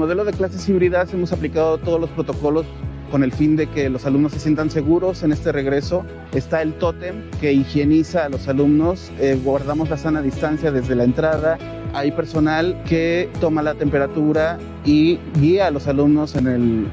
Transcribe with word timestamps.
modelo 0.00 0.24
de 0.24 0.32
clases 0.32 0.66
híbridas 0.66 1.12
hemos 1.12 1.30
aplicado 1.30 1.76
todos 1.76 2.00
los 2.00 2.08
protocolos 2.08 2.64
con 3.10 3.22
el 3.22 3.32
fin 3.32 3.54
de 3.54 3.66
que 3.66 3.90
los 3.90 4.06
alumnos 4.06 4.32
se 4.32 4.38
sientan 4.38 4.70
seguros 4.70 5.22
en 5.22 5.30
este 5.30 5.52
regreso. 5.52 6.06
Está 6.32 6.62
el 6.62 6.72
tótem 6.72 7.30
que 7.38 7.52
higieniza 7.52 8.24
a 8.24 8.30
los 8.30 8.48
alumnos, 8.48 9.12
eh, 9.20 9.38
guardamos 9.44 9.90
la 9.90 9.98
sana 9.98 10.22
distancia 10.22 10.72
desde 10.72 10.94
la 10.94 11.04
entrada, 11.04 11.58
hay 11.92 12.12
personal 12.12 12.82
que 12.88 13.28
toma 13.42 13.62
la 13.62 13.74
temperatura 13.74 14.58
y 14.86 15.18
guía 15.38 15.66
a 15.66 15.70
los 15.70 15.86
alumnos 15.86 16.34
en, 16.34 16.46
el, 16.46 16.86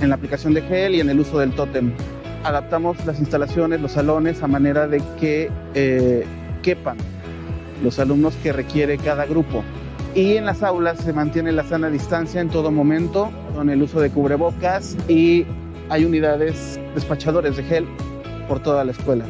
en 0.00 0.08
la 0.08 0.14
aplicación 0.14 0.54
de 0.54 0.62
gel 0.62 0.94
y 0.94 1.00
en 1.00 1.10
el 1.10 1.20
uso 1.20 1.40
del 1.40 1.52
tótem. 1.52 1.92
Adaptamos 2.44 3.04
las 3.04 3.20
instalaciones, 3.20 3.82
los 3.82 3.92
salones 3.92 4.42
a 4.42 4.46
manera 4.46 4.88
de 4.88 5.02
que 5.20 5.50
eh, 5.74 6.24
quepan 6.62 6.96
los 7.82 7.98
alumnos 7.98 8.34
que 8.42 8.54
requiere 8.54 8.96
cada 8.96 9.26
grupo. 9.26 9.62
Y 10.14 10.36
en 10.36 10.46
las 10.46 10.62
aulas 10.62 11.00
se 11.00 11.12
mantiene 11.12 11.50
la 11.50 11.64
sana 11.64 11.90
distancia 11.90 12.40
en 12.40 12.48
todo 12.48 12.70
momento 12.70 13.32
con 13.52 13.68
el 13.68 13.82
uso 13.82 14.00
de 14.00 14.10
cubrebocas 14.10 14.96
y 15.08 15.44
hay 15.88 16.04
unidades 16.04 16.78
despachadores 16.94 17.56
de 17.56 17.64
gel 17.64 17.88
por 18.46 18.60
toda 18.60 18.84
la 18.84 18.92
escuela. 18.92 19.24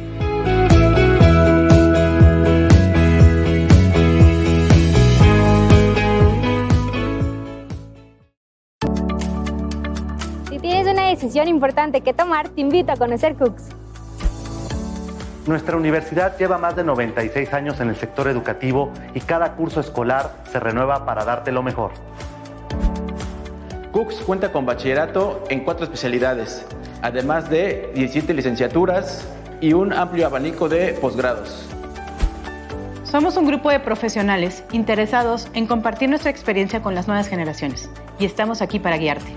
Si 10.49 10.59
tienes 10.59 10.87
una 10.87 11.09
decisión 11.09 11.47
importante 11.47 12.01
que 12.01 12.13
tomar, 12.13 12.49
te 12.49 12.61
invito 12.61 12.91
a 12.91 12.95
conocer 12.95 13.35
Cooks. 13.35 13.84
Nuestra 15.47 15.77
universidad 15.77 16.35
lleva 16.39 16.57
más 16.57 16.75
de 16.75 16.83
96 16.83 17.53
años 17.53 17.79
en 17.79 17.89
el 17.89 17.95
sector 17.95 18.27
educativo 18.27 18.91
y 19.13 19.19
cada 19.19 19.53
curso 19.53 19.79
escolar 19.79 20.37
se 20.51 20.59
renueva 20.59 21.05
para 21.05 21.23
darte 21.23 21.51
lo 21.51 21.61
mejor. 21.61 21.91
Cooks 23.91 24.21
cuenta 24.25 24.51
con 24.51 24.65
bachillerato 24.65 25.43
en 25.49 25.63
cuatro 25.63 25.83
especialidades, 25.83 26.65
además 27.03 27.47
de 27.47 27.91
17 27.93 28.33
licenciaturas 28.33 29.23
y 29.61 29.73
un 29.73 29.93
amplio 29.93 30.25
abanico 30.25 30.67
de 30.67 30.93
posgrados. 30.93 31.69
Somos 33.03 33.37
un 33.37 33.45
grupo 33.45 33.69
de 33.69 33.79
profesionales 33.79 34.63
interesados 34.71 35.47
en 35.53 35.67
compartir 35.67 36.09
nuestra 36.09 36.31
experiencia 36.31 36.81
con 36.81 36.95
las 36.95 37.07
nuevas 37.07 37.27
generaciones 37.27 37.87
y 38.17 38.25
estamos 38.25 38.63
aquí 38.63 38.79
para 38.79 38.97
guiarte. 38.97 39.31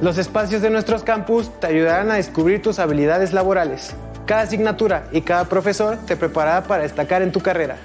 Los 0.00 0.16
espacios 0.16 0.62
de 0.62 0.70
nuestros 0.70 1.04
campus 1.04 1.50
te 1.60 1.66
ayudarán 1.66 2.10
a 2.10 2.14
descubrir 2.14 2.62
tus 2.62 2.78
habilidades 2.78 3.34
laborales. 3.34 3.94
Cada 4.26 4.42
asignatura 4.42 5.08
y 5.12 5.20
cada 5.20 5.44
profesor 5.44 5.98
te 6.06 6.16
preparará 6.16 6.62
para 6.62 6.82
destacar 6.82 7.20
en 7.20 7.30
tu 7.30 7.40
carrera. 7.40 7.76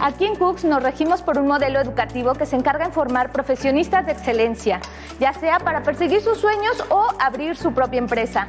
Aquí 0.00 0.26
en 0.26 0.34
Cooks 0.34 0.64
nos 0.64 0.82
regimos 0.82 1.22
por 1.22 1.38
un 1.38 1.46
modelo 1.46 1.80
educativo 1.80 2.34
que 2.34 2.44
se 2.44 2.56
encarga 2.56 2.84
en 2.84 2.92
formar 2.92 3.30
profesionistas 3.30 4.04
de 4.04 4.12
excelencia, 4.12 4.80
ya 5.20 5.32
sea 5.32 5.60
para 5.60 5.82
perseguir 5.82 6.20
sus 6.20 6.38
sueños 6.38 6.84
o 6.90 7.06
abrir 7.20 7.56
su 7.56 7.72
propia 7.72 7.98
empresa. 7.98 8.48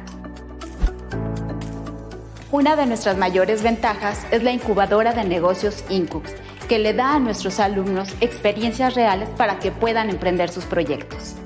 Una 2.50 2.74
de 2.74 2.86
nuestras 2.86 3.16
mayores 3.16 3.62
ventajas 3.62 4.26
es 4.32 4.42
la 4.42 4.50
incubadora 4.50 5.12
de 5.12 5.24
negocios 5.24 5.84
Incubs, 5.88 6.34
que 6.68 6.78
le 6.80 6.92
da 6.92 7.14
a 7.14 7.18
nuestros 7.20 7.60
alumnos 7.60 8.14
experiencias 8.20 8.94
reales 8.94 9.28
para 9.36 9.58
que 9.60 9.70
puedan 9.70 10.10
emprender 10.10 10.50
sus 10.50 10.64
proyectos. 10.64 11.36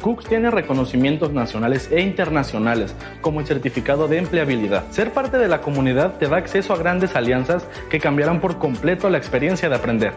Cooks 0.00 0.26
tiene 0.26 0.50
reconocimientos 0.50 1.32
nacionales 1.32 1.90
e 1.92 2.00
internacionales, 2.00 2.94
como 3.20 3.40
el 3.40 3.46
certificado 3.46 4.08
de 4.08 4.18
empleabilidad. 4.18 4.90
Ser 4.90 5.12
parte 5.12 5.38
de 5.38 5.48
la 5.48 5.60
comunidad 5.60 6.14
te 6.18 6.26
da 6.26 6.38
acceso 6.38 6.72
a 6.72 6.78
grandes 6.78 7.14
alianzas 7.14 7.64
que 7.90 8.00
cambiarán 8.00 8.40
por 8.40 8.58
completo 8.58 9.08
la 9.10 9.18
experiencia 9.18 9.68
de 9.68 9.76
aprender. 9.76 10.12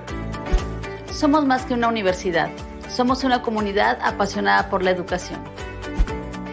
Somos 1.11 1.45
más 1.45 1.65
que 1.65 1.73
una 1.73 1.87
universidad, 1.87 2.49
somos 2.89 3.23
una 3.23 3.41
comunidad 3.41 3.99
apasionada 4.01 4.69
por 4.69 4.83
la 4.83 4.91
educación. 4.91 5.39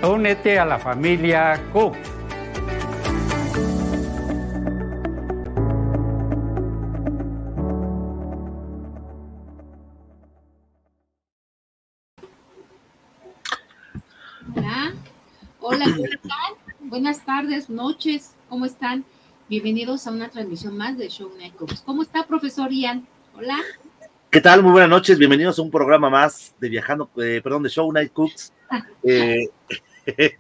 Únete 0.03 0.59
a 0.59 0.65
la 0.65 0.79
familia 0.79 1.61
Cook. 1.73 1.97
Buenas 16.91 17.25
tardes, 17.25 17.71
noches, 17.71 18.35
¿cómo 18.49 18.67
están? 18.67 19.05
Bienvenidos 19.49 20.09
a 20.09 20.11
una 20.11 20.29
transmisión 20.29 20.77
más 20.77 20.99
de 20.99 21.09
Show 21.09 21.31
Night 21.39 21.55
Cooks. 21.55 21.83
¿Cómo 21.83 22.03
está, 22.03 22.27
profesor 22.27 22.73
Ian? 22.73 23.07
Hola. 23.37 23.59
¿Qué 24.29 24.41
tal? 24.41 24.65
Muy 24.65 24.73
buenas 24.73 24.91
noches, 24.91 25.17
bienvenidos 25.17 25.57
a 25.61 25.63
un 25.63 25.71
programa 25.71 26.11
más 26.11 26.53
de 26.59 26.69
Viajando, 26.69 27.09
eh, 27.23 27.41
perdón, 27.45 27.63
de 27.63 27.69
Show 27.69 27.93
Night 27.93 28.13
Cooks. 28.13 28.53
Eh, 29.05 29.51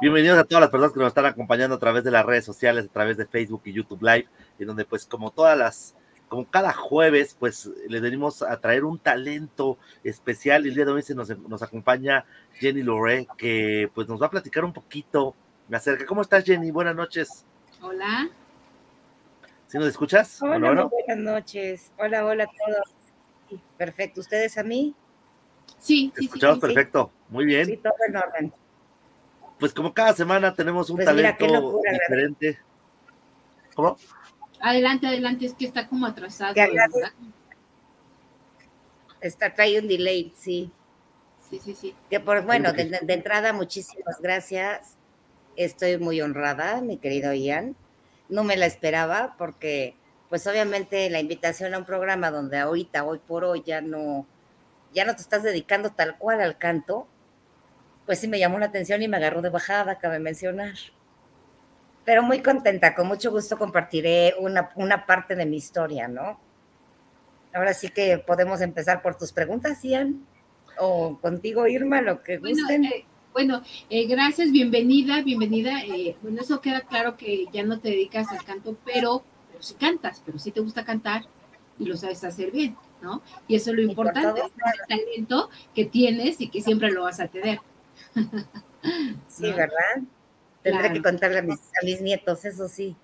bienvenidos 0.00 0.38
a 0.38 0.44
todas 0.44 0.62
las 0.62 0.70
personas 0.70 0.94
que 0.94 1.00
nos 1.00 1.08
están 1.08 1.26
acompañando 1.26 1.76
a 1.76 1.78
través 1.78 2.02
de 2.02 2.10
las 2.10 2.24
redes 2.24 2.46
sociales, 2.46 2.86
a 2.86 2.92
través 2.92 3.18
de 3.18 3.26
Facebook 3.26 3.60
y 3.66 3.74
YouTube 3.74 4.02
Live, 4.02 4.26
en 4.58 4.68
donde 4.68 4.86
pues 4.86 5.04
como 5.04 5.32
todas 5.32 5.58
las 5.58 5.94
como 6.28 6.48
cada 6.48 6.72
jueves, 6.72 7.36
pues 7.38 7.68
le 7.88 8.00
venimos 8.00 8.40
a 8.40 8.58
traer 8.58 8.86
un 8.86 8.98
talento 8.98 9.76
especial. 10.02 10.64
El 10.64 10.74
día 10.74 10.86
de 10.86 10.92
hoy 10.92 11.02
se 11.02 11.14
nos, 11.14 11.28
nos 11.40 11.62
acompaña 11.62 12.24
Jenny 12.54 12.82
Lore, 12.82 13.28
que 13.36 13.90
pues 13.94 14.08
nos 14.08 14.22
va 14.22 14.28
a 14.28 14.30
platicar 14.30 14.64
un 14.64 14.72
poquito 14.72 15.34
acerca. 15.76 16.06
¿Cómo 16.06 16.22
estás, 16.22 16.44
Jenny? 16.44 16.70
Buenas 16.70 16.96
noches. 16.96 17.44
Hola. 17.82 18.28
¿Sí 19.66 19.78
nos 19.78 19.88
escuchas? 19.88 20.42
Hola, 20.42 20.58
bueno, 20.58 20.88
buenas 20.88 21.18
noches. 21.18 21.92
Hola, 21.96 22.24
hola 22.26 22.44
a 22.44 22.46
todos. 22.46 23.60
Perfecto. 23.76 24.20
¿Ustedes 24.20 24.58
a 24.58 24.62
mí? 24.62 24.94
Sí, 25.78 26.12
sí, 26.16 26.24
escuchamos 26.24 26.56
sí, 26.56 26.60
perfecto. 26.60 27.10
Muy 27.28 27.44
bien. 27.44 27.66
Sí, 27.66 27.76
todo 27.76 27.94
en 28.08 28.16
orden. 28.16 28.52
Pues 29.58 29.72
como 29.72 29.94
cada 29.94 30.12
semana 30.14 30.54
tenemos 30.54 30.90
un 30.90 30.96
pues 30.96 31.06
talento 31.06 31.46
mira, 31.46 31.60
locura, 31.60 31.92
diferente. 31.92 32.46
¿verdad? 32.46 32.60
¿Cómo? 33.74 33.96
Adelante, 34.60 35.06
adelante, 35.06 35.46
es 35.46 35.54
que 35.54 35.66
está 35.66 35.86
como 35.86 36.06
atrasado. 36.06 36.54
Está, 39.20 39.54
trae 39.54 39.78
un 39.78 39.86
delay, 39.86 40.32
sí. 40.36 40.70
Sí, 41.48 41.60
sí, 41.62 41.74
sí. 41.74 41.94
Que 42.08 42.20
por, 42.20 42.42
bueno, 42.44 42.72
de, 42.72 43.00
de, 43.02 43.14
entrada, 43.14 43.52
muchísimas 43.52 44.20
gracias. 44.20 44.96
Estoy 45.62 45.98
muy 45.98 46.22
honrada, 46.22 46.80
mi 46.80 46.96
querido 46.96 47.34
Ian. 47.34 47.76
No 48.30 48.44
me 48.44 48.56
la 48.56 48.64
esperaba 48.64 49.34
porque, 49.36 49.94
pues 50.30 50.46
obviamente 50.46 51.10
la 51.10 51.20
invitación 51.20 51.74
a 51.74 51.78
un 51.78 51.84
programa 51.84 52.30
donde 52.30 52.56
ahorita, 52.56 53.04
hoy 53.04 53.18
por 53.18 53.44
hoy, 53.44 53.62
ya 53.66 53.82
no, 53.82 54.26
ya 54.94 55.04
no 55.04 55.14
te 55.14 55.20
estás 55.20 55.42
dedicando 55.42 55.90
tal 55.90 56.16
cual 56.16 56.40
al 56.40 56.56
canto, 56.56 57.06
pues 58.06 58.20
sí 58.20 58.26
me 58.26 58.38
llamó 58.38 58.58
la 58.58 58.66
atención 58.66 59.02
y 59.02 59.08
me 59.08 59.18
agarró 59.18 59.42
de 59.42 59.50
bajada, 59.50 59.98
cabe 59.98 60.18
mencionar 60.18 60.74
pero 62.04 62.22
muy 62.22 62.40
contenta, 62.40 62.94
con 62.94 63.06
mucho 63.06 63.30
gusto 63.30 63.58
compartiré 63.58 64.34
una, 64.40 64.70
una, 64.74 65.06
parte 65.06 65.36
de 65.36 65.46
mi 65.46 65.58
historia, 65.58 66.08
¿no? 66.08 66.40
Ahora 67.52 67.74
sí 67.74 67.90
que 67.90 68.18
podemos 68.18 68.62
empezar 68.62 69.02
por 69.02 69.16
tus 69.16 69.32
preguntas, 69.32 69.82
Ian, 69.82 70.26
o 70.78 71.18
contigo, 71.20 71.66
Irma, 71.66 72.00
lo 72.00 72.22
que 72.22 72.38
gusten. 72.38 72.80
Bueno, 72.82 72.88
eh, 72.94 73.04
bueno 73.32 73.62
eh, 73.88 74.06
gracias, 74.06 74.50
bienvenida, 74.52 75.22
bienvenida. 75.22 75.82
Eh, 75.84 76.16
bueno, 76.22 76.40
eso 76.40 76.60
queda 76.60 76.82
claro 76.82 77.16
que 77.16 77.46
ya 77.52 77.62
no 77.62 77.80
te 77.80 77.90
dedicas 77.90 78.28
al 78.30 78.44
canto, 78.44 78.76
pero, 78.84 79.24
pero 79.50 79.62
sí 79.62 79.74
cantas, 79.74 80.22
pero 80.24 80.38
sí 80.38 80.50
te 80.50 80.60
gusta 80.60 80.84
cantar 80.84 81.24
y 81.78 81.86
lo 81.86 81.96
sabes 81.96 82.22
hacer 82.24 82.50
bien, 82.50 82.76
¿no? 83.00 83.22
Y 83.48 83.56
eso 83.56 83.70
es 83.70 83.76
lo 83.76 83.82
importante, 83.82 84.42
el 84.42 84.86
talento 84.86 85.50
que 85.74 85.86
tienes 85.86 86.40
y 86.40 86.48
que 86.48 86.60
siempre 86.60 86.90
lo 86.90 87.04
vas 87.04 87.20
a 87.20 87.28
tener. 87.28 87.60
sí, 89.28 89.42
¿no? 89.42 89.56
¿verdad? 89.56 90.02
Tendré 90.62 90.80
claro. 90.82 90.94
que 90.94 91.02
contarle 91.02 91.38
a 91.38 91.42
mis, 91.42 91.58
a 91.58 91.84
mis, 91.84 92.00
nietos, 92.02 92.44
eso 92.44 92.68
sí. 92.68 92.94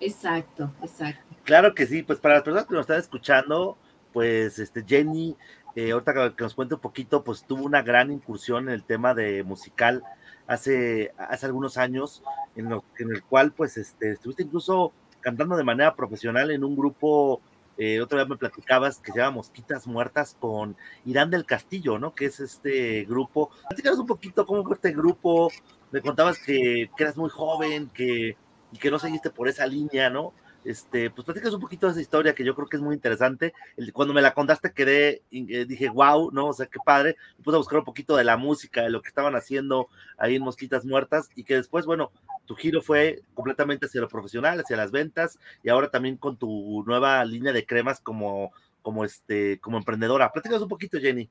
Exacto, 0.00 0.72
exacto. 0.82 1.36
Claro 1.44 1.74
que 1.74 1.86
sí, 1.86 2.02
pues 2.02 2.18
para 2.18 2.34
las 2.34 2.42
personas 2.42 2.66
que 2.66 2.74
nos 2.74 2.80
están 2.82 2.98
escuchando, 2.98 3.78
pues 4.12 4.58
este 4.58 4.84
Jenny, 4.84 5.36
eh, 5.76 5.92
ahorita 5.92 6.34
que 6.34 6.42
nos 6.42 6.54
cuente 6.54 6.74
un 6.74 6.80
poquito, 6.80 7.22
pues 7.22 7.44
tuvo 7.44 7.64
una 7.64 7.82
gran 7.82 8.10
incursión 8.10 8.68
en 8.68 8.74
el 8.74 8.82
tema 8.82 9.12
de 9.12 9.44
musical 9.44 10.02
hace, 10.46 11.12
hace 11.18 11.44
algunos 11.44 11.76
años, 11.76 12.22
en, 12.56 12.70
lo, 12.70 12.82
en 12.98 13.10
el 13.10 13.22
cual 13.22 13.52
pues 13.52 13.76
este, 13.76 14.12
estuviste 14.12 14.42
incluso 14.42 14.92
cantando 15.20 15.54
de 15.54 15.64
manera 15.64 15.94
profesional 15.94 16.50
en 16.50 16.64
un 16.64 16.76
grupo, 16.76 17.42
eh, 17.76 18.00
otra 18.00 18.18
vez 18.18 18.28
me 18.28 18.38
platicabas 18.38 19.00
que 19.00 19.12
se 19.12 19.18
llama 19.18 19.32
Mosquitas 19.32 19.86
Muertas 19.86 20.34
con 20.40 20.76
Irán 21.04 21.30
del 21.30 21.44
Castillo, 21.44 21.98
¿no? 21.98 22.14
Que 22.14 22.24
es 22.24 22.40
este 22.40 23.04
grupo. 23.04 23.50
Platícanos 23.68 23.98
un 23.98 24.06
poquito 24.06 24.46
cómo 24.46 24.64
fue 24.64 24.76
este 24.76 24.92
grupo, 24.92 25.50
me 25.92 26.00
contabas 26.00 26.38
que, 26.38 26.90
que, 26.96 27.04
eras 27.04 27.18
muy 27.18 27.28
joven, 27.28 27.90
que, 27.92 28.34
y 28.72 28.78
que 28.78 28.90
no 28.90 28.98
seguiste 28.98 29.28
por 29.28 29.46
esa 29.46 29.66
línea, 29.66 30.08
¿no? 30.08 30.32
Este, 30.66 31.10
pues 31.10 31.24
platicas 31.24 31.54
un 31.54 31.60
poquito 31.60 31.86
de 31.86 31.92
esa 31.92 32.00
historia 32.00 32.34
que 32.34 32.44
yo 32.44 32.54
creo 32.54 32.66
que 32.66 32.76
es 32.76 32.82
muy 32.82 32.94
interesante. 32.94 33.54
Cuando 33.92 34.12
me 34.12 34.20
la 34.20 34.34
contaste 34.34 34.72
quedé, 34.72 35.22
eh, 35.30 35.64
dije, 35.64 35.88
wow, 35.88 36.30
¿no? 36.32 36.48
O 36.48 36.52
sea, 36.52 36.66
qué 36.66 36.80
padre. 36.84 37.16
Me 37.38 37.44
puse 37.44 37.54
a 37.54 37.58
buscar 37.58 37.78
un 37.78 37.84
poquito 37.84 38.16
de 38.16 38.24
la 38.24 38.36
música, 38.36 38.82
de 38.82 38.90
lo 38.90 39.00
que 39.00 39.08
estaban 39.08 39.36
haciendo 39.36 39.88
ahí 40.18 40.36
en 40.36 40.42
Mosquitas 40.42 40.84
Muertas 40.84 41.28
y 41.36 41.44
que 41.44 41.54
después, 41.54 41.86
bueno, 41.86 42.10
tu 42.46 42.56
giro 42.56 42.82
fue 42.82 43.22
completamente 43.34 43.86
hacia 43.86 44.00
lo 44.00 44.08
profesional, 44.08 44.58
hacia 44.58 44.76
las 44.76 44.90
ventas 44.90 45.38
y 45.62 45.68
ahora 45.68 45.88
también 45.88 46.16
con 46.16 46.36
tu 46.36 46.82
nueva 46.86 47.24
línea 47.24 47.52
de 47.52 47.64
cremas 47.64 48.00
como 48.00 48.52
como, 48.86 49.04
este, 49.04 49.58
como 49.58 49.78
emprendedora. 49.78 50.30
Platícanos 50.30 50.62
un 50.62 50.68
poquito, 50.68 51.00
Jenny. 51.00 51.28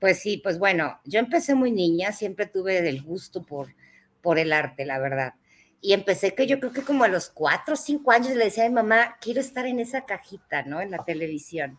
Pues 0.00 0.18
sí, 0.18 0.38
pues 0.42 0.58
bueno, 0.58 0.98
yo 1.04 1.20
empecé 1.20 1.54
muy 1.54 1.70
niña, 1.70 2.10
siempre 2.10 2.46
tuve 2.46 2.88
el 2.88 3.02
gusto 3.02 3.44
por, 3.44 3.68
por 4.20 4.40
el 4.40 4.52
arte, 4.52 4.84
la 4.84 4.98
verdad. 4.98 5.34
Y 5.84 5.92
empecé 5.92 6.34
que 6.34 6.46
yo 6.46 6.60
creo 6.60 6.72
que 6.72 6.82
como 6.82 7.04
a 7.04 7.08
los 7.08 7.28
cuatro 7.28 7.74
o 7.74 7.76
cinco 7.76 8.10
años 8.10 8.34
le 8.34 8.46
decía 8.46 8.64
a 8.64 8.68
mi 8.70 8.74
mamá, 8.74 9.18
quiero 9.20 9.38
estar 9.38 9.66
en 9.66 9.80
esa 9.80 10.06
cajita, 10.06 10.62
¿no? 10.62 10.80
En 10.80 10.90
la 10.90 11.04
televisión. 11.04 11.78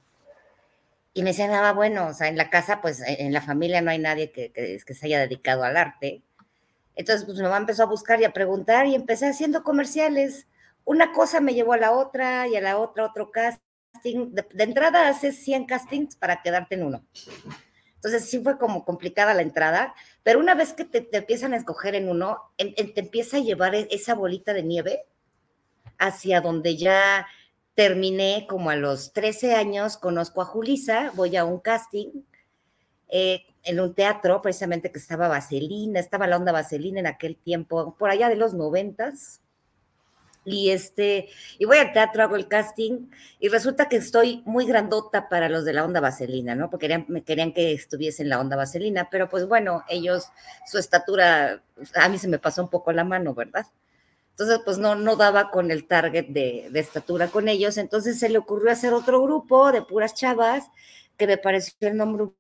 Y 1.16 1.24
me 1.24 1.32
decía, 1.32 1.48
nada, 1.48 1.74
bueno, 1.74 2.06
o 2.10 2.14
sea, 2.14 2.28
en 2.28 2.38
la 2.38 2.52
casa, 2.52 2.82
pues 2.82 3.02
en 3.04 3.34
la 3.34 3.42
familia 3.42 3.82
no 3.82 3.90
hay 3.90 3.98
nadie 3.98 4.32
que, 4.32 4.52
que, 4.52 4.80
que 4.86 4.94
se 4.94 5.08
haya 5.08 5.20
dedicado 5.20 5.64
al 5.64 5.76
arte. 5.76 6.22
Entonces, 6.96 7.26
pues 7.26 7.38
mi 7.38 7.46
mamá 7.46 7.58
empezó 7.58 7.82
a 7.82 7.88
buscar 7.88 8.22
y 8.22 8.26
a 8.26 8.32
preguntar 8.32 8.86
y 8.86 8.94
empecé 8.94 9.26
haciendo 9.26 9.64
comerciales. 9.64 10.46
Una 10.84 11.12
cosa 11.12 11.42
me 11.42 11.56
llevó 11.56 11.74
a 11.74 11.78
la 11.78 11.92
otra 11.92 12.48
y 12.48 12.56
a 12.56 12.62
la 12.62 12.78
otra 12.78 13.06
otro 13.06 13.32
casting. 13.32 14.36
De, 14.36 14.46
de 14.54 14.64
entrada 14.64 15.08
haces 15.08 15.44
100 15.44 15.66
castings 15.66 16.16
para 16.16 16.44
quedarte 16.44 16.76
en 16.76 16.84
uno. 16.84 17.04
Entonces 18.06 18.30
sí 18.30 18.40
fue 18.40 18.60
como 18.60 18.86
complicada 18.86 19.34
la 19.34 19.42
entrada, 19.42 19.96
pero 20.22 20.40
una 20.40 20.54
vez 20.54 20.74
que 20.74 20.86
te, 20.86 21.10
empiezan 21.12 21.54
a 21.54 21.58
escoger 21.58 21.96
en 21.96 22.08
uno, 22.08 22.38
te 22.56 23.00
empieza 23.00 23.38
a 23.38 23.40
llevar 23.40 23.74
e, 23.74 23.88
esa 23.90 24.14
bolita 24.14 24.54
de 24.54 24.62
nieve 24.62 25.06
hacia 25.98 26.40
donde 26.40 26.78
ya 26.78 27.26
terminé 27.74 28.46
como 28.48 28.70
a 28.70 28.76
los 28.76 29.12
13 29.12 29.56
años, 29.56 29.98
conozco 29.98 30.44
a 30.44 30.46
Julisa, 30.46 31.14
voy 31.16 31.36
a 31.36 31.46
un 31.46 31.60
casting 31.60 32.10
eh, 33.08 33.42
en 33.64 33.80
un 33.80 33.96
teatro 33.96 34.40
precisamente 34.40 34.92
que 34.92 35.00
estaba 35.00 35.28
Vaselina, 35.28 36.00
estaba 36.00 36.28
la 36.28 36.38
onda 36.38 36.52
Vaselina 36.52 37.00
en 37.00 37.08
aquel 37.08 37.36
tiempo, 37.36 37.96
por 37.98 38.12
allá 38.12 38.30
de 38.30 38.36
los 38.36 38.54
noventas, 38.54 39.42
y 40.46 40.70
este, 40.70 41.28
y 41.58 41.66
voy 41.66 41.78
al 41.78 41.92
teatro, 41.92 42.24
hago 42.24 42.36
el 42.36 42.48
casting, 42.48 43.08
y 43.40 43.50
resulta 43.50 43.90
que 43.90 43.98
estoy 43.98 44.44
muy 44.46 44.66
grandota 44.66 45.28
para 45.28 45.50
los 45.50 45.66
de 45.66 45.74
la 45.74 45.84
onda 45.84 46.00
vaselina, 46.00 46.56
¿no? 46.56 46.70
Porque 46.70 47.04
me 47.08 47.24
querían 47.24 47.52
que 47.52 47.74
estuviese 47.74 48.24
en 48.24 48.30
la 48.30 48.40
onda 48.40 48.56
vaselina, 48.56 49.10
pero 49.10 49.28
pues 49.28 49.48
bueno, 49.48 49.84
ellos, 49.90 50.28
su 50.68 50.78
estatura, 50.78 51.64
a 51.96 52.10
mí 52.10 52.18
se 52.20 52.28
me 52.28 52.40
pasó 52.40 52.62
un 52.62 52.70
poco 52.70 52.92
la 52.92 53.04
mano, 53.04 53.34
¿verdad? 53.34 53.66
Entonces, 54.32 54.60
pues 54.64 54.78
no, 54.78 54.96
no 54.96 55.16
daba 55.16 55.50
con 55.50 55.72
el 55.72 55.88
target 55.88 56.28
de, 56.28 56.68
de 56.70 56.80
estatura 56.80 57.30
con 57.30 57.48
ellos, 57.48 57.78
entonces 57.78 58.20
se 58.20 58.30
le 58.30 58.38
ocurrió 58.38 58.72
hacer 58.72 58.94
otro 58.94 59.22
grupo 59.24 59.72
de 59.72 59.82
puras 59.82 60.14
chavas, 60.14 60.66
que 61.18 61.28
me 61.28 61.38
pareció 61.38 61.76
el 61.88 61.98
nombre 61.98 62.24
un 62.24 62.36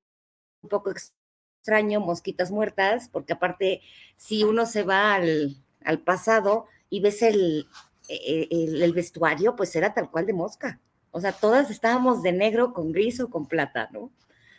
poco 0.70 0.92
extraño, 0.92 2.02
Mosquitas 2.02 2.52
Muertas, 2.52 3.10
porque 3.12 3.34
aparte, 3.34 3.82
si 4.18 4.44
uno 4.44 4.66
se 4.66 4.84
va 4.84 5.16
al, 5.16 5.56
al 5.84 6.00
pasado 6.00 6.68
y 6.90 7.00
ves 7.00 7.22
el, 7.22 7.68
el, 8.08 8.82
el, 8.82 8.94
vestuario, 8.94 9.56
pues 9.56 9.76
era 9.76 9.94
tal 9.94 10.10
cual 10.10 10.26
de 10.26 10.34
mosca. 10.34 10.80
O 11.12 11.22
sea, 11.22 11.32
todas 11.32 11.70
estábamos 11.72 12.24
de 12.24 12.32
negro 12.32 12.74
con 12.74 12.92
gris 12.92 13.20
o 13.20 13.30
con 13.30 13.48
plata, 13.48 13.90
¿no? 13.92 14.12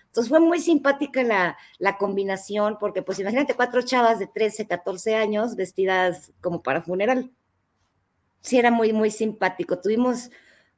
Entonces 0.07 0.31
fue 0.31 0.41
muy 0.41 0.61
simpática 0.61 1.23
la, 1.23 1.59
la, 1.79 1.99
combinación, 1.99 2.79
porque 2.81 3.03
pues 3.03 3.19
imagínate 3.19 3.55
cuatro 3.55 3.83
chavas 3.83 4.19
de 4.19 4.27
13, 4.27 4.67
14 4.67 5.15
años 5.15 5.57
vestidas 5.57 6.33
como 6.41 6.63
para 6.63 6.81
funeral. 6.81 7.31
Sí, 8.41 8.59
era 8.59 8.71
muy, 8.71 8.95
muy 8.95 9.11
simpático. 9.11 9.79
Tuvimos 9.79 10.31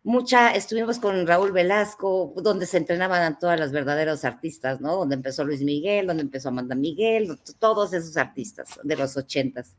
mucha, 0.02 0.50
estuvimos 0.50 0.98
con 0.98 1.26
Raúl 1.26 1.52
Velasco, 1.52 2.32
donde 2.36 2.66
se 2.66 2.78
entrenaban 2.78 3.38
todas 3.38 3.60
las 3.60 3.72
verdaderos 3.72 4.24
artistas, 4.24 4.80
¿no? 4.80 4.96
Donde 4.96 5.14
empezó 5.14 5.44
Luis 5.44 5.60
Miguel, 5.62 6.06
donde 6.06 6.22
empezó 6.22 6.48
Amanda 6.48 6.74
Miguel, 6.74 7.38
todos 7.58 7.92
esos 7.92 8.16
artistas 8.16 8.80
de 8.82 8.96
los 8.96 9.16
ochentas. 9.16 9.76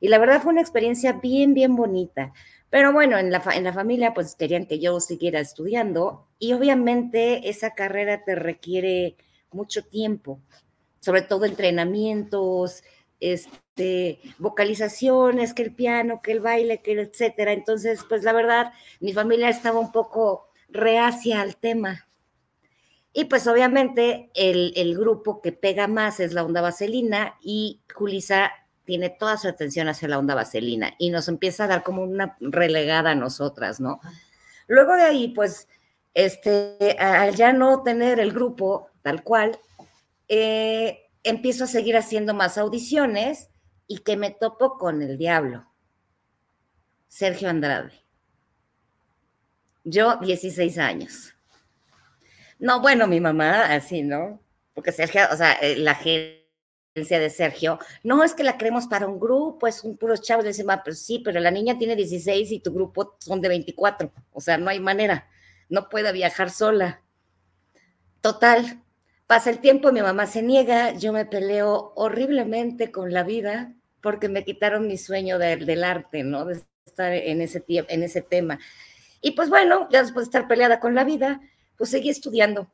Y 0.00 0.08
la 0.08 0.18
verdad 0.18 0.42
fue 0.42 0.52
una 0.52 0.60
experiencia 0.60 1.14
bien, 1.14 1.54
bien 1.54 1.76
bonita. 1.76 2.32
Pero 2.70 2.92
bueno, 2.92 3.18
en 3.18 3.30
la, 3.30 3.42
en 3.54 3.64
la 3.64 3.72
familia 3.72 4.12
pues 4.12 4.34
querían 4.34 4.66
que 4.66 4.78
yo 4.78 5.00
siguiera 5.00 5.40
estudiando 5.40 6.26
y 6.38 6.52
obviamente 6.52 7.48
esa 7.48 7.74
carrera 7.74 8.24
te 8.24 8.34
requiere 8.34 9.16
mucho 9.52 9.84
tiempo, 9.84 10.40
sobre 11.00 11.22
todo 11.22 11.44
entrenamientos, 11.44 12.82
este, 13.20 14.20
vocalizaciones, 14.38 15.54
que 15.54 15.62
el 15.62 15.74
piano, 15.74 16.20
que 16.22 16.32
el 16.32 16.40
baile, 16.40 16.82
que 16.82 16.92
el 16.92 16.98
etcétera. 16.98 17.52
Entonces, 17.52 18.04
pues 18.08 18.24
la 18.24 18.32
verdad, 18.32 18.72
mi 19.00 19.12
familia 19.12 19.48
estaba 19.48 19.80
un 19.80 19.92
poco 19.92 20.48
reacia 20.68 21.40
al 21.40 21.56
tema. 21.56 22.06
Y 23.12 23.24
pues 23.24 23.46
obviamente 23.46 24.30
el, 24.34 24.74
el 24.76 24.98
grupo 24.98 25.40
que 25.40 25.52
pega 25.52 25.86
más 25.86 26.20
es 26.20 26.34
la 26.34 26.44
onda 26.44 26.60
vaselina 26.60 27.36
y 27.40 27.80
Julisa 27.94 28.52
tiene 28.86 29.10
toda 29.10 29.36
su 29.36 29.48
atención 29.48 29.88
hacia 29.88 30.08
la 30.08 30.18
onda 30.18 30.34
vaselina 30.34 30.94
y 30.98 31.10
nos 31.10 31.28
empieza 31.28 31.64
a 31.64 31.66
dar 31.66 31.82
como 31.82 32.02
una 32.02 32.36
relegada 32.40 33.10
a 33.10 33.14
nosotras, 33.14 33.80
¿no? 33.80 34.00
Luego 34.68 34.94
de 34.94 35.02
ahí, 35.02 35.28
pues, 35.28 35.68
este, 36.14 36.96
al 36.98 37.34
ya 37.34 37.52
no 37.52 37.82
tener 37.82 38.20
el 38.20 38.32
grupo 38.32 38.88
tal 39.02 39.22
cual, 39.22 39.58
eh, 40.28 41.10
empiezo 41.22 41.64
a 41.64 41.68
seguir 41.68 41.96
haciendo 41.96 42.32
más 42.32 42.56
audiciones 42.56 43.50
y 43.86 43.98
que 43.98 44.16
me 44.16 44.30
topo 44.30 44.78
con 44.78 45.02
el 45.02 45.18
diablo, 45.18 45.66
Sergio 47.08 47.50
Andrade. 47.50 47.92
Yo, 49.84 50.16
16 50.16 50.78
años. 50.78 51.34
No, 52.58 52.80
bueno, 52.80 53.06
mi 53.06 53.20
mamá, 53.20 53.66
así, 53.66 54.02
¿no? 54.02 54.40
Porque 54.74 54.90
Sergio, 54.90 55.22
o 55.30 55.36
sea, 55.36 55.52
eh, 55.54 55.76
la 55.76 55.94
gente 55.94 56.45
de 56.96 57.30
Sergio, 57.30 57.78
no 58.02 58.24
es 58.24 58.32
que 58.32 58.42
la 58.42 58.56
queremos 58.56 58.86
para 58.86 59.06
un 59.06 59.20
grupo, 59.20 59.66
es 59.66 59.84
un 59.84 59.98
puro 59.98 60.16
chavos, 60.16 60.44
le 60.44 60.50
dicen, 60.50 60.70
ah, 60.70 60.80
pero 60.82 60.96
sí, 60.96 61.20
pero 61.22 61.40
la 61.40 61.50
niña 61.50 61.76
tiene 61.76 61.94
16 61.94 62.50
y 62.52 62.60
tu 62.60 62.72
grupo 62.72 63.16
son 63.20 63.42
de 63.42 63.48
24, 63.48 64.10
o 64.32 64.40
sea, 64.40 64.56
no 64.56 64.70
hay 64.70 64.80
manera, 64.80 65.28
no 65.68 65.90
puede 65.90 66.10
viajar 66.12 66.50
sola. 66.50 67.02
Total, 68.22 68.82
pasa 69.26 69.50
el 69.50 69.58
tiempo, 69.58 69.92
mi 69.92 70.00
mamá 70.00 70.26
se 70.26 70.42
niega, 70.42 70.94
yo 70.94 71.12
me 71.12 71.26
peleo 71.26 71.92
horriblemente 71.96 72.90
con 72.90 73.12
la 73.12 73.24
vida 73.24 73.74
porque 74.00 74.30
me 74.30 74.44
quitaron 74.44 74.86
mi 74.86 74.96
sueño 74.96 75.38
de, 75.38 75.56
del 75.56 75.84
arte, 75.84 76.22
¿no? 76.22 76.46
De 76.46 76.62
estar 76.86 77.12
en 77.12 77.42
ese, 77.42 77.62
en 77.68 78.02
ese 78.02 78.22
tema. 78.22 78.58
Y 79.20 79.32
pues 79.32 79.50
bueno, 79.50 79.86
ya 79.90 80.02
después 80.02 80.26
de 80.26 80.28
estar 80.28 80.48
peleada 80.48 80.80
con 80.80 80.94
la 80.94 81.04
vida, 81.04 81.40
pues 81.76 81.90
seguí 81.90 82.08
estudiando. 82.08 82.72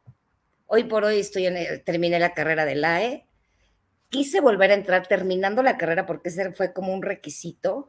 Hoy 0.66 0.84
por 0.84 1.04
hoy 1.04 1.18
estoy 1.18 1.46
en, 1.46 1.82
terminé 1.84 2.18
la 2.20 2.34
carrera 2.34 2.64
de 2.64 2.76
LAE, 2.76 3.26
quise 4.12 4.42
volver 4.42 4.70
a 4.70 4.74
entrar 4.74 5.08
terminando 5.08 5.62
la 5.62 5.78
carrera 5.78 6.04
porque 6.04 6.28
ese 6.28 6.52
fue 6.52 6.74
como 6.74 6.92
un 6.92 7.02
requisito. 7.02 7.88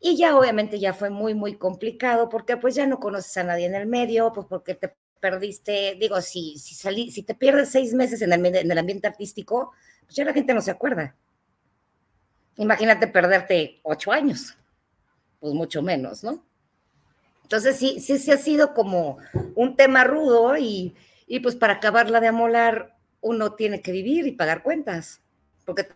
Y 0.00 0.16
ya 0.16 0.36
obviamente 0.36 0.80
ya 0.80 0.92
fue 0.92 1.10
muy, 1.10 1.32
muy 1.32 1.56
complicado 1.56 2.28
porque 2.28 2.56
pues 2.56 2.74
ya 2.74 2.86
no 2.86 2.98
conoces 2.98 3.36
a 3.36 3.44
nadie 3.44 3.66
en 3.66 3.76
el 3.76 3.86
medio, 3.86 4.32
pues 4.32 4.46
porque 4.48 4.74
te 4.74 4.96
perdiste, 5.20 5.96
digo, 6.00 6.20
si, 6.22 6.58
si, 6.58 6.74
salí, 6.74 7.10
si 7.12 7.22
te 7.22 7.34
pierdes 7.34 7.70
seis 7.70 7.94
meses 7.94 8.20
en 8.20 8.32
el, 8.32 8.44
en 8.44 8.70
el 8.70 8.78
ambiente 8.78 9.06
artístico, 9.06 9.72
pues 10.02 10.16
ya 10.16 10.24
la 10.24 10.32
gente 10.32 10.54
no 10.54 10.60
se 10.60 10.72
acuerda. 10.72 11.14
Imagínate 12.56 13.06
perderte 13.06 13.78
ocho 13.84 14.10
años, 14.10 14.56
pues 15.38 15.54
mucho 15.54 15.82
menos, 15.82 16.24
¿no? 16.24 16.44
Entonces 17.44 17.76
sí, 17.76 18.00
sí, 18.00 18.18
sí 18.18 18.32
ha 18.32 18.38
sido 18.38 18.74
como 18.74 19.18
un 19.54 19.76
tema 19.76 20.02
rudo 20.02 20.56
y, 20.56 20.96
y 21.28 21.40
pues 21.40 21.54
para 21.54 21.74
acabarla 21.74 22.20
de 22.20 22.28
amolar 22.28 22.96
uno 23.20 23.52
tiene 23.52 23.82
que 23.82 23.92
vivir 23.92 24.26
y 24.26 24.32
pagar 24.32 24.64
cuentas 24.64 25.20
porque 25.70 25.86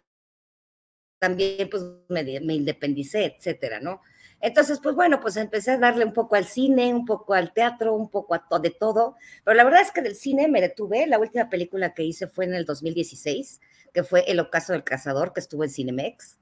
también 1.19 1.69
pues 1.69 1.83
me, 2.09 2.23
me 2.41 2.55
independicé, 2.55 3.25
etcétera, 3.25 3.81
¿no? 3.81 4.01
Entonces, 4.41 4.79
pues 4.81 4.95
bueno, 4.95 5.21
pues 5.21 5.37
empecé 5.37 5.73
a 5.73 5.79
darle 5.79 6.05
un 6.05 6.13
poco 6.13 6.37
al 6.37 6.45
cine, 6.45 6.95
un 6.95 7.05
poco 7.05 7.35
al 7.35 7.53
teatro, 7.53 7.95
un 7.95 8.09
poco 8.09 8.35
a 8.35 8.47
to 8.47 8.61
de 8.61 8.71
todo, 8.71 9.17
pero 9.43 9.57
la 9.57 9.65
verdad 9.65 9.81
es 9.81 9.91
que 9.91 10.03
del 10.03 10.15
cine 10.15 10.47
me 10.47 10.61
detuve. 10.61 11.07
La 11.09 11.19
última 11.19 11.49
película 11.49 11.93
que 11.93 12.05
hice 12.05 12.29
fue 12.29 12.45
en 12.45 12.55
el 12.55 12.65
2016, 12.65 13.61
que 13.93 14.05
fue 14.05 14.31
El 14.31 14.39
ocaso 14.39 14.73
del 14.73 14.85
cazador, 14.85 15.33
que 15.33 15.41
estuvo 15.41 15.65
en 15.65 15.71
Cinemex. 15.71 16.39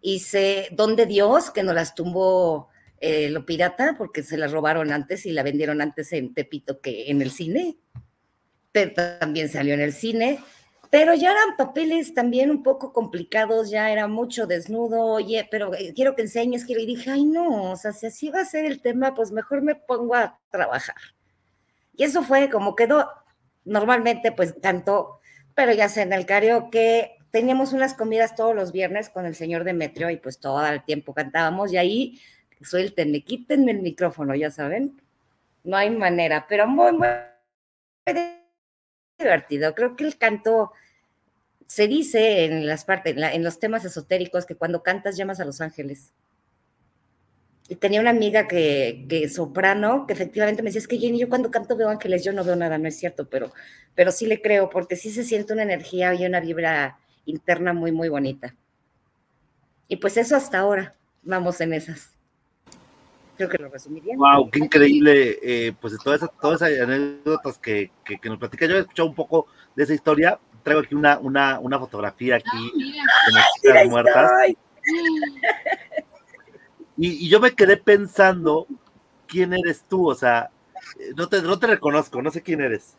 Hice 0.00 0.68
Don 0.72 0.96
de 0.96 1.06
Dios, 1.06 1.50
que 1.50 1.62
nos 1.62 1.74
las 1.74 1.94
tumbó 1.94 2.68
eh, 3.00 3.28
lo 3.30 3.46
pirata, 3.46 3.94
porque 3.96 4.24
se 4.24 4.36
la 4.36 4.48
robaron 4.48 4.92
antes 4.92 5.24
y 5.24 5.32
la 5.32 5.44
vendieron 5.44 5.80
antes 5.80 6.12
en 6.12 6.34
Tepito 6.34 6.80
que 6.80 7.10
en 7.10 7.22
el 7.22 7.30
cine, 7.30 7.76
pero 8.72 8.92
también 9.20 9.48
salió 9.48 9.74
en 9.74 9.80
el 9.80 9.92
cine 9.92 10.40
pero 10.90 11.14
ya 11.14 11.30
eran 11.30 11.56
papeles 11.56 12.14
también 12.14 12.50
un 12.50 12.64
poco 12.64 12.92
complicados, 12.92 13.70
ya 13.70 13.90
era 13.90 14.08
mucho 14.08 14.46
desnudo, 14.46 15.04
oye, 15.04 15.46
pero 15.48 15.72
eh, 15.74 15.92
quiero 15.94 16.16
que 16.16 16.22
enseñes, 16.22 16.64
quiero, 16.64 16.80
y 16.82 16.86
dije, 16.86 17.10
ay 17.10 17.24
no, 17.24 17.70
o 17.72 17.76
sea, 17.76 17.92
si 17.92 18.06
así 18.06 18.28
va 18.28 18.40
a 18.40 18.44
ser 18.44 18.64
el 18.66 18.82
tema, 18.82 19.14
pues 19.14 19.30
mejor 19.30 19.62
me 19.62 19.76
pongo 19.76 20.16
a 20.16 20.40
trabajar. 20.50 20.96
Y 21.94 22.04
eso 22.04 22.22
fue 22.24 22.50
como 22.50 22.74
quedó, 22.74 23.08
normalmente 23.64 24.32
pues 24.32 24.54
cantó, 24.60 25.20
pero 25.54 25.72
ya 25.72 25.88
sé, 25.88 26.02
en 26.02 26.12
el 26.12 26.26
karaoke 26.26 27.16
teníamos 27.30 27.72
unas 27.72 27.94
comidas 27.94 28.34
todos 28.34 28.54
los 28.56 28.72
viernes 28.72 29.10
con 29.10 29.26
el 29.26 29.36
señor 29.36 29.62
Demetrio 29.62 30.10
y 30.10 30.16
pues 30.16 30.40
todo 30.40 30.64
el 30.66 30.84
tiempo 30.84 31.14
cantábamos 31.14 31.72
y 31.72 31.76
ahí 31.76 32.20
suéltenme, 32.62 33.22
quítenme 33.22 33.72
el 33.72 33.82
micrófono, 33.82 34.34
ya 34.34 34.50
saben, 34.50 35.00
no 35.62 35.76
hay 35.76 35.90
manera, 35.90 36.46
pero 36.48 36.66
muy, 36.66 36.92
muy 36.92 37.08
divertido. 39.20 39.74
Creo 39.74 39.96
que 39.96 40.04
el 40.04 40.16
canto 40.16 40.72
se 41.66 41.86
dice 41.86 42.44
en 42.44 42.66
las 42.66 42.84
partes, 42.84 43.14
en, 43.14 43.20
la, 43.20 43.32
en, 43.32 43.44
los 43.44 43.60
temas 43.60 43.84
esotéricos 43.84 44.44
que 44.46 44.56
cuando 44.56 44.82
cantas 44.82 45.16
llamas 45.16 45.38
a 45.40 45.44
los 45.44 45.60
ángeles. 45.60 46.12
y 47.68 47.76
tenía 47.76 48.00
una 48.00 48.10
amiga 48.10 48.48
que, 48.48 49.06
que 49.08 49.28
soprano, 49.28 50.04
que 50.06 50.12
efectivamente 50.12 50.62
me 50.62 50.70
decía, 50.70 50.80
es 50.80 50.88
que 50.88 50.98
Jenny, 50.98 51.20
yo 51.20 51.28
cuando 51.28 51.52
canto 51.52 51.76
veo 51.76 51.88
ángeles, 51.88 52.24
yo 52.24 52.32
no 52.32 52.42
veo 52.42 52.56
nada, 52.56 52.78
no 52.78 52.88
es 52.88 52.96
cierto, 52.98 53.28
pero, 53.28 53.52
pero 53.94 54.10
sí 54.10 54.26
le 54.26 54.42
creo, 54.42 54.68
porque 54.68 54.96
sí 54.96 55.12
se 55.12 55.22
siente 55.22 55.52
una 55.52 55.62
energía 55.62 56.12
y 56.14 56.26
una 56.26 56.40
vibra 56.40 56.98
interna 57.26 57.72
muy, 57.72 57.92
muy 57.92 58.08
bonita. 58.08 58.56
Y 59.86 59.96
pues 59.96 60.16
eso 60.16 60.36
hasta 60.36 60.58
ahora, 60.58 60.96
vamos 61.22 61.60
en 61.60 61.72
esas. 61.72 62.19
Creo 63.40 63.48
que 63.48 63.58
lo 63.58 63.70
resumí 63.70 64.00
bien. 64.00 64.18
Wow, 64.18 64.50
qué 64.50 64.58
increíble, 64.58 65.38
eh, 65.42 65.72
pues 65.80 65.96
todas 66.04 66.20
esas, 66.20 66.30
todas 66.38 66.60
esas 66.60 66.78
anécdotas 66.82 67.56
que, 67.56 67.90
que, 68.04 68.18
que, 68.18 68.28
nos 68.28 68.38
platica. 68.38 68.66
Yo 68.66 68.76
he 68.76 68.80
escuchado 68.80 69.08
un 69.08 69.14
poco 69.14 69.46
de 69.74 69.84
esa 69.84 69.94
historia. 69.94 70.38
Traigo 70.62 70.82
aquí 70.82 70.94
una, 70.94 71.18
una, 71.18 71.58
una 71.58 71.78
fotografía 71.78 72.36
aquí 72.36 72.46
ah, 73.34 73.44
de 73.62 73.72
las 73.72 73.86
muertas. 73.86 74.30
Y, 76.98 77.24
y, 77.24 77.30
yo 77.30 77.40
me 77.40 77.52
quedé 77.52 77.78
pensando, 77.78 78.66
¿quién 79.26 79.54
eres 79.54 79.84
tú? 79.88 80.10
O 80.10 80.14
sea, 80.14 80.50
no 81.16 81.26
te, 81.26 81.40
no 81.40 81.58
te 81.58 81.68
reconozco, 81.68 82.20
no 82.20 82.30
sé 82.30 82.42
quién 82.42 82.60
eres. 82.60 82.98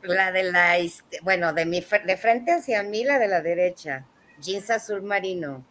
La 0.00 0.32
de 0.32 0.44
la, 0.44 0.78
bueno, 1.22 1.52
de, 1.52 1.66
mi, 1.66 1.84
de 2.06 2.16
frente 2.16 2.52
hacia 2.52 2.82
mí, 2.82 3.04
la 3.04 3.18
de 3.18 3.28
la 3.28 3.42
derecha. 3.42 4.06
Jeans 4.40 4.70
azul 4.70 5.02
marino. 5.02 5.66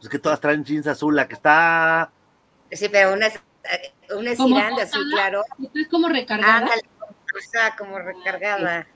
Pues 0.00 0.08
que 0.08 0.18
todas 0.18 0.40
traen 0.40 0.64
jeans 0.64 0.86
azul, 0.86 1.14
la 1.14 1.28
que 1.28 1.34
está... 1.34 2.10
Sí, 2.72 2.88
pero 2.88 3.12
una 3.12 3.26
es, 3.26 3.38
una 4.16 4.30
es 4.30 4.40
Irán 4.40 4.74
de 4.74 4.82
azul 4.82 5.04
claro. 5.12 5.42
Es 5.74 5.88
como 5.88 6.08
recargada. 6.08 6.66
o 6.66 7.50
sea, 7.50 7.76
como 7.76 7.98
recargada. 7.98 8.86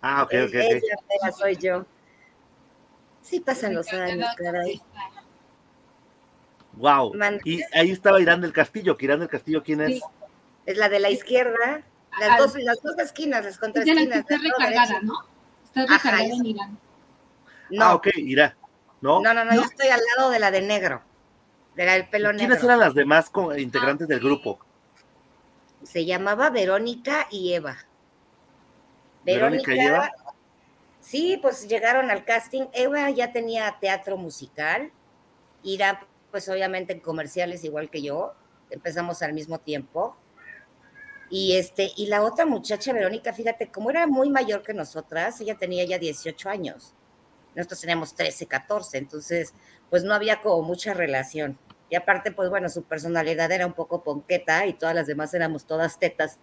Ah, 0.00 0.22
ok, 0.22 0.34
ok. 0.46 0.54
Ella 0.54 1.32
soy 1.36 1.56
yo. 1.56 1.84
Sí 3.22 3.40
pasan 3.40 3.74
los 3.74 3.92
años, 3.92 4.28
caray. 4.36 4.80
Wow. 6.74 7.12
Y 7.44 7.62
ahí 7.74 7.90
estaba 7.90 8.20
Irán 8.20 8.40
del 8.40 8.52
Castillo, 8.52 8.96
que 8.96 9.06
Irán 9.06 9.20
del 9.20 9.28
Castillo, 9.28 9.62
¿quién 9.64 9.80
es? 9.80 10.00
Es 10.64 10.76
la 10.76 10.88
de 10.88 11.00
la 11.00 11.10
izquierda, 11.10 11.82
las, 12.20 12.30
ah, 12.30 12.36
dos, 12.38 12.54
las 12.56 12.80
dos 12.82 12.96
esquinas, 12.98 13.44
las 13.44 13.58
contraesquinas. 13.58 14.18
Está 14.18 14.38
recargada, 14.38 15.00
¿no? 15.02 15.14
Está 15.64 15.86
recargada 15.86 16.24
en 16.24 16.46
Irán. 16.46 16.78
No. 17.70 17.84
Ah, 17.84 17.94
ok, 17.94 18.08
Irán. 18.16 18.54
¿No? 19.02 19.20
No, 19.20 19.34
no, 19.34 19.44
no, 19.44 19.54
yo 19.54 19.62
estoy 19.62 19.88
al 19.88 20.00
lado 20.16 20.30
de 20.30 20.38
la 20.38 20.50
de 20.50 20.62
negro, 20.62 21.02
de 21.76 21.84
la 21.84 21.92
del 21.92 22.08
pelo 22.08 22.30
¿Quiénes 22.30 22.40
negro. 22.40 22.54
¿Quiénes 22.54 22.64
eran 22.64 22.78
las 22.78 22.94
demás 22.94 23.30
integrantes 23.58 24.08
del 24.08 24.20
grupo? 24.20 24.58
Se 25.82 26.06
llamaba 26.06 26.48
Verónica 26.48 27.26
y 27.30 27.52
Eva. 27.52 27.76
Verónica, 29.24 29.70
Verónica 29.70 29.74
y 29.74 29.86
Eva. 29.86 30.12
Sí, 31.00 31.38
pues 31.42 31.68
llegaron 31.68 32.10
al 32.10 32.24
casting. 32.24 32.62
Eva 32.72 33.10
ya 33.10 33.32
tenía 33.32 33.76
teatro 33.80 34.16
musical. 34.16 34.90
Irán 35.64 35.98
pues 36.32 36.48
obviamente 36.48 36.94
en 36.94 37.00
comerciales 37.00 37.62
igual 37.62 37.90
que 37.90 38.02
yo, 38.02 38.32
empezamos 38.70 39.22
al 39.22 39.34
mismo 39.34 39.60
tiempo. 39.60 40.16
Y 41.30 41.56
este, 41.56 41.92
y 41.96 42.06
la 42.06 42.22
otra 42.22 42.46
muchacha, 42.46 42.92
Verónica, 42.92 43.32
fíjate, 43.32 43.70
como 43.70 43.90
era 43.90 44.06
muy 44.06 44.28
mayor 44.30 44.62
que 44.62 44.74
nosotras, 44.74 45.40
ella 45.40 45.56
tenía 45.56 45.84
ya 45.84 45.98
18 45.98 46.48
años. 46.48 46.94
Nosotros 47.54 47.80
teníamos 47.80 48.14
13, 48.14 48.46
14, 48.46 48.98
entonces, 48.98 49.54
pues 49.90 50.04
no 50.04 50.14
había 50.14 50.40
como 50.40 50.62
mucha 50.62 50.94
relación. 50.94 51.58
Y 51.90 51.96
aparte, 51.96 52.32
pues 52.32 52.48
bueno, 52.48 52.68
su 52.68 52.82
personalidad 52.84 53.52
era 53.52 53.66
un 53.66 53.74
poco 53.74 54.02
ponqueta 54.02 54.66
y 54.66 54.72
todas 54.72 54.94
las 54.94 55.06
demás 55.06 55.34
éramos 55.34 55.66
todas 55.66 55.98
tetas 55.98 56.38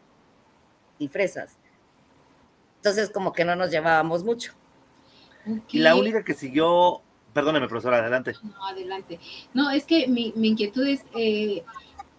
y 1.00 1.08
fresas. 1.08 1.58
Entonces, 2.78 3.10
como 3.10 3.34
que 3.34 3.46
no 3.46 3.56
nos 3.56 3.72
llevábamos 3.72 4.24
mucho. 4.24 4.54
Okay. 5.42 5.80
Y 5.80 5.84
la 5.84 5.96
única 5.96 6.24
que 6.24 6.34
siguió 6.34 7.02
Perdóneme, 7.34 7.68
profesora, 7.68 8.00
adelante. 8.00 8.34
No, 8.44 8.66
adelante. 8.66 9.20
No, 9.54 9.70
es 9.70 9.86
que 9.86 10.08
mi, 10.08 10.34
mi 10.36 10.50
inquietud 10.50 10.86
es, 10.88 11.06
eh, 11.16 11.64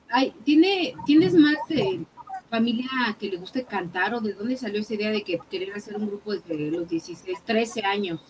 hay, 0.09 0.31
¿tiene, 0.45 0.95
¿tienes 1.05 1.35
más 1.35 1.57
eh, 1.69 2.05
familia 2.49 2.89
que 3.19 3.29
le 3.29 3.37
guste 3.37 3.65
cantar 3.65 4.15
o 4.15 4.21
de 4.21 4.35
dónde 4.35 4.57
salió 4.57 4.81
esa 4.81 4.95
idea 4.95 5.11
de 5.11 5.23
que 5.23 5.39
querer 5.51 5.75
hacer 5.75 5.97
un 5.97 6.07
grupo 6.07 6.33
desde 6.33 6.71
los 6.71 6.89
16, 6.89 7.43
13 7.45 7.83
años? 7.83 8.21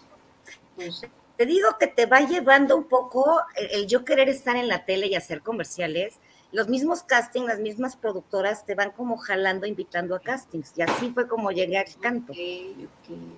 Pues, 0.77 1.03
te 1.37 1.47
digo 1.47 1.69
que 1.79 1.87
te 1.87 2.07
va 2.07 2.21
llevando 2.21 2.77
un 2.77 2.85
poco 2.85 3.41
el, 3.57 3.71
el, 3.71 3.87
yo 3.87 4.05
querer 4.05 4.29
estar 4.29 4.57
en 4.57 4.69
la 4.69 4.85
tele 4.85 5.07
y 5.07 5.15
hacer 5.15 5.43
comerciales. 5.43 6.19
Los 6.53 6.69
mismos 6.69 7.03
castings, 7.03 7.47
las 7.47 7.61
mismas 7.61 7.97
productoras 7.97 8.67
te 8.67 8.75
van 8.75 8.91
como 8.91 9.17
jalando, 9.17 9.67
invitando 9.67 10.15
a 10.15 10.21
castings. 10.21 10.73
Y 10.77 10.83
así 10.83 11.11
fue 11.13 11.29
como 11.29 11.51
llegué 11.51 11.79
al 11.79 11.87
canto. 12.01 12.33
Okay, 12.33 12.89
okay. 13.03 13.37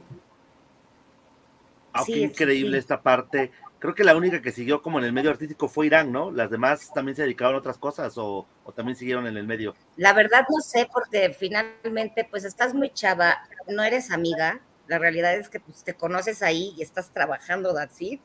Ah, 1.93 2.05
sí, 2.05 2.15
qué 2.15 2.21
increíble 2.21 2.73
sí. 2.73 2.79
esta 2.79 3.03
parte. 3.03 3.51
Creo 3.79 3.95
que 3.95 4.05
la 4.05 4.17
única 4.17 4.41
que 4.41 4.53
siguió 4.53 4.81
como 4.81 4.99
en 4.99 5.05
el 5.05 5.13
medio 5.13 5.31
artístico 5.31 5.69
fue 5.69 5.87
Irán, 5.87 6.13
¿no? 6.13 6.31
Las 6.31 6.51
demás 6.51 6.91
también 6.95 7.17
se 7.17 7.23
dedicaron 7.23 7.57
a 7.57 7.59
otras 7.59 7.79
cosas 7.79 8.17
o, 8.17 8.47
o, 8.65 8.73
también 8.73 8.97
siguieron 8.97 9.27
en 9.27 9.37
el 9.37 9.47
medio. 9.47 9.75
La 9.97 10.13
verdad 10.13 10.47
no 10.49 10.61
sé, 10.61 10.89
porque 10.93 11.35
finalmente, 11.39 12.27
pues 12.31 12.45
estás 12.45 12.75
muy 12.75 12.91
chava, 12.91 13.43
no 13.67 13.83
eres 13.83 14.11
amiga. 14.11 14.61
La 14.87 14.99
realidad 14.99 15.35
es 15.35 15.49
que 15.49 15.61
pues, 15.61 15.85
te 15.85 15.95
conoces 15.95 16.43
ahí 16.43 16.75
y 16.77 16.83
estás 16.83 17.11
trabajando, 17.11 17.77
así. 17.79 18.21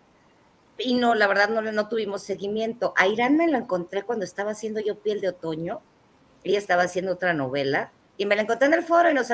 Y 0.77 0.95
no, 0.95 1.15
la 1.15 1.27
verdad 1.27 1.49
no, 1.49 1.61
no 1.61 1.87
tuvimos 1.87 2.23
seguimiento. 2.23 2.93
A 2.97 3.07
Irán 3.07 3.37
me 3.37 3.47
la 3.47 3.59
encontré 3.59 4.03
cuando 4.03 4.25
estaba 4.25 4.51
haciendo 4.51 4.79
yo 4.79 4.99
Piel 4.99 5.21
de 5.21 5.29
Otoño. 5.29 5.81
Ella 6.43 6.59
estaba 6.59 6.83
haciendo 6.83 7.13
otra 7.13 7.33
novela 7.33 7.91
y 8.17 8.25
me 8.25 8.35
la 8.35 8.43
encontré 8.43 8.67
en 8.67 8.73
el 8.73 8.83
foro 8.83 9.09
y 9.09 9.13
nos 9.13 9.33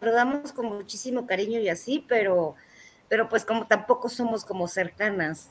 saludamos 0.00 0.52
con 0.52 0.66
muchísimo 0.66 1.26
cariño 1.26 1.60
y 1.60 1.68
así, 1.68 2.04
pero 2.06 2.56
pero 3.12 3.28
pues 3.28 3.44
como 3.44 3.66
tampoco 3.66 4.08
somos 4.08 4.42
como 4.42 4.66
cercanas. 4.66 5.50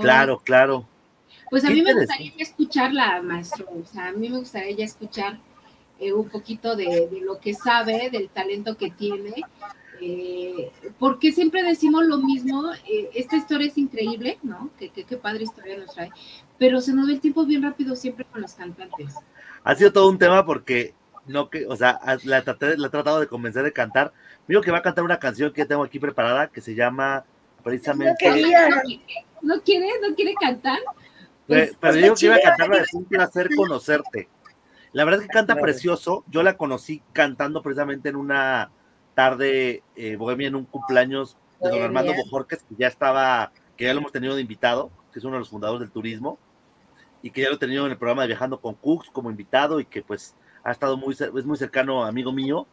Claro, 0.00 0.40
claro. 0.40 0.84
Pues 1.48 1.64
a 1.64 1.70
mí 1.70 1.82
me 1.82 1.94
gustaría 1.94 2.32
escucharla, 2.38 3.22
maestro, 3.22 3.64
o 3.70 3.86
sea, 3.86 4.08
a 4.08 4.12
mí 4.12 4.28
me 4.28 4.38
gustaría 4.38 4.74
ya 4.74 4.84
escuchar 4.84 5.38
eh, 5.98 6.12
un 6.12 6.28
poquito 6.28 6.76
de, 6.76 7.08
de, 7.10 7.20
lo 7.22 7.38
que 7.38 7.54
sabe, 7.54 8.10
del 8.10 8.28
talento 8.28 8.76
que 8.76 8.90
tiene, 8.90 9.34
eh, 10.00 10.70
porque 10.98 11.32
siempre 11.32 11.62
decimos 11.62 12.04
lo 12.04 12.18
mismo, 12.18 12.70
eh, 12.88 13.10
esta 13.14 13.36
historia 13.36 13.68
es 13.68 13.78
increíble, 13.78 14.38
¿no? 14.42 14.70
Qué 14.78 14.90
que, 14.90 15.04
que 15.04 15.16
padre 15.16 15.44
historia 15.44 15.78
nos 15.78 15.94
trae, 15.94 16.10
pero 16.58 16.80
se 16.80 16.92
nos 16.92 17.06
ve 17.06 17.14
el 17.14 17.20
tiempo 17.20 17.46
bien 17.46 17.62
rápido 17.62 17.96
siempre 17.96 18.26
con 18.26 18.42
los 18.42 18.54
cantantes. 18.54 19.14
Ha 19.64 19.74
sido 19.74 19.92
todo 19.92 20.08
un 20.10 20.18
tema 20.18 20.44
porque 20.44 20.94
no 21.26 21.50
que, 21.50 21.66
o 21.66 21.76
sea, 21.76 21.98
la, 22.24 22.42
traté, 22.42 22.76
la 22.76 22.88
he 22.88 22.90
tratado 22.90 23.20
de 23.20 23.26
convencer 23.26 23.62
de 23.64 23.72
cantar. 23.72 24.12
Digo 24.46 24.60
que 24.60 24.70
va 24.70 24.78
a 24.78 24.82
cantar 24.82 25.04
una 25.04 25.18
canción 25.18 25.52
que 25.52 25.64
tengo 25.64 25.82
aquí 25.82 25.98
preparada 25.98 26.48
que 26.48 26.60
se 26.60 26.74
llama 26.74 27.24
precisamente. 27.64 28.28
No, 28.28 28.36
no 29.42 29.62
quiere, 29.62 29.88
no 30.06 30.14
quiere 30.14 30.34
cantar. 30.34 30.78
Pues, 31.46 31.68
pero, 31.68 31.78
pero 31.80 31.94
digo 31.94 32.14
que 32.14 32.26
iba 32.26 32.36
a 32.36 32.40
cantar 32.40 32.68
la 32.68 32.76
de 32.78 32.86
un 32.92 33.04
placer 33.04 33.48
conocerte. 33.56 34.28
La 34.92 35.04
verdad 35.04 35.20
es 35.20 35.26
que 35.26 35.32
canta 35.32 35.56
precioso. 35.56 36.24
Yo 36.28 36.42
la 36.42 36.56
conocí 36.56 37.02
cantando 37.12 37.62
precisamente 37.62 38.08
en 38.08 38.16
una 38.16 38.70
tarde 39.14 39.82
eh, 39.96 40.16
bohemia 40.16 40.48
en 40.48 40.54
un 40.54 40.64
cumpleaños 40.64 41.36
de 41.60 41.70
don 41.70 41.82
Armando 41.82 42.12
Bojorques, 42.14 42.62
que 42.62 42.74
ya 42.76 42.86
estaba, 42.86 43.50
que 43.76 43.86
ya 43.86 43.94
lo 43.94 44.00
hemos 44.00 44.12
tenido 44.12 44.34
de 44.34 44.42
invitado, 44.42 44.90
que 45.12 45.18
es 45.18 45.24
uno 45.24 45.34
de 45.34 45.40
los 45.40 45.48
fundadores 45.48 45.80
del 45.80 45.90
turismo, 45.90 46.38
y 47.22 47.30
que 47.30 47.40
ya 47.42 47.48
lo 47.48 47.54
he 47.54 47.58
tenido 47.58 47.86
en 47.86 47.92
el 47.92 47.98
programa 47.98 48.22
de 48.22 48.28
Viajando 48.28 48.60
con 48.60 48.74
Cooks 48.74 49.10
como 49.10 49.30
invitado, 49.30 49.80
y 49.80 49.86
que 49.86 50.02
pues 50.02 50.34
ha 50.62 50.70
estado 50.70 50.96
muy, 50.96 51.14
es 51.14 51.44
muy 51.46 51.56
cercano 51.56 52.04
amigo 52.04 52.30
mío, 52.30 52.66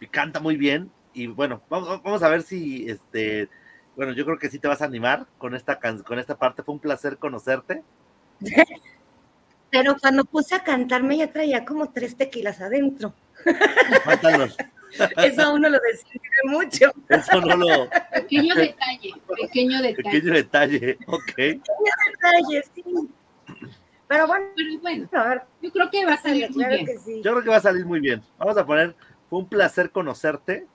y 0.00 0.06
canta 0.06 0.40
muy 0.40 0.56
bien, 0.56 0.90
y 1.12 1.26
bueno, 1.26 1.60
vamos, 1.68 2.02
vamos 2.02 2.22
a 2.22 2.28
ver 2.28 2.42
si, 2.42 2.88
este, 2.88 3.50
bueno, 3.94 4.12
yo 4.12 4.24
creo 4.24 4.38
que 4.38 4.48
sí 4.48 4.58
te 4.58 4.68
vas 4.68 4.80
a 4.80 4.86
animar 4.86 5.26
con 5.36 5.54
esta, 5.54 5.78
con 5.78 6.18
esta 6.18 6.38
parte, 6.38 6.62
fue 6.62 6.74
un 6.74 6.80
placer 6.80 7.18
conocerte. 7.18 7.82
Pero 9.70 9.96
cuando 9.98 10.24
puse 10.24 10.54
a 10.54 10.64
cantarme 10.64 11.16
ya 11.16 11.32
traía 11.32 11.64
como 11.64 11.90
tres 11.90 12.16
tequilas 12.16 12.60
adentro. 12.60 13.14
Mátalos. 14.04 14.56
Eso 15.16 15.42
a 15.42 15.52
uno 15.52 15.68
lo 15.68 15.78
decide 15.78 16.20
mucho. 16.44 16.92
Eso 17.08 17.40
no 17.40 17.56
lo. 17.56 17.88
Pequeño 18.12 18.54
detalle, 18.54 19.14
pequeño 19.40 19.82
detalle. 19.82 20.02
Pequeño 20.02 20.34
detalle, 20.34 20.98
ok. 21.06 21.26
Pequeño 21.26 21.62
detalle, 22.10 22.64
sí. 22.74 22.84
Pero 24.08 24.26
bueno, 24.26 24.46
Pero 24.56 24.78
bueno 24.80 25.08
a 25.12 25.28
ver, 25.28 25.42
yo 25.62 25.70
creo 25.70 25.90
que 25.90 26.04
va 26.04 26.14
a 26.14 26.22
salir 26.22 26.50
muy 26.50 26.54
claro 26.64 26.74
bien. 26.74 26.86
que 26.86 26.98
sí. 26.98 27.22
Yo 27.22 27.30
creo 27.30 27.44
que 27.44 27.50
va 27.50 27.56
a 27.56 27.60
salir 27.60 27.86
muy 27.86 28.00
bien. 28.00 28.20
Vamos 28.38 28.56
a 28.56 28.66
poner, 28.66 28.96
fue 29.28 29.38
un 29.38 29.48
placer 29.48 29.90
conocerte. 29.90 30.66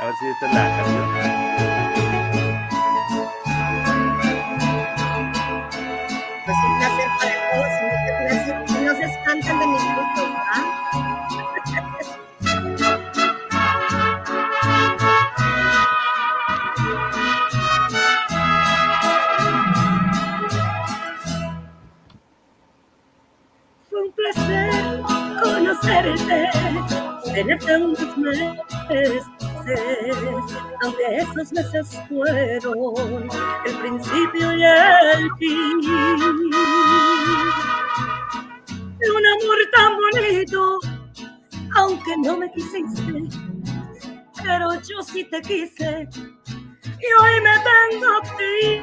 A 0.00 0.04
ver 0.06 0.14
si 0.18 0.26
esta 0.26 0.48
es 0.48 0.54
la 0.54 0.82
canción. 0.82 1.43
Tenerte 27.34 27.76
unos 27.76 28.16
meses, 28.16 29.24
aunque 30.82 31.16
esos 31.18 31.52
meses 31.52 32.00
fueron 32.08 33.28
el 33.66 33.74
principio 33.78 34.54
y 34.56 34.64
el 34.64 35.30
fin. 35.38 35.80
De 38.98 39.10
un 39.10 39.26
amor 39.26 39.58
tan 39.72 39.92
bonito, 39.96 40.78
aunque 41.76 42.16
no 42.18 42.36
me 42.38 42.50
quisiste, 42.52 43.28
pero 44.42 44.74
yo 44.80 45.02
sí 45.02 45.24
te 45.24 45.42
quise 45.42 46.08
y 47.04 47.06
hoy 47.20 47.40
me 47.42 47.54
tengo 47.68 48.06
a 48.16 48.20
ti. 48.38 48.82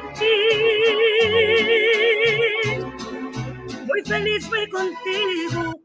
Muy 3.86 4.00
feliz 4.04 4.46
fui 4.46 4.68
contigo, 4.68 5.81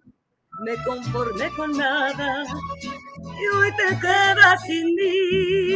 me 0.59 0.75
conformé 0.83 1.49
con 1.51 1.71
nada 1.77 2.43
y 2.43 3.47
hoy 3.55 3.71
te 3.75 3.99
quedas 3.99 4.61
sin 4.63 4.95
mí. 4.95 5.71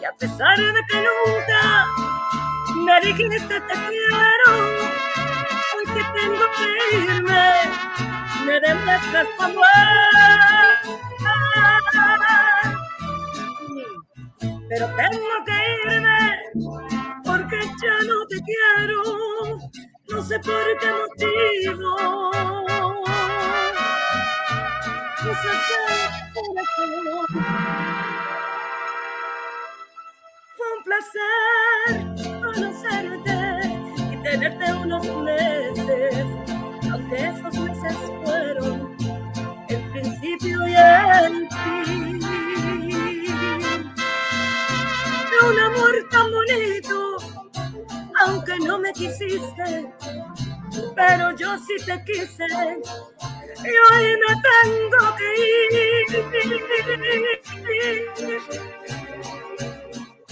Y 0.00 0.04
a 0.04 0.12
pesar 0.18 0.56
de 0.58 0.80
que 0.88 0.96
nunca 0.96 1.86
me 2.84 3.00
dijiste 3.06 3.60
te 3.60 3.74
quiero, 3.88 4.52
hoy 5.74 5.84
tengo 6.14 6.44
que 6.56 6.68
irme, 6.96 7.46
me 8.44 8.60
demuestras 8.60 9.26
tu 9.36 9.42
amor. 9.42 9.64
Pero 14.68 14.86
tengo 14.96 15.44
que 15.46 15.52
irme 15.52 15.75
sé 20.26 20.40
por 20.40 20.78
qué 20.80 20.90
motivo. 20.92 21.96
Fue 30.56 30.66
un 30.76 30.82
placer 30.84 31.90
conocerte 32.42 33.38
y 34.12 34.16
tenerte 34.22 34.72
unos 34.72 35.06
meses, 35.22 36.26
aunque 36.90 37.16
esos 37.16 37.54
meses 37.60 37.96
fueron 38.24 38.96
el 39.68 39.90
principio 39.92 40.66
y 40.66 40.74
el 40.74 41.48
fin. 41.48 42.20
De 45.30 45.36
un 45.48 45.58
amor 45.60 45.94
tan 46.10 46.26
bonito, 46.32 47.18
aunque 48.24 48.58
no 48.60 48.78
me 48.78 48.92
quisiste, 48.92 49.92
pero 50.94 51.36
yo 51.36 51.58
sí 51.58 51.76
te 51.84 52.02
quise 52.04 52.46
y 52.46 53.68
hoy 53.68 54.16
me 54.18 54.32
tengo 54.46 55.16
que 55.16 55.28
ir. 55.40 56.16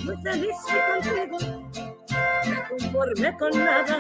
Muy 0.05 0.17
feliz 0.23 0.57
contigo, 1.03 1.39
me 2.47 2.59
conformé 2.69 3.31
con 3.39 3.53
nada 3.65 3.99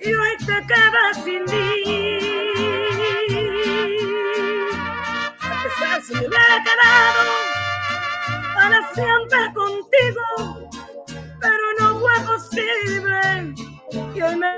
y 0.00 0.14
hoy 0.14 0.36
te 0.38 0.66
quedas 0.66 1.24
sin 1.24 1.44
mí. 1.44 2.18
A 5.40 5.62
pesar 5.62 6.02
si 6.02 6.12
me 6.14 6.20
hubiera 6.20 6.64
quedado 6.64 7.22
para 8.54 8.94
siempre 8.94 9.40
contigo, 9.54 10.68
pero 11.40 11.66
no 11.78 11.89
fue 12.10 12.24
posible 12.26 13.54
y 14.14 14.22
hoy 14.22 14.36
me 14.36 14.48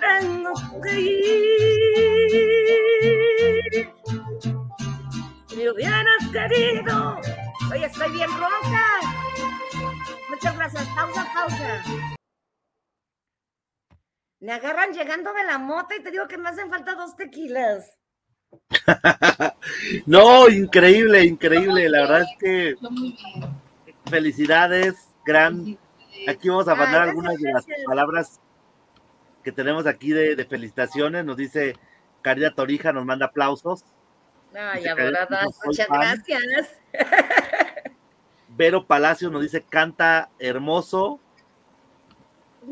tengo 0.00 0.52
que 0.82 1.00
ir. 1.00 1.12
Si 5.48 5.56
me 5.56 5.70
hubieras 5.70 6.28
querido, 6.32 7.20
hoy 7.70 7.84
estoy 7.84 8.12
bien 8.12 8.30
ronca. 8.30 8.86
Muchas 10.28 10.56
gracias. 10.56 10.88
Pausa, 10.94 11.26
pausa. 11.34 11.82
Me 14.40 14.52
agarran 14.52 14.92
llegando 14.92 15.32
de 15.32 15.44
la 15.44 15.58
moto 15.58 15.94
y 15.94 16.02
te 16.02 16.10
digo 16.10 16.26
que 16.26 16.36
me 16.38 16.48
hacen 16.48 16.68
falta 16.68 16.94
dos 16.94 17.14
tequilas. 17.16 17.98
no, 20.06 20.48
increíble, 20.48 21.24
increíble. 21.24 21.88
La 21.88 22.00
verdad 22.00 22.22
es 22.22 22.36
que 22.38 22.74
felicidades, 24.10 24.96
gran. 25.24 25.78
Aquí 26.28 26.48
vamos 26.48 26.68
a 26.68 26.74
mandar 26.74 27.02
algunas 27.02 27.38
de 27.38 27.52
las 27.52 27.66
palabras 27.86 28.40
que 29.42 29.52
tenemos 29.52 29.86
aquí 29.86 30.12
de, 30.12 30.36
de 30.36 30.44
felicitaciones. 30.44 31.24
Nos 31.24 31.36
dice 31.36 31.74
Caridad 32.22 32.54
Torija, 32.54 32.92
nos 32.92 33.04
manda 33.04 33.26
aplausos. 33.26 33.84
Ay, 34.54 34.86
abogada, 34.86 35.46
muchas 35.64 35.88
gracias. 35.88 36.80
Vero 38.48 38.86
Palacio 38.86 39.30
nos 39.30 39.42
dice 39.42 39.62
canta 39.62 40.30
hermoso. 40.38 41.20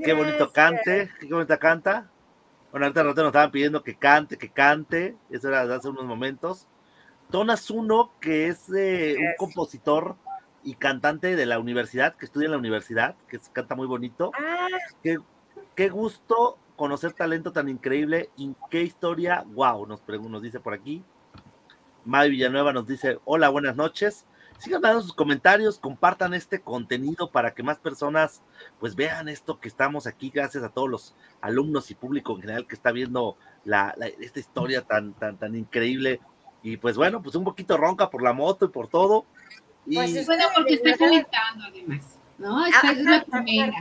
Qué 0.04 0.12
bonito 0.12 0.52
cante, 0.52 1.10
qué 1.18 1.26
bonita 1.26 1.58
canta. 1.58 2.10
Bueno, 2.70 2.86
ahorita 2.86 3.02
nos 3.02 3.16
estaban 3.18 3.50
pidiendo 3.50 3.82
que 3.82 3.96
cante, 3.96 4.38
que 4.38 4.50
cante. 4.50 5.16
Eso 5.30 5.48
era 5.48 5.62
hace 5.74 5.88
unos 5.88 6.04
momentos. 6.04 6.68
Tonas 7.30 7.70
Uno, 7.70 8.12
que 8.20 8.48
es 8.48 8.68
eh, 8.76 9.16
un 9.18 9.34
compositor 9.36 10.16
y 10.62 10.74
cantante 10.74 11.36
de 11.36 11.46
la 11.46 11.58
universidad, 11.58 12.14
que 12.16 12.26
estudia 12.26 12.46
en 12.46 12.52
la 12.52 12.58
universidad, 12.58 13.16
que 13.28 13.38
canta 13.52 13.74
muy 13.74 13.86
bonito. 13.86 14.32
Ah. 14.38 14.68
Qué, 15.02 15.18
qué 15.74 15.88
gusto 15.88 16.58
conocer 16.76 17.12
talento 17.12 17.52
tan 17.52 17.68
increíble. 17.68 18.30
¿En 18.38 18.56
qué 18.70 18.82
historia? 18.82 19.44
Wow, 19.48 19.86
nos, 19.86 20.02
nos 20.06 20.42
dice 20.42 20.60
por 20.60 20.74
aquí. 20.74 21.02
May 22.04 22.30
Villanueva 22.30 22.72
nos 22.72 22.86
dice, 22.86 23.18
hola, 23.24 23.48
buenas 23.50 23.76
noches. 23.76 24.26
Sigan 24.58 24.82
dando 24.82 25.00
sus 25.00 25.14
comentarios, 25.14 25.78
compartan 25.78 26.34
este 26.34 26.60
contenido 26.60 27.30
para 27.30 27.54
que 27.54 27.62
más 27.62 27.78
personas 27.78 28.42
pues 28.78 28.94
vean 28.94 29.28
esto 29.28 29.58
que 29.58 29.68
estamos 29.68 30.06
aquí, 30.06 30.28
gracias 30.28 30.62
a 30.62 30.68
todos 30.68 30.90
los 30.90 31.14
alumnos 31.40 31.90
y 31.90 31.94
público 31.94 32.34
en 32.34 32.42
general 32.42 32.66
que 32.66 32.74
está 32.74 32.92
viendo 32.92 33.38
la, 33.64 33.94
la, 33.96 34.08
esta 34.08 34.38
historia 34.38 34.82
tan, 34.82 35.14
tan, 35.14 35.38
tan 35.38 35.54
increíble. 35.54 36.20
Y 36.62 36.76
pues 36.76 36.96
bueno, 36.96 37.22
pues 37.22 37.34
un 37.36 37.44
poquito 37.44 37.78
ronca 37.78 38.10
por 38.10 38.22
la 38.22 38.34
moto 38.34 38.66
y 38.66 38.68
por 38.68 38.88
todo. 38.88 39.24
Y... 39.86 39.94
Pues 39.94 40.14
es 40.14 40.26
bueno 40.26 40.44
porque 40.54 40.74
está 40.74 40.96
calentando 40.96 41.64
además, 41.66 42.18
¿no? 42.38 42.66
Esta 42.66 42.92
es 42.92 42.98
la 42.98 43.24
primera. 43.24 43.72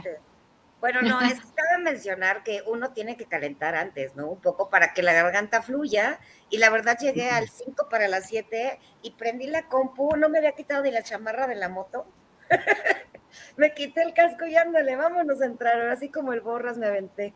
Bueno, 0.80 1.02
no, 1.02 1.20
es 1.22 1.34
que 1.42 1.48
cabe 1.56 1.84
mencionar 1.84 2.44
que 2.44 2.64
uno 2.66 2.92
tiene 2.92 3.18
que 3.18 3.26
calentar 3.26 3.76
antes, 3.76 4.16
¿no? 4.16 4.28
Un 4.28 4.40
poco 4.40 4.70
para 4.70 4.94
que 4.94 5.04
la 5.04 5.14
garganta 5.14 5.62
fluya. 5.62 6.20
Y 6.50 6.58
la 6.58 6.70
verdad 6.70 6.98
llegué 7.00 7.30
al 7.30 7.50
5 7.50 7.90
para 7.90 8.08
las 8.08 8.28
7 8.28 8.80
y 9.02 9.12
prendí 9.12 9.48
la 9.48 9.68
compu, 9.68 10.16
no 10.16 10.30
me 10.30 10.38
había 10.40 10.54
quitado 10.54 10.84
ni 10.84 10.92
la 10.92 11.04
chamarra 11.04 11.48
de 11.48 11.56
la 11.56 11.70
moto. 11.70 12.06
me 13.58 13.74
quité 13.74 14.02
el 14.04 14.14
casco 14.14 14.46
y 14.46 14.56
ándale, 14.56 14.96
vámonos 14.96 15.42
a 15.42 15.46
entrar. 15.46 15.90
Así 15.90 16.10
como 16.10 16.34
el 16.34 16.42
borras 16.42 16.78
me 16.78 16.88
aventé. 16.88 17.34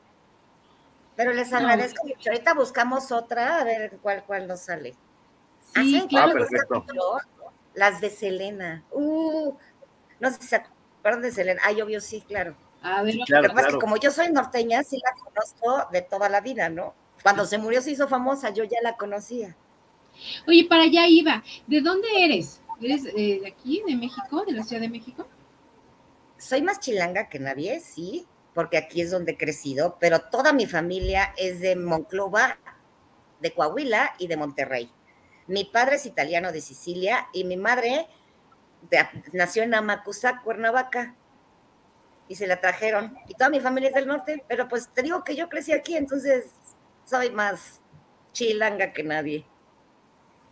Pero 1.15 1.32
les 1.32 1.54
agradezco 1.54 2.08
mucho. 2.08 2.32
Ahorita 2.32 2.54
buscamos 2.56 3.12
otra, 3.12 3.58
a 3.58 3.63
ver 3.63 3.99
cuál, 4.02 4.23
cuál 4.23 4.47
nos 4.47 4.62
sale. 4.62 4.95
Sí, 5.73 5.95
¿Hacen 5.95 6.08
claro. 6.08 6.32
Ah, 6.32 6.34
perfecto. 6.34 6.86
Las 7.75 8.01
de 8.01 8.09
Selena. 8.09 8.83
Uh, 8.91 9.53
no 10.19 10.31
sé 10.31 10.38
si 10.41 10.47
se 10.47 10.55
acuerdan 10.57 11.21
de 11.21 11.31
Selena. 11.31 11.62
Ay, 11.63 11.81
obvio, 11.81 11.99
sí, 12.01 12.21
claro. 12.21 12.55
A 12.81 13.01
ver, 13.01 13.15
Claro, 13.25 13.43
Lo 13.43 13.49
que 13.49 13.55
pasa 13.55 13.67
es 13.69 13.73
que 13.75 13.79
como 13.79 13.97
yo 13.97 14.12
soy 14.12 14.31
norteña, 14.31 14.83
sí 14.83 14.99
la 15.03 15.13
conozco 15.23 15.89
de 15.91 16.01
toda 16.01 16.29
la 16.29 16.41
vida, 16.41 16.69
¿no? 16.69 16.93
Cuando 17.23 17.45
se 17.45 17.57
murió 17.57 17.81
se 17.81 17.91
hizo 17.91 18.07
famosa, 18.07 18.49
yo 18.49 18.65
ya 18.65 18.77
la 18.83 18.97
conocía. 18.97 19.55
Oye, 20.47 20.65
para 20.69 20.83
allá 20.83 21.07
iba. 21.07 21.43
¿De 21.65 21.81
dónde 21.81 22.07
eres? 22.25 22.62
¿Eres 22.81 23.05
eh, 23.05 23.39
de 23.41 23.47
aquí, 23.47 23.81
de 23.88 23.95
México, 23.95 24.43
de 24.45 24.51
la 24.51 24.63
Ciudad 24.63 24.81
de 24.81 24.89
México? 24.89 25.25
Soy 26.38 26.62
más 26.62 26.79
chilanga 26.81 27.29
que 27.29 27.39
nadie, 27.39 27.79
sí, 27.79 28.27
porque 28.53 28.77
aquí 28.77 29.01
es 29.01 29.12
donde 29.12 29.33
he 29.33 29.38
crecido, 29.38 29.97
pero 29.99 30.19
toda 30.19 30.51
mi 30.51 30.65
familia 30.65 31.33
es 31.38 31.62
de 31.62 31.75
Monclova, 31.77 32.57
de 33.39 33.53
Coahuila 33.53 34.13
y 34.19 34.27
de 34.27 34.38
Monterrey. 34.38 34.91
Mi 35.47 35.65
padre 35.65 35.95
es 35.97 36.06
italiano 36.06 36.51
de 36.51 36.62
Sicilia 36.62 37.27
y 37.34 37.43
mi 37.43 37.58
madre 37.58 38.08
nació 39.32 39.63
en 39.63 39.73
Amacuzac, 39.73 40.43
Cuernavaca, 40.43 41.15
y 42.27 42.36
se 42.36 42.47
la 42.47 42.60
trajeron. 42.62 43.17
Y 43.27 43.34
toda 43.34 43.49
mi 43.49 43.60
familia 43.60 43.89
es 43.89 43.95
del 43.95 44.08
norte, 44.08 44.43
pero 44.47 44.67
pues 44.67 44.89
te 44.89 45.03
digo 45.03 45.23
que 45.23 45.36
yo 45.36 45.49
crecí 45.49 45.71
aquí, 45.73 45.95
entonces 45.95 46.51
soy 47.06 47.29
más 47.32 47.82
chilanga 48.32 48.93
que 48.93 49.03
nadie. 49.03 49.45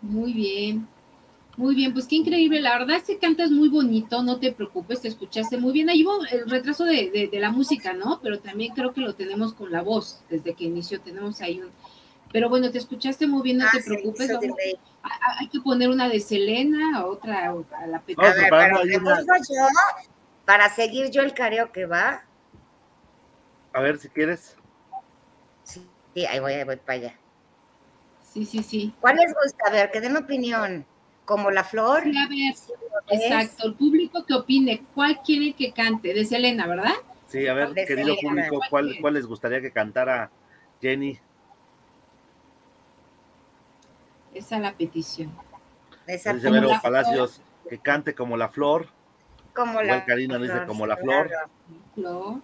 Muy 0.01 0.33
bien. 0.33 0.87
Muy 1.57 1.75
bien, 1.75 1.93
pues 1.93 2.07
qué 2.07 2.15
increíble. 2.15 2.61
La 2.61 2.77
verdad 2.79 2.97
es 2.97 3.03
que 3.03 3.17
cantas 3.19 3.51
muy 3.51 3.69
bonito, 3.69 4.23
no 4.23 4.39
te 4.39 4.51
preocupes, 4.53 5.01
te 5.01 5.09
escuchaste 5.09 5.57
muy 5.57 5.73
bien. 5.73 5.89
Ahí 5.89 6.03
hubo 6.05 6.23
el 6.25 6.49
retraso 6.49 6.85
de, 6.85 7.11
de- 7.11 7.27
de 7.27 7.39
la 7.39 7.51
música, 7.51 7.93
¿no? 7.93 8.19
Pero 8.23 8.39
también 8.39 8.73
creo 8.73 8.93
que 8.93 9.01
lo 9.01 9.15
tenemos 9.15 9.53
con 9.53 9.71
la 9.71 9.81
voz, 9.81 10.23
desde 10.29 10.53
que 10.53 10.63
inició 10.65 11.01
tenemos 11.01 11.41
ahí 11.41 11.59
un... 11.61 11.69
Pero 12.31 12.49
bueno, 12.49 12.71
te 12.71 12.77
escuchaste 12.77 13.27
muy 13.27 13.41
bien, 13.41 13.57
no 13.57 13.65
Ah, 13.65 13.69
te 13.73 13.81
sí, 13.81 13.89
preocupes. 13.89 14.21
eso 14.29 14.39
vamos- 14.41 14.55
de- 14.57 14.79
a- 15.03 15.07
a- 15.07 15.39
hay 15.39 15.47
que 15.49 15.59
poner 15.59 15.89
una 15.89 16.07
de 16.07 16.19
Selena, 16.19 17.05
otra 17.05 17.49
a 17.49 17.87
la 17.87 17.97
A 17.97 18.01
petada. 18.01 18.27
ver, 18.33 18.35
preparando 18.41 18.79
pero 18.81 18.83
ahí 18.83 18.89
¿qué 18.89 18.97
una- 18.97 19.15
pongo 19.17 19.33
yo 19.49 19.67
para 20.45 20.69
seguir 20.69 21.09
yo 21.11 21.21
el 21.21 21.33
karaoke, 21.33 21.85
va? 21.85 22.23
A 23.73 23.81
ver 23.81 23.97
si 23.97 24.09
quieres. 24.09 24.55
Sí, 25.63 25.85
ahí 26.25 26.39
voy, 26.39 26.53
ahí 26.53 26.63
voy 26.63 26.75
para 26.77 26.93
allá. 26.99 27.19
Sí, 28.21 28.45
sí, 28.45 28.63
sí. 28.63 28.93
¿Cuál 29.01 29.17
les 29.17 29.33
gusta? 29.33 29.67
A 29.67 29.71
ver, 29.71 29.91
que 29.91 30.01
den 30.01 30.15
opinión. 30.17 30.85
Como 31.25 31.51
la 31.51 31.63
flor. 31.63 32.03
Sí, 32.03 32.13
a 32.17 32.27
ver, 32.27 32.53
exacto. 33.09 33.67
El 33.67 33.75
público 33.75 34.25
que 34.25 34.33
opine, 34.33 34.83
¿cuál 34.93 35.21
quiere 35.21 35.53
que 35.53 35.71
cante? 35.71 36.13
De 36.13 36.25
Selena, 36.25 36.67
¿verdad? 36.67 36.93
Sí, 37.27 37.47
a 37.47 37.53
ver, 37.53 37.69
De 37.73 37.85
querido 37.85 38.15
Selena. 38.15 38.21
público, 38.47 38.59
¿cuál, 38.69 38.97
¿cuál 38.99 39.13
les 39.13 39.25
gustaría 39.25 39.61
que 39.61 39.71
cantara 39.71 40.29
Jenny? 40.81 41.19
Esa 44.41 44.55
es 44.55 44.61
la 44.63 44.73
petición. 44.73 45.31
Esa 46.07 46.33
Dice 46.33 46.49
Vero 46.49 46.67
la 46.67 46.81
Palacios, 46.81 47.41
que 47.69 47.77
cante 47.77 48.15
como 48.15 48.37
la 48.37 48.49
flor. 48.49 48.87
Como 49.53 49.73
Igual 49.73 49.87
la 49.87 50.05
Karina 50.05 50.39
dice 50.39 50.53
flor, 50.53 50.65
como 50.65 50.87
la 50.87 50.97
flor. 50.97 51.29
Flor. 51.93 52.41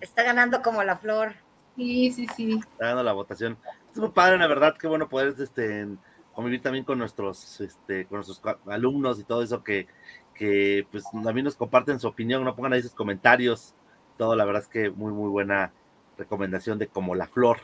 Está 0.00 0.24
ganando 0.24 0.60
como 0.62 0.82
la 0.82 0.96
flor. 0.98 1.34
Sí, 1.76 2.10
sí, 2.10 2.26
sí. 2.34 2.58
Está 2.72 2.86
dando 2.86 3.04
la 3.04 3.12
votación. 3.12 3.56
Es 3.92 3.98
muy 3.98 4.08
padre, 4.08 4.36
la 4.36 4.48
verdad, 4.48 4.76
qué 4.76 4.88
bueno 4.88 5.08
poder 5.08 5.32
este, 5.38 5.86
convivir 6.32 6.60
también 6.60 6.84
con 6.84 6.98
nuestros, 6.98 7.60
este, 7.60 8.04
con 8.06 8.16
nuestros 8.16 8.42
alumnos 8.66 9.20
y 9.20 9.24
todo 9.24 9.44
eso 9.44 9.62
que, 9.62 9.86
que 10.34 10.88
pues 10.90 11.04
también 11.22 11.44
nos 11.44 11.54
comparten 11.54 12.00
su 12.00 12.08
opinión, 12.08 12.42
no 12.42 12.56
pongan 12.56 12.72
ahí 12.72 12.82
sus 12.82 12.96
comentarios. 12.96 13.76
Todo, 14.18 14.34
la 14.34 14.44
verdad 14.44 14.62
es 14.62 14.68
que 14.68 14.90
muy, 14.90 15.12
muy 15.12 15.30
buena 15.30 15.72
recomendación 16.18 16.80
de 16.80 16.88
como 16.88 17.14
la 17.14 17.28
flor. 17.28 17.60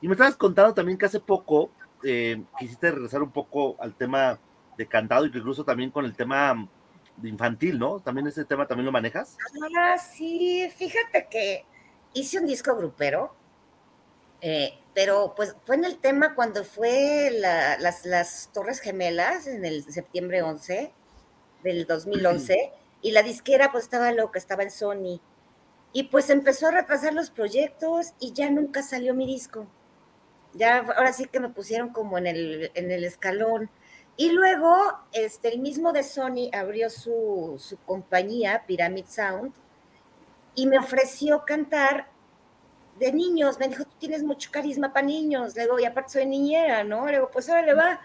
Y 0.00 0.08
me 0.08 0.14
estabas 0.14 0.36
contando 0.36 0.74
también 0.74 0.98
que 0.98 1.06
hace 1.06 1.20
poco 1.20 1.70
eh, 2.02 2.42
quisiste 2.58 2.90
regresar 2.90 3.22
un 3.22 3.30
poco 3.30 3.76
al 3.80 3.94
tema 3.94 4.38
de 4.76 4.86
cantado 4.86 5.26
y 5.26 5.30
que 5.30 5.38
incluso 5.38 5.64
también 5.64 5.90
con 5.90 6.04
el 6.04 6.14
tema 6.16 6.68
infantil, 7.22 7.78
¿no? 7.78 8.00
También 8.00 8.26
ese 8.26 8.44
tema 8.44 8.66
también 8.66 8.86
lo 8.86 8.92
manejas. 8.92 9.36
Ah, 9.76 9.98
sí, 9.98 10.68
fíjate 10.76 11.26
que 11.30 11.64
hice 12.14 12.38
un 12.38 12.46
disco 12.46 12.74
grupero, 12.76 13.34
eh, 14.40 14.78
pero 14.94 15.34
pues 15.36 15.54
fue 15.66 15.76
en 15.76 15.84
el 15.84 15.98
tema 15.98 16.34
cuando 16.34 16.64
fue 16.64 17.30
la- 17.32 17.78
las, 17.78 18.06
las 18.06 18.50
Torres 18.52 18.80
Gemelas 18.80 19.46
en 19.46 19.64
el 19.64 19.84
septiembre 19.92 20.42
11 20.42 20.92
del 21.62 21.86
2011 21.86 22.72
y 23.02 23.10
la 23.12 23.22
disquera 23.22 23.70
pues 23.70 23.84
estaba 23.84 24.12
loca, 24.12 24.38
estaba 24.38 24.62
en 24.62 24.70
Sony 24.70 25.20
y 25.92 26.04
pues 26.04 26.30
empezó 26.30 26.68
a 26.68 26.70
retrasar 26.70 27.12
los 27.12 27.30
proyectos 27.30 28.14
y 28.18 28.32
ya 28.32 28.50
nunca 28.50 28.82
salió 28.82 29.14
mi 29.14 29.26
disco. 29.26 29.66
Ya 30.52 30.78
ahora 30.78 31.12
sí 31.12 31.26
que 31.26 31.40
me 31.40 31.48
pusieron 31.48 31.90
como 31.90 32.18
en 32.18 32.26
el, 32.26 32.70
en 32.74 32.90
el 32.90 33.04
escalón. 33.04 33.70
Y 34.16 34.30
luego, 34.32 34.76
este, 35.12 35.48
el 35.48 35.60
mismo 35.60 35.92
de 35.92 36.02
Sony 36.02 36.50
abrió 36.52 36.90
su, 36.90 37.56
su 37.58 37.78
compañía, 37.78 38.64
Pyramid 38.66 39.06
Sound, 39.06 39.52
y 40.54 40.66
me 40.66 40.78
ofreció 40.78 41.44
cantar 41.44 42.08
de 42.98 43.12
niños. 43.12 43.58
Me 43.58 43.68
dijo, 43.68 43.84
tú 43.84 43.94
tienes 43.98 44.22
mucho 44.22 44.50
carisma 44.52 44.92
para 44.92 45.06
niños. 45.06 45.54
Le 45.54 45.62
digo, 45.62 45.78
y 45.78 45.84
aparte 45.84 46.12
soy 46.12 46.26
niñera, 46.26 46.84
¿no? 46.84 47.06
Le 47.06 47.12
digo, 47.12 47.30
pues 47.32 47.48
ahora 47.48 47.62
le 47.62 47.74
va. 47.74 48.00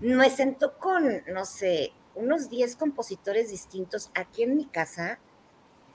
Me 0.00 0.30
sentó 0.30 0.78
con, 0.78 1.22
no 1.26 1.44
sé, 1.44 1.92
unos 2.14 2.48
10 2.48 2.76
compositores 2.76 3.50
distintos 3.50 4.10
aquí 4.14 4.42
en 4.42 4.56
mi 4.56 4.66
casa 4.66 5.18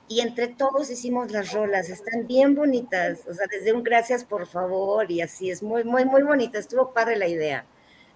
y 0.08 0.20
entre 0.20 0.48
todos 0.48 0.90
hicimos 0.90 1.30
las 1.30 1.52
rolas, 1.52 1.88
están 1.88 2.26
bien 2.26 2.54
bonitas, 2.54 3.26
o 3.28 3.34
sea, 3.34 3.46
desde 3.50 3.72
un 3.72 3.82
gracias 3.82 4.24
por 4.24 4.46
favor 4.46 5.10
y 5.10 5.22
así, 5.22 5.50
es 5.50 5.62
muy, 5.62 5.84
muy, 5.84 6.04
muy 6.04 6.22
bonita, 6.22 6.58
estuvo 6.58 6.92
padre 6.92 7.16
la 7.16 7.28
idea. 7.28 7.66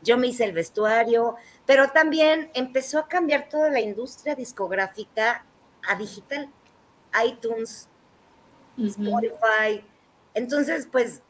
Yo 0.03 0.17
me 0.17 0.29
hice 0.29 0.45
el 0.45 0.53
vestuario, 0.53 1.37
pero 1.67 1.91
también 1.91 2.51
empezó 2.55 3.01
a 3.01 3.09
cambiar 3.09 3.49
toda 3.49 3.71
la 3.71 3.81
industria 3.81 4.35
discográfica 4.35 5.45
a 5.89 5.97
digital, 5.97 6.51
iTunes, 7.27 7.89
Spotify. 8.79 9.85
Entonces, 10.35 10.89
pues 10.91 11.23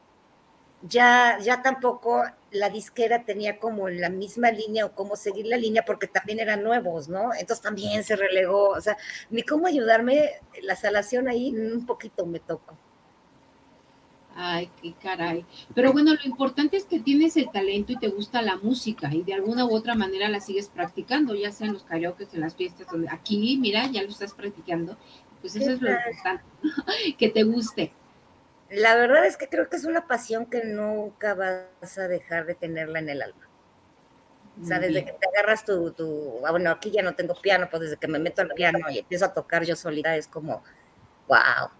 ya, 0.82 1.38
ya 1.40 1.62
tampoco 1.62 2.22
la 2.50 2.70
disquera 2.70 3.24
tenía 3.24 3.58
como 3.58 3.88
la 3.88 4.10
misma 4.10 4.50
línea 4.50 4.86
o 4.86 4.92
cómo 4.92 5.16
seguir 5.16 5.46
la 5.46 5.56
línea 5.56 5.84
porque 5.84 6.06
también 6.06 6.40
eran 6.40 6.62
nuevos, 6.62 7.08
¿no? 7.08 7.34
Entonces 7.34 7.60
también 7.60 8.04
se 8.04 8.16
relegó, 8.16 8.70
o 8.70 8.80
sea, 8.80 8.96
ni 9.30 9.42
cómo 9.42 9.66
ayudarme, 9.66 10.30
la 10.62 10.76
salación 10.76 11.28
ahí 11.28 11.50
un 11.54 11.84
poquito 11.84 12.26
me 12.26 12.40
tocó. 12.40 12.76
Ay, 14.40 14.70
qué 14.80 14.94
caray. 15.02 15.44
Pero 15.74 15.92
bueno, 15.92 16.14
lo 16.14 16.24
importante 16.24 16.76
es 16.76 16.84
que 16.84 17.00
tienes 17.00 17.36
el 17.36 17.50
talento 17.50 17.92
y 17.92 17.98
te 17.98 18.06
gusta 18.06 18.40
la 18.40 18.56
música 18.56 19.12
y 19.12 19.24
de 19.24 19.34
alguna 19.34 19.64
u 19.64 19.74
otra 19.74 19.96
manera 19.96 20.28
la 20.28 20.40
sigues 20.40 20.68
practicando, 20.68 21.34
ya 21.34 21.50
sea 21.50 21.66
en 21.66 21.72
los 21.72 21.82
karaoke, 21.82 22.28
en 22.32 22.40
las 22.42 22.54
fiestas, 22.54 22.86
donde 22.86 23.08
aquí, 23.10 23.58
mira, 23.60 23.88
ya 23.90 24.02
lo 24.02 24.08
estás 24.10 24.34
practicando. 24.34 24.96
Pues 25.40 25.56
eso 25.56 25.72
es 25.72 25.82
lo 25.82 25.90
importante, 25.90 26.44
que 27.18 27.28
te 27.30 27.42
guste. 27.42 27.92
La 28.70 28.94
verdad 28.94 29.26
es 29.26 29.36
que 29.36 29.48
creo 29.48 29.68
que 29.68 29.76
es 29.76 29.84
una 29.84 30.06
pasión 30.06 30.46
que 30.46 30.64
nunca 30.64 31.34
vas 31.34 31.98
a 31.98 32.08
dejar 32.08 32.46
de 32.46 32.54
tenerla 32.54 32.98
en 33.00 33.08
el 33.08 33.22
alma. 33.22 33.48
O 34.60 34.64
sea, 34.64 34.80
desde 34.80 35.04
que 35.04 35.12
te 35.12 35.28
agarras 35.28 35.64
tu, 35.64 35.92
tu, 35.92 36.44
ah, 36.44 36.50
bueno, 36.50 36.70
aquí 36.70 36.90
ya 36.90 37.02
no 37.02 37.14
tengo 37.14 37.34
piano, 37.40 37.68
pues 37.70 37.82
desde 37.82 37.96
que 37.96 38.08
me 38.08 38.18
meto 38.18 38.42
al 38.42 38.50
piano 38.52 38.90
y 38.90 38.98
empiezo 38.98 39.24
a 39.26 39.32
tocar 39.34 39.64
yo 39.64 39.76
solita, 39.76 40.16
es 40.16 40.26
como, 40.26 40.64
wow. 41.28 41.70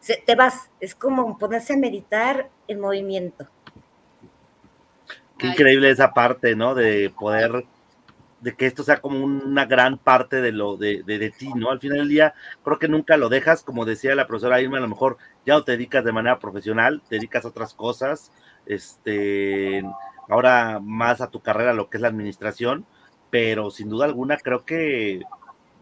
Se- 0.00 0.22
te 0.26 0.34
vas, 0.36 0.70
es 0.80 0.94
como 0.94 1.38
ponerse 1.38 1.74
a 1.74 1.78
meditar 1.78 2.50
en 2.68 2.80
movimiento. 2.80 3.48
Qué 5.38 5.46
increíble 5.48 5.90
esa 5.90 6.12
parte, 6.12 6.54
¿no? 6.54 6.74
De 6.74 7.10
poder, 7.18 7.64
de 8.40 8.54
que 8.54 8.66
esto 8.66 8.82
sea 8.82 9.00
como 9.00 9.22
una 9.22 9.66
gran 9.66 9.98
parte 9.98 10.40
de 10.40 10.52
lo 10.52 10.76
de, 10.76 11.02
de, 11.02 11.30
ti, 11.30 11.52
¿no? 11.54 11.70
Al 11.70 11.80
final 11.80 11.98
del 11.98 12.08
día, 12.08 12.34
creo 12.64 12.78
que 12.78 12.88
nunca 12.88 13.16
lo 13.16 13.28
dejas, 13.28 13.62
como 13.62 13.84
decía 13.84 14.14
la 14.14 14.26
profesora 14.26 14.60
Irma, 14.60 14.78
a 14.78 14.80
lo 14.80 14.88
mejor 14.88 15.18
ya 15.44 15.54
no 15.54 15.64
te 15.64 15.72
dedicas 15.72 16.04
de 16.04 16.12
manera 16.12 16.38
profesional, 16.38 17.02
te 17.08 17.16
dedicas 17.16 17.44
a 17.44 17.48
otras 17.48 17.74
cosas, 17.74 18.32
este, 18.66 19.82
ahora 20.28 20.80
más 20.80 21.20
a 21.20 21.30
tu 21.30 21.40
carrera, 21.40 21.74
lo 21.74 21.90
que 21.90 21.98
es 21.98 22.00
la 22.00 22.08
administración, 22.08 22.86
pero 23.30 23.70
sin 23.70 23.88
duda 23.88 24.06
alguna 24.06 24.38
creo 24.38 24.64
que 24.64 25.22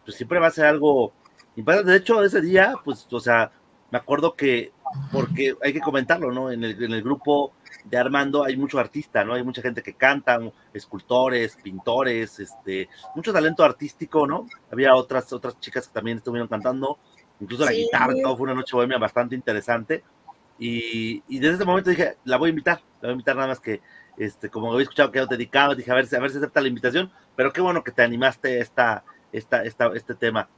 pues, 0.04 0.16
siempre 0.16 0.40
va 0.40 0.48
a 0.48 0.52
ser 0.52 0.66
algo. 0.66 1.12
De 1.54 1.96
hecho, 1.96 2.22
ese 2.22 2.40
día, 2.40 2.74
pues, 2.84 3.06
o 3.10 3.20
sea, 3.20 3.52
me 3.90 3.98
acuerdo 3.98 4.34
que, 4.34 4.72
porque 5.12 5.54
hay 5.62 5.72
que 5.72 5.80
comentarlo, 5.80 6.32
¿no? 6.32 6.50
En 6.50 6.64
el, 6.64 6.82
en 6.82 6.92
el 6.92 7.02
grupo 7.02 7.52
de 7.84 7.96
Armando 7.96 8.44
hay 8.44 8.56
mucho 8.56 8.78
artista, 8.78 9.24
¿no? 9.24 9.34
Hay 9.34 9.42
mucha 9.42 9.62
gente 9.62 9.82
que 9.82 9.94
canta, 9.94 10.38
escultores, 10.72 11.56
pintores, 11.56 12.38
este, 12.40 12.88
mucho 13.14 13.32
talento 13.32 13.64
artístico, 13.64 14.26
¿no? 14.26 14.46
Había 14.70 14.94
otras, 14.94 15.32
otras 15.32 15.58
chicas 15.60 15.86
que 15.88 15.94
también 15.94 16.18
estuvieron 16.18 16.48
cantando, 16.48 16.98
incluso 17.40 17.64
la 17.64 17.70
Sí. 17.70 17.84
guitarra, 17.84 18.14
todo 18.22 18.36
fue 18.36 18.44
una 18.44 18.54
noche 18.54 18.74
bohemia 18.76 18.98
bastante 18.98 19.34
interesante. 19.34 20.04
Y, 20.58 21.22
y 21.28 21.38
desde 21.38 21.54
ese 21.56 21.64
momento 21.64 21.90
dije, 21.90 22.16
la 22.24 22.36
voy 22.36 22.48
a 22.48 22.50
invitar, 22.50 22.78
la 23.00 23.08
voy 23.08 23.10
a 23.10 23.12
invitar 23.12 23.36
nada 23.36 23.48
más 23.48 23.60
que, 23.60 23.80
este, 24.16 24.50
como 24.50 24.72
había 24.72 24.82
escuchado 24.82 25.12
que 25.12 25.20
te 25.24 25.36
dedicabas, 25.36 25.76
dije, 25.76 25.90
a 25.92 25.94
ver, 25.94 26.06
si- 26.08 26.16
a 26.16 26.18
ver 26.20 26.30
si 26.32 26.38
acepta 26.38 26.60
la 26.60 26.66
invitación, 26.68 27.12
pero 27.36 27.52
qué 27.52 27.60
bueno 27.60 27.84
que 27.84 27.92
te 27.92 28.02
animaste 28.02 28.58
esta, 28.60 29.04
esta, 29.30 29.62
esta, 29.62 29.86
este 29.94 30.14
tema. 30.16 30.48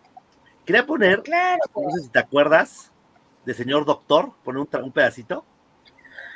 Quería 0.65 0.87
poner, 0.87 1.23
Claro. 1.23 1.59
no 1.77 1.91
sé 1.91 2.03
si 2.05 2.09
te 2.09 2.19
acuerdas, 2.19 2.91
de 3.45 3.53
señor 3.55 3.85
doctor, 3.85 4.33
poner 4.43 4.61
un, 4.63 4.69
un 4.85 4.93
pedacito. 4.93 5.45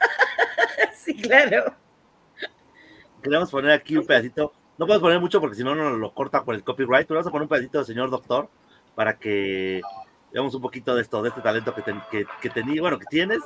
Sí, 0.94 1.14
claro. 1.20 1.74
Queremos 3.22 3.50
poner 3.50 3.72
aquí 3.72 3.96
un 3.96 4.06
pedacito. 4.06 4.52
No 4.76 4.86
podemos 4.86 5.02
poner 5.02 5.20
mucho 5.20 5.40
porque 5.40 5.56
si 5.56 5.64
no 5.64 5.74
nos 5.74 5.98
lo 5.98 6.12
corta 6.12 6.44
por 6.44 6.54
el 6.54 6.64
copyright, 6.64 7.06
pero 7.06 7.18
vamos 7.18 7.28
a 7.28 7.30
poner 7.30 7.42
un 7.44 7.48
pedacito 7.48 7.78
de 7.78 7.84
señor 7.84 8.10
doctor 8.10 8.48
para 8.94 9.16
que 9.18 9.80
veamos 10.32 10.54
un 10.54 10.60
poquito 10.62 10.94
de 10.94 11.02
esto, 11.02 11.22
de 11.22 11.28
este 11.28 11.40
talento 11.40 11.74
que, 11.74 11.82
ten- 11.82 12.02
que, 12.10 12.26
que 12.40 12.50
tenía, 12.50 12.80
bueno, 12.80 12.98
que 12.98 13.06
tienes. 13.06 13.40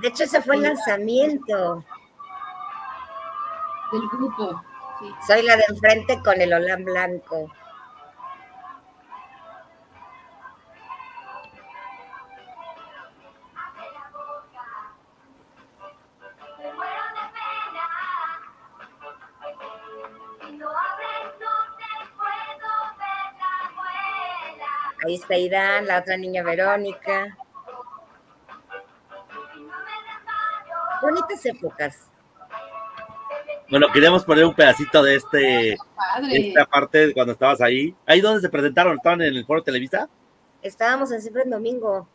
De 0.00 0.08
hecho, 0.08 0.24
ese 0.24 0.40
fue 0.40 0.56
el 0.56 0.62
lanzamiento. 0.62 1.84
Del 3.92 4.08
grupo. 4.08 4.62
Sí. 5.00 5.06
Soy 5.26 5.42
la 5.42 5.56
de 5.56 5.64
enfrente 5.68 6.20
con 6.24 6.40
el 6.40 6.52
olán 6.52 6.84
blanco. 6.84 7.52
Irán, 25.38 25.86
la 25.86 26.00
otra 26.00 26.16
niña 26.16 26.42
Verónica. 26.42 27.36
Bonitas 31.00 31.44
épocas. 31.46 32.08
Bueno, 33.68 33.86
queríamos 33.92 34.24
poner 34.24 34.44
un 34.44 34.54
pedacito 34.54 35.02
de 35.02 35.16
este, 35.16 35.76
Padre. 35.96 36.48
esta 36.48 36.66
parte 36.66 37.06
de 37.08 37.14
cuando 37.14 37.32
estabas 37.32 37.60
ahí. 37.60 37.94
Ahí 38.06 38.20
donde 38.20 38.40
se 38.40 38.48
presentaron, 38.48 38.96
estaban 38.96 39.22
en 39.22 39.34
el 39.34 39.46
foro 39.46 39.62
Televisa, 39.62 40.08
Estábamos 40.62 41.10
en 41.10 41.20
Siempre 41.20 41.42
en 41.42 41.50
Domingo. 41.50 42.06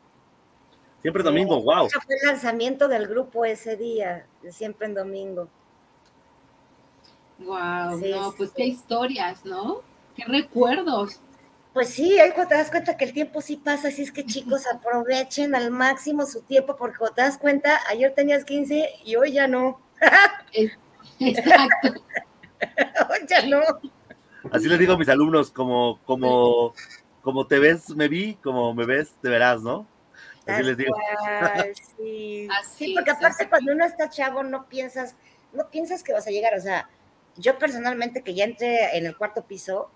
siempre 1.01 1.21
domingo, 1.21 1.61
wow. 1.61 1.81
De 1.81 1.87
hecho, 1.87 1.99
fue 2.05 2.15
el 2.15 2.27
lanzamiento 2.27 2.87
del 2.87 3.07
grupo 3.07 3.43
ese 3.43 3.75
día, 3.75 4.25
de 4.41 4.53
Siempre 4.53 4.87
en 4.87 4.93
Domingo. 4.93 5.49
Wow, 7.39 7.99
Sí, 7.99 8.11
no, 8.11 8.31
sí, 8.31 8.35
pues 8.37 8.51
qué 8.55 8.65
historias, 8.65 9.43
¿no? 9.43 9.81
Qué 10.15 10.23
recuerdos. 10.25 11.19
Pues 11.77 11.89
sí, 11.89 12.19
ahí 12.19 12.31
cuando 12.31 12.49
te 12.49 12.55
das 12.55 12.71
cuenta 12.71 12.97
que 12.97 13.05
el 13.05 13.13
tiempo 13.13 13.39
sí 13.39 13.55
pasa, 13.55 13.89
así 13.89 14.01
es 14.01 14.11
que 14.11 14.25
chicos 14.25 14.65
aprovechen 14.65 15.53
al 15.53 15.69
máximo 15.69 16.25
su 16.25 16.41
tiempo, 16.41 16.75
porque 16.75 16.97
cuando 16.97 17.13
te 17.13 17.21
das 17.21 17.37
cuenta, 17.37 17.79
ayer 17.87 18.15
tenías 18.15 18.45
15 18.45 18.93
y 19.05 19.15
hoy 19.15 19.33
ya 19.33 19.47
no. 19.47 19.79
Exacto. 21.19 21.93
ya 23.29 23.45
no. 23.45 23.59
Así 24.51 24.67
les 24.67 24.79
digo 24.79 24.93
a 24.93 24.97
mis 24.97 25.07
alumnos, 25.07 25.51
como, 25.51 25.99
como, 26.05 26.73
como 27.21 27.45
te 27.45 27.59
ves, 27.59 27.89
me 27.95 28.07
vi, 28.07 28.33
como 28.41 28.73
me 28.73 28.87
ves, 28.87 29.13
te 29.21 29.29
verás, 29.29 29.61
¿no? 29.61 29.85
Así 30.47 30.63
les 30.63 30.77
digo. 30.77 30.95
Cual, 30.95 31.73
sí. 31.95 32.47
Así 32.59 32.85
sí, 32.85 32.93
porque 32.95 33.11
aparte 33.11 33.43
así. 33.43 33.49
cuando 33.51 33.73
uno 33.73 33.85
está 33.85 34.09
chavo 34.09 34.41
no 34.41 34.67
piensas, 34.67 35.15
no 35.53 35.69
piensas 35.69 36.01
que 36.01 36.13
vas 36.13 36.25
a 36.25 36.31
llegar, 36.31 36.55
o 36.55 36.59
sea, 36.59 36.89
yo 37.35 37.59
personalmente 37.59 38.23
que 38.23 38.33
ya 38.33 38.45
entré 38.45 38.97
en 38.97 39.05
el 39.05 39.15
cuarto 39.15 39.45
piso, 39.45 39.91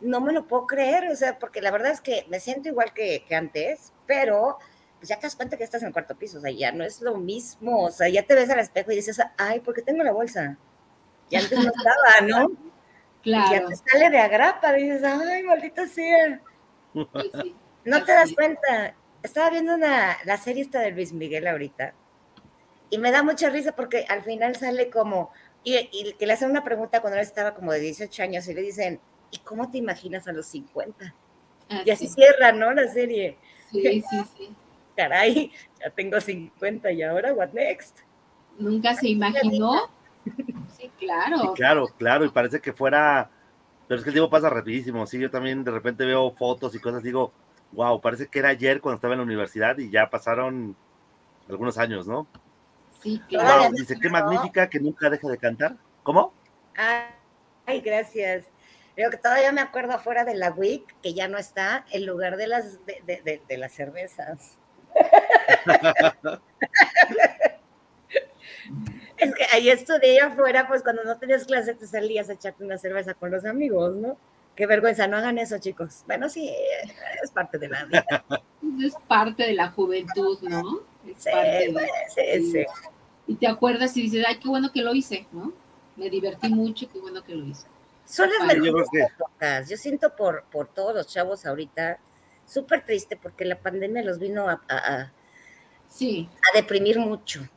no 0.00 0.20
me 0.20 0.32
lo 0.32 0.46
puedo 0.46 0.66
creer, 0.66 1.08
o 1.10 1.16
sea, 1.16 1.38
porque 1.38 1.60
la 1.62 1.70
verdad 1.70 1.92
es 1.92 2.00
que 2.00 2.24
me 2.28 2.40
siento 2.40 2.68
igual 2.68 2.92
que, 2.94 3.24
que 3.28 3.34
antes, 3.34 3.92
pero 4.06 4.58
pues 4.98 5.08
ya 5.08 5.16
te 5.16 5.22
das 5.22 5.36
cuenta 5.36 5.56
que 5.56 5.64
estás 5.64 5.82
en 5.82 5.88
el 5.88 5.92
cuarto 5.94 6.16
piso, 6.18 6.38
o 6.38 6.40
sea, 6.42 6.50
ya 6.50 6.72
no 6.72 6.84
es 6.84 7.00
lo 7.00 7.16
mismo, 7.16 7.84
o 7.86 7.90
sea, 7.90 8.08
ya 8.08 8.24
te 8.26 8.34
ves 8.34 8.50
al 8.50 8.58
espejo 8.60 8.92
y 8.92 8.96
dices, 8.96 9.20
ay, 9.38 9.60
¿por 9.60 9.74
qué 9.74 9.82
tengo 9.82 10.02
la 10.04 10.12
bolsa? 10.12 10.58
Y 11.30 11.36
antes 11.36 11.58
no 11.58 11.70
estaba, 11.70 12.20
¿no? 12.28 12.50
Y 13.24 13.50
ya 13.50 13.62
Claro. 13.62 13.68
te 13.68 13.76
sale 13.76 14.10
de 14.10 14.18
agrapa, 14.18 14.72
dices, 14.74 15.02
ay, 15.04 15.42
maldita 15.44 15.86
sea. 15.86 16.40
Sí. 17.42 17.56
No 17.84 18.04
te 18.04 18.12
das 18.12 18.32
cuenta. 18.34 18.94
Estaba 19.22 19.50
viendo 19.50 19.74
una, 19.74 20.16
la 20.24 20.36
serie 20.38 20.62
esta 20.62 20.80
de 20.80 20.92
Luis 20.92 21.12
Miguel 21.12 21.46
ahorita 21.46 21.94
y 22.90 22.98
me 22.98 23.12
da 23.12 23.22
mucha 23.22 23.50
risa 23.50 23.72
porque 23.76 24.04
al 24.08 24.22
final 24.22 24.56
sale 24.56 24.90
como, 24.90 25.32
y, 25.64 25.76
y 25.92 26.14
que 26.14 26.26
le 26.26 26.32
hacen 26.34 26.50
una 26.50 26.64
pregunta 26.64 27.00
cuando 27.00 27.18
él 27.18 27.24
estaba 27.26 27.54
como 27.54 27.72
de 27.72 27.80
18 27.80 28.22
años 28.22 28.48
y 28.48 28.54
le 28.54 28.62
dicen, 28.62 29.00
¿y 29.30 29.38
cómo 29.38 29.70
te 29.70 29.78
imaginas 29.78 30.26
a 30.28 30.32
los 30.32 30.46
50? 30.46 31.14
Y 31.84 31.90
así 31.90 32.08
cierra, 32.08 32.52
¿no? 32.52 32.72
La 32.72 32.88
serie. 32.88 33.36
Sí, 33.70 34.02
sí, 34.02 34.20
sí. 34.36 34.56
Caray, 34.96 35.52
ya 35.80 35.90
tengo 35.90 36.20
50 36.20 36.90
y 36.92 37.02
ahora, 37.02 37.32
what 37.32 37.50
next? 37.52 38.00
Nunca 38.58 38.94
se 38.94 39.08
imaginó. 39.08 39.88
Sí, 40.76 40.90
claro. 40.98 41.38
Sí, 41.40 41.48
claro, 41.54 41.86
claro, 41.96 42.24
y 42.24 42.30
parece 42.30 42.60
que 42.60 42.72
fuera, 42.72 43.30
pero 43.86 43.98
es 43.98 44.04
que 44.04 44.10
el 44.10 44.14
tiempo 44.14 44.30
pasa 44.30 44.50
rapidísimo, 44.50 45.06
sí, 45.06 45.18
yo 45.18 45.30
también 45.30 45.64
de 45.64 45.70
repente 45.70 46.04
veo 46.04 46.32
fotos 46.32 46.74
y 46.74 46.80
cosas, 46.80 47.02
digo, 47.02 47.32
wow, 47.72 48.00
parece 48.00 48.26
que 48.26 48.40
era 48.40 48.50
ayer 48.50 48.80
cuando 48.80 48.96
estaba 48.96 49.14
en 49.14 49.20
la 49.20 49.24
universidad 49.24 49.78
y 49.78 49.90
ya 49.90 50.10
pasaron 50.10 50.76
algunos 51.48 51.78
años, 51.78 52.06
¿no? 52.06 52.26
Sí, 53.00 53.18
Wow, 53.18 53.28
claro. 53.28 53.70
dice, 53.72 53.98
qué 53.98 54.10
magnífica 54.10 54.68
que 54.68 54.78
nunca 54.78 55.08
deja 55.08 55.28
de 55.28 55.38
cantar. 55.38 55.76
¿Cómo? 56.02 56.34
Ay, 56.76 57.80
gracias. 57.80 58.46
Creo 59.00 59.10
que 59.10 59.16
todavía 59.16 59.50
me 59.50 59.62
acuerdo 59.62 59.94
afuera 59.94 60.26
de 60.26 60.34
la 60.34 60.50
WIC, 60.50 60.94
que 61.00 61.14
ya 61.14 61.26
no 61.26 61.38
está, 61.38 61.86
en 61.90 62.04
lugar 62.04 62.36
de 62.36 62.46
las, 62.46 62.84
de, 62.84 63.00
de- 63.06 63.22
de- 63.22 63.40
de 63.48 63.56
las 63.56 63.72
cervezas. 63.72 64.58
es 69.16 69.34
que 69.34 69.44
ahí 69.54 69.70
estudié 69.70 70.20
afuera, 70.20 70.68
pues 70.68 70.82
cuando 70.82 71.02
no 71.04 71.16
tenías 71.16 71.46
clase 71.46 71.72
te 71.72 71.86
salías 71.86 72.28
a 72.28 72.34
echarte 72.34 72.62
una 72.62 72.76
cerveza 72.76 73.14
con 73.14 73.30
los 73.30 73.46
amigos, 73.46 73.96
¿no? 73.96 74.18
Qué 74.54 74.66
vergüenza, 74.66 75.06
no 75.06 75.16
hagan 75.16 75.38
eso, 75.38 75.56
chicos. 75.58 76.02
Bueno, 76.06 76.28
sí, 76.28 76.54
es 77.24 77.30
parte 77.30 77.56
de 77.56 77.68
la 77.70 77.86
vida. 77.86 78.04
Es 78.84 78.94
parte 79.08 79.44
de 79.44 79.54
la 79.54 79.70
juventud, 79.70 80.38
¿no? 80.42 80.80
Es 81.08 81.22
Sí, 81.24 81.30
parte 81.32 81.70
pues, 81.72 81.86
de- 82.16 82.42
sí, 82.42 82.52
sí. 82.52 82.66
Y 83.28 83.36
te 83.36 83.46
acuerdas 83.46 83.96
y 83.96 84.02
dices, 84.02 84.26
ay, 84.28 84.36
qué 84.38 84.48
bueno 84.50 84.70
que 84.70 84.82
lo 84.82 84.94
hice, 84.94 85.26
¿no? 85.32 85.54
Me 85.96 86.10
divertí 86.10 86.50
mucho, 86.50 86.86
qué 86.92 86.98
bueno 87.00 87.24
que 87.24 87.34
lo 87.34 87.46
hice. 87.46 87.66
Son 88.10 88.28
las 88.30 88.46
mejores 88.46 88.86
épocas. 88.92 89.68
Yo 89.68 89.76
siento 89.76 90.16
por, 90.16 90.44
por 90.50 90.68
todos 90.68 90.94
los 90.94 91.06
chavos 91.06 91.46
ahorita 91.46 91.98
súper 92.44 92.84
triste 92.84 93.16
porque 93.16 93.44
la 93.44 93.58
pandemia 93.60 94.02
los 94.02 94.18
vino 94.18 94.48
a, 94.48 94.60
a- 94.68 94.94
a- 94.96 95.12
Sí. 95.88 96.28
a 96.52 96.56
deprimir 96.56 96.98
mucho. 96.98 97.48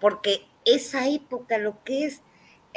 Porque 0.00 0.46
esa 0.64 1.08
época, 1.08 1.58
lo 1.58 1.82
que 1.84 2.04
es 2.06 2.20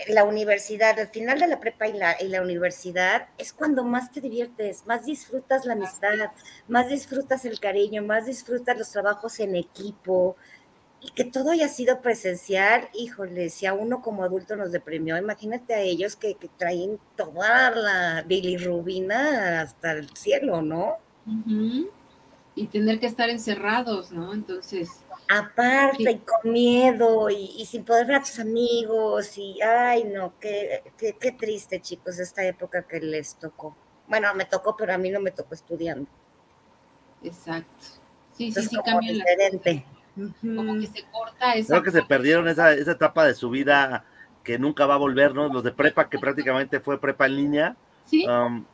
la 0.08 0.24
universidad, 0.24 1.00
al 1.00 1.08
final 1.10 1.40
de 1.40 1.48
la 1.48 1.60
prepa 1.60 1.88
y 1.88 1.94
la, 1.94 2.16
y 2.22 2.28
la 2.28 2.42
universidad, 2.42 3.30
es 3.38 3.54
cuando 3.54 3.84
más 3.84 4.12
te 4.12 4.22
diviertes, 4.22 4.86
más 4.88 5.06
disfrutas 5.06 5.66
la 5.66 5.74
amistad, 5.74 6.32
más 6.68 6.90
disfrutas 6.90 7.46
el 7.46 7.60
cariño, 7.60 8.02
más 8.04 8.26
disfrutas 8.26 8.78
los 8.78 8.90
trabajos 8.92 9.40
en 9.40 9.56
equipo. 9.56 10.36
Y 11.04 11.12
que 11.12 11.26
todo 11.26 11.52
haya 11.52 11.68
sido 11.68 12.02
presencial, 12.02 12.90
híjole, 12.94 13.50
si 13.50 13.66
a 13.66 13.74
uno 13.74 14.02
como 14.02 14.24
adulto 14.24 14.56
nos 14.56 14.72
deprimió, 14.72 15.18
imagínate 15.18 15.74
a 15.74 15.82
ellos 15.82 16.16
que, 16.16 16.36
que 16.36 16.48
traen 16.48 16.98
toda 17.18 17.72
la 17.72 18.24
bilirrubina 18.24 19.62
hasta 19.62 19.92
el 19.92 20.10
cielo, 20.16 20.62
¿no? 20.62 20.98
Y 22.56 22.68
tener 22.68 23.00
que 23.00 23.08
estar 23.08 23.30
encerrados, 23.30 24.12
¿no? 24.12 24.34
Entonces, 24.34 25.04
Aparte, 25.28 26.12
y 26.12 26.20
con 26.20 26.52
miedo, 26.52 27.30
y, 27.30 27.56
y 27.58 27.66
sin 27.66 27.86
poder 27.86 28.06
ver 28.06 28.18
a 28.18 28.20
tus 28.22 28.40
amigos, 28.40 29.38
y 29.38 29.62
ay, 29.62 30.04
no, 30.04 30.38
qué, 30.40 30.84
qué, 30.98 31.14
qué 31.14 31.32
triste, 31.32 31.82
chicos, 31.82 32.20
esta 32.20 32.46
época 32.46 32.84
que 32.84 33.00
les 33.00 33.36
tocó. 33.36 33.76
Bueno, 34.08 34.34
me 34.36 34.46
tocó, 34.46 34.76
pero 34.76 34.94
a 34.94 34.98
mí 34.98 35.10
no 35.10 35.20
me 35.22 35.32
tocó 35.32 35.54
estudiando. 35.54 36.10
exacto. 37.24 37.86
Sí, 38.38 38.52
sí, 38.52 38.64
sí, 38.64 38.76
como 38.76 38.84
cambian 38.84 39.20
Como 40.16 40.80
que 40.80 40.88
se 40.88 41.04
corta 41.12 41.56
esa. 41.56 41.74
Creo 41.74 41.84
que 41.84 41.92
se 41.92 42.04
perdieron 42.04 42.48
esa, 42.48 42.74
esa 42.74 42.92
etapa 42.92 43.26
de 43.26 43.34
su 43.34 43.50
vida 43.50 44.06
que 44.44 44.60
nunca 44.60 44.86
va 44.86 44.96
a 44.96 44.98
volver, 44.98 45.34
¿no? 45.34 45.48
Los 45.48 45.64
de 45.64 45.72
prepa, 45.72 46.10
que 46.10 46.20
prácticamente 46.20 46.80
fue 46.80 47.00
prepa 47.00 47.26
en 47.26 47.36
línea. 47.36 47.78
Sí. 48.06 48.28
Um, 48.28 48.66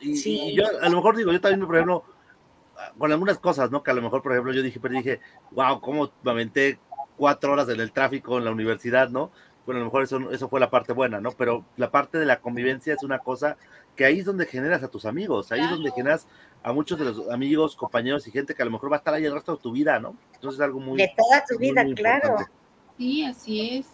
y, 0.00 0.16
Sí. 0.16 0.40
y 0.40 0.56
yo, 0.56 0.64
a 0.80 0.88
lo 0.88 0.96
mejor 0.96 1.16
digo, 1.16 1.32
yo 1.32 1.40
también, 1.40 1.66
por 1.66 1.74
ejemplo, 1.74 2.04
con 2.98 3.10
algunas 3.10 3.38
cosas, 3.38 3.70
¿no? 3.70 3.82
Que 3.82 3.90
a 3.90 3.94
lo 3.94 4.02
mejor, 4.02 4.22
por 4.22 4.32
ejemplo, 4.32 4.52
yo 4.52 4.62
dije, 4.62 4.78
pero 4.80 4.94
dije, 4.94 5.20
wow, 5.50 5.80
cómo 5.80 6.10
me 6.22 6.30
aventé 6.30 6.78
cuatro 7.16 7.52
horas 7.52 7.68
en 7.68 7.80
el 7.80 7.92
tráfico 7.92 8.38
en 8.38 8.44
la 8.44 8.50
universidad, 8.52 9.08
¿no? 9.08 9.30
Bueno, 9.64 9.78
a 9.78 9.80
lo 9.80 9.86
mejor 9.86 10.04
eso, 10.04 10.30
eso 10.30 10.48
fue 10.48 10.60
la 10.60 10.70
parte 10.70 10.92
buena, 10.92 11.20
¿no? 11.20 11.32
Pero 11.32 11.64
la 11.76 11.90
parte 11.90 12.18
de 12.18 12.26
la 12.26 12.40
convivencia 12.40 12.94
es 12.94 13.02
una 13.02 13.18
cosa 13.18 13.56
que 13.96 14.04
ahí 14.04 14.20
es 14.20 14.26
donde 14.26 14.46
generas 14.46 14.82
a 14.82 14.88
tus 14.88 15.06
amigos, 15.06 15.50
ahí 15.50 15.60
es 15.60 15.70
donde 15.70 15.90
generas 15.90 16.28
a 16.66 16.72
muchos 16.72 16.98
de 16.98 17.04
los 17.04 17.30
amigos, 17.30 17.76
compañeros 17.76 18.26
y 18.26 18.32
gente 18.32 18.52
que 18.52 18.60
a 18.60 18.64
lo 18.64 18.72
mejor 18.72 18.90
va 18.90 18.96
a 18.96 18.98
estar 18.98 19.14
ahí 19.14 19.24
el 19.24 19.32
resto 19.32 19.54
de 19.54 19.62
tu 19.62 19.70
vida, 19.70 20.00
¿no? 20.00 20.16
Entonces 20.34 20.58
es 20.58 20.64
algo 20.64 20.80
muy... 20.80 20.98
De 20.98 21.12
toda 21.16 21.44
tu 21.44 21.54
muy, 21.54 21.70
vida, 21.70 21.84
muy 21.84 21.94
claro. 21.94 22.26
importante. 22.30 22.52
Sí, 22.98 23.24
así 23.24 23.78
es. 23.78 23.86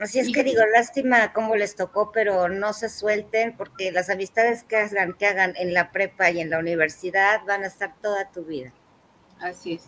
Así 0.00 0.18
es 0.18 0.32
que 0.32 0.42
digo, 0.42 0.60
lástima 0.74 1.32
cómo 1.32 1.54
les 1.54 1.76
tocó, 1.76 2.10
pero 2.10 2.48
no 2.48 2.72
se 2.72 2.88
suelten, 2.88 3.56
porque 3.56 3.92
las 3.92 4.10
amistades 4.10 4.64
que 4.64 4.76
hagan, 4.76 5.12
que 5.12 5.26
hagan 5.26 5.54
en 5.56 5.72
la 5.72 5.92
prepa 5.92 6.32
y 6.32 6.40
en 6.40 6.50
la 6.50 6.58
universidad 6.58 7.44
van 7.46 7.62
a 7.62 7.68
estar 7.68 7.94
toda 8.02 8.28
tu 8.32 8.42
vida. 8.44 8.72
Así 9.38 9.74
es. 9.74 9.84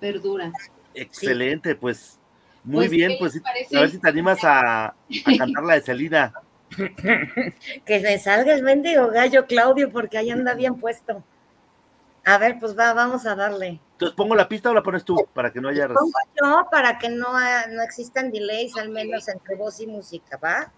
Perdura. 0.00 0.50
Excelente, 0.92 1.76
pues 1.76 2.18
muy 2.64 2.86
Pues, 2.86 2.90
bien, 2.90 3.10
¿qué 3.10 3.16
pues 3.20 3.40
a 3.76 3.80
ver 3.80 3.90
si 3.90 3.98
te 3.98 4.08
animas 4.08 4.42
a, 4.42 4.86
a 4.86 4.94
cantar 5.38 5.62
la 5.62 5.74
de 5.74 5.82
Celina. 5.82 6.32
Que 7.84 8.00
me 8.00 8.18
salga 8.18 8.54
el 8.54 8.62
mendigo 8.62 9.08
gallo, 9.08 9.46
Claudio, 9.46 9.90
porque 9.90 10.18
ahí 10.18 10.30
anda 10.30 10.54
bien 10.54 10.76
puesto. 10.76 11.24
A 12.24 12.38
ver, 12.38 12.58
pues 12.60 12.78
va, 12.78 12.92
vamos 12.94 13.26
a 13.26 13.34
darle. 13.34 13.80
Entonces, 13.92 14.16
¿pongo 14.16 14.34
la 14.36 14.48
pista 14.48 14.70
o 14.70 14.74
la 14.74 14.82
pones 14.82 15.04
tú 15.04 15.16
para 15.34 15.52
que 15.52 15.60
no 15.60 15.68
haya... 15.68 15.88
Pongo 15.88 16.12
yo 16.40 16.68
para 16.70 16.98
que 16.98 17.08
no, 17.08 17.36
ha- 17.36 17.66
no 17.66 17.82
existan 17.82 18.30
delays, 18.30 18.76
al 18.76 18.90
menos 18.90 19.28
entre 19.28 19.56
voz 19.56 19.80
y 19.80 19.86
música, 19.86 20.36
¿va? 20.36 20.72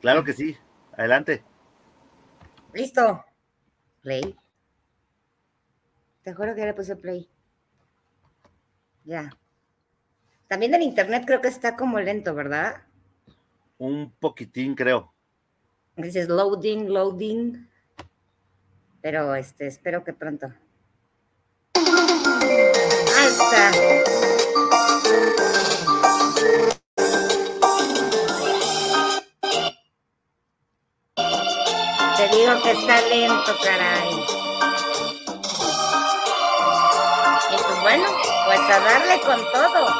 Claro 0.00 0.22
que 0.22 0.32
sí, 0.32 0.56
adelante. 0.96 1.42
Listo. 2.72 3.24
Play. 4.02 4.36
Te 6.22 6.34
juro 6.34 6.54
que 6.54 6.60
ya 6.60 6.66
le 6.66 6.74
puse 6.74 6.96
play. 6.96 7.28
Ya. 9.04 9.30
También 10.48 10.74
el 10.74 10.82
internet 10.82 11.24
creo 11.26 11.40
que 11.40 11.48
está 11.48 11.76
como 11.76 11.98
lento, 12.00 12.34
¿verdad? 12.34 12.82
Un 13.84 14.14
poquitín, 14.18 14.74
creo. 14.74 15.12
Dices 15.94 16.26
loading, 16.26 16.88
loading. 16.88 17.68
Pero 19.02 19.34
este, 19.34 19.66
espero 19.66 20.02
que 20.02 20.14
pronto. 20.14 20.46
Ahí 21.74 23.26
está. 23.26 23.72
Te 32.16 32.28
digo 32.34 32.62
que 32.62 32.70
está 32.70 33.02
lento, 33.08 33.52
caray. 33.62 34.14
Y 37.50 37.56
pues 37.62 37.80
bueno, 37.82 38.08
pues 38.46 38.60
a 38.60 38.80
darle 38.80 39.20
con 39.20 39.40
todo. 39.52 39.94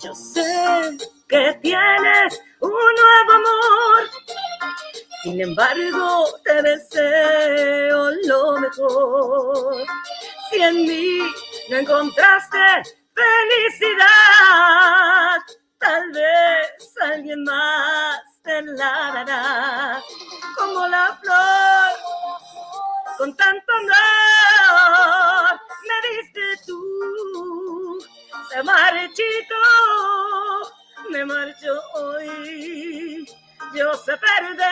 Yo 0.00 0.14
sé 0.14 1.13
que 1.34 1.52
tienes 1.62 2.40
un 2.60 2.70
nuevo 2.70 3.32
amor. 3.32 4.08
Sin 5.24 5.40
embargo, 5.40 6.26
te 6.44 6.62
deseo 6.62 8.10
lo 8.28 8.60
mejor. 8.60 9.84
Si 10.48 10.62
en 10.62 10.76
mí 10.86 11.18
no 11.70 11.78
encontraste 11.78 12.58
felicidad, 13.16 14.06
tal 15.78 16.12
vez 16.12 16.94
alguien 17.02 17.42
más 17.42 18.20
te 18.44 18.62
la 18.62 19.10
dará. 19.14 20.00
Como 20.56 20.86
la 20.86 21.18
flor, 21.20 21.94
con 23.18 23.36
tanto 23.36 23.72
amor, 23.72 25.60
me 25.88 25.96
diste 26.10 26.42
tú. 26.64 26.78
Se 28.52 28.62
marchito 28.62 29.56
me 31.10 31.24
marcho 31.24 31.80
hoy. 31.94 33.26
Yo 33.74 33.94
sé 33.94 34.12
perder, 34.16 34.66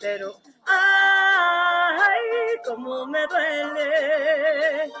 pero 0.00 0.40
ay, 0.66 2.20
cómo 2.64 3.06
me 3.06 3.26
duele. 3.26 4.92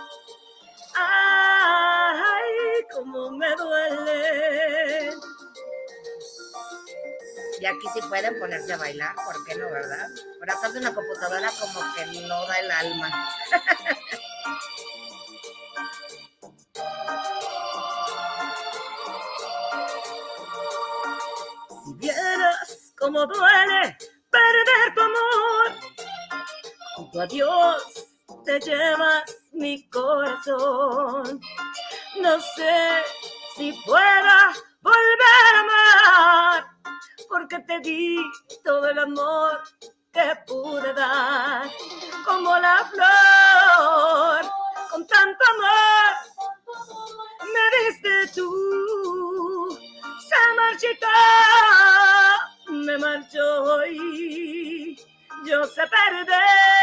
Ay, 0.94 2.86
cómo 2.92 3.30
me 3.30 3.54
duele. 3.56 5.10
Y 7.60 7.66
aquí 7.66 7.86
sí 7.92 8.00
pueden 8.08 8.38
ponerse 8.38 8.72
a 8.72 8.76
bailar, 8.76 9.14
¿por 9.16 9.44
qué 9.44 9.56
no, 9.56 9.70
verdad? 9.70 10.08
Por 10.38 10.50
atrás 10.50 10.72
de 10.72 10.78
una 10.80 10.94
computadora 10.94 11.50
como 11.60 11.80
que 11.94 12.06
no 12.26 12.46
da 12.46 12.54
el 12.56 12.70
alma. 12.70 13.28
cómo 22.98 23.26
duele 23.26 23.96
perder 24.30 24.94
tu 24.94 25.00
amor, 25.00 25.72
con 26.96 27.10
tu 27.10 27.20
adiós 27.20 28.08
te 28.44 28.60
llevas 28.60 29.36
mi 29.52 29.88
corazón. 29.90 31.40
No 32.20 32.40
sé 32.40 33.02
si 33.56 33.72
pueda 33.84 34.52
volver 34.80 35.54
a 35.54 35.60
amar, 35.60 36.66
porque 37.28 37.58
te 37.60 37.80
di 37.80 38.18
todo 38.64 38.88
el 38.88 38.98
amor 38.98 39.62
que 40.12 40.34
pude 40.46 40.92
dar, 40.94 41.37
yo 55.78 55.84
sé 55.84 56.77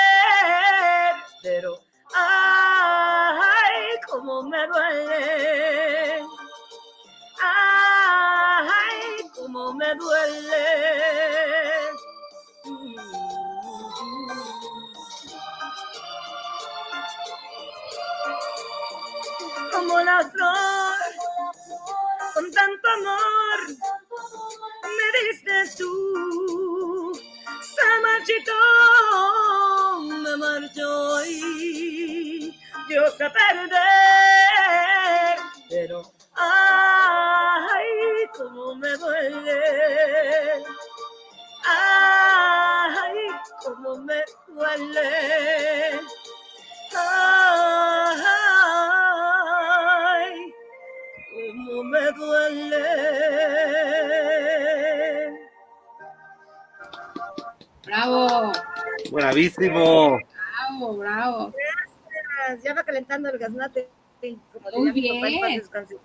perder, 33.37 35.35
pero 35.69 35.99
ay, 36.35 37.87
cómo 38.37 38.75
me 38.75 38.91
duele, 38.97 40.63
ay, 41.63 43.17
cómo 43.63 43.97
me 43.97 44.23
duele, 44.47 45.99
ay, 49.45 50.53
cómo 51.33 51.83
me 51.83 52.11
duele. 52.11 52.85
Bravo, 57.85 58.51
Bravísimo. 59.11 60.19
Ya 62.65 62.73
va 62.73 62.83
calentando 62.83 63.29
el 63.29 63.37
gaznate. 63.37 63.87
Como 64.51 64.79
Muy 64.79 64.91
diría 64.91 65.13
mi 65.13 65.19
papá, 65.19 65.29
en 65.29 65.39
paz 65.39 65.49
bien. 65.49 65.59
descanse. 65.59 65.97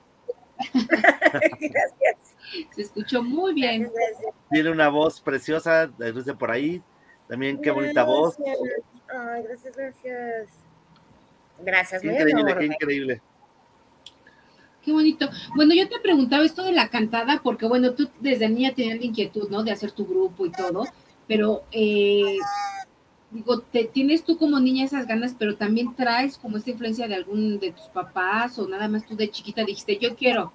Gracias. 1.71 2.37
Se 2.75 2.83
escuchó 2.83 3.23
muy 3.23 3.55
bien. 3.55 3.91
Tiene 4.51 4.71
una 4.71 4.91
voz 4.91 5.23
preciosa, 5.23 5.87
desde 5.87 6.35
por 6.35 6.51
ahí. 6.51 6.83
También 7.29 7.63
qué 7.63 7.71
bonita 7.71 8.05
voz. 8.05 8.37
Gracias. 8.37 8.81
Ay, 9.09 9.43
gracias, 9.45 9.77
gracias. 9.77 10.49
Gracias, 11.63 12.03
Qué 12.03 12.09
increíble, 12.09 12.57
qué 12.59 12.67
increíble. 12.67 13.23
Qué 14.83 14.93
bonito. 14.93 15.31
Bueno, 15.57 15.75
yo 15.75 15.89
te 15.89 15.99
preguntaba 16.01 16.45
esto 16.45 16.65
de 16.65 16.73
la 16.73 16.89
cantada, 16.89 17.41
porque 17.43 17.67
bueno, 17.67 17.95
tú 17.95 18.11
desde 18.21 18.49
niña 18.51 18.75
tenías 18.75 18.99
la 18.99 19.05
inquietud, 19.07 19.49
¿no? 19.49 19.63
De 19.63 19.71
hacer 19.71 19.93
tu 19.93 20.07
grupo 20.07 20.45
y 20.45 20.53
todo, 20.53 20.85
pero 21.27 21.65
eh, 21.73 22.37
digo, 23.31 23.61
te, 23.61 23.85
tienes 23.85 24.25
tú 24.25 24.37
como 24.39 24.59
niña 24.61 24.85
esas 24.85 25.07
ganas, 25.07 25.35
pero 25.39 25.57
también 25.57 25.95
traes 25.95 26.39
como 26.39 26.57
esta 26.57 26.71
influencia 26.71 27.09
de 27.09 27.15
algún 27.15 27.59
de 27.61 27.73
tus 27.73 27.87
papás 27.89 28.59
o 28.59 28.69
nada 28.69 28.89
más 28.89 29.05
tú 29.07 29.17
de 29.17 29.31
chiquita 29.31 29.65
dijiste, 29.65 29.99
yo 29.99 30.17
quiero. 30.17 30.53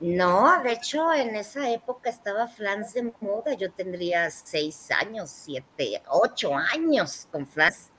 No, 0.00 0.62
de 0.64 0.72
hecho, 0.72 1.12
en 1.14 1.36
esa 1.36 1.70
época 1.70 2.10
estaba 2.10 2.48
Flans 2.48 2.94
de 2.94 3.12
moda. 3.20 3.54
Yo 3.54 3.72
tendría 3.72 4.30
seis 4.30 4.90
años, 4.90 5.30
siete, 5.30 6.02
ocho 6.08 6.54
años 6.56 7.28
con 7.32 7.46
Flans. 7.46 7.90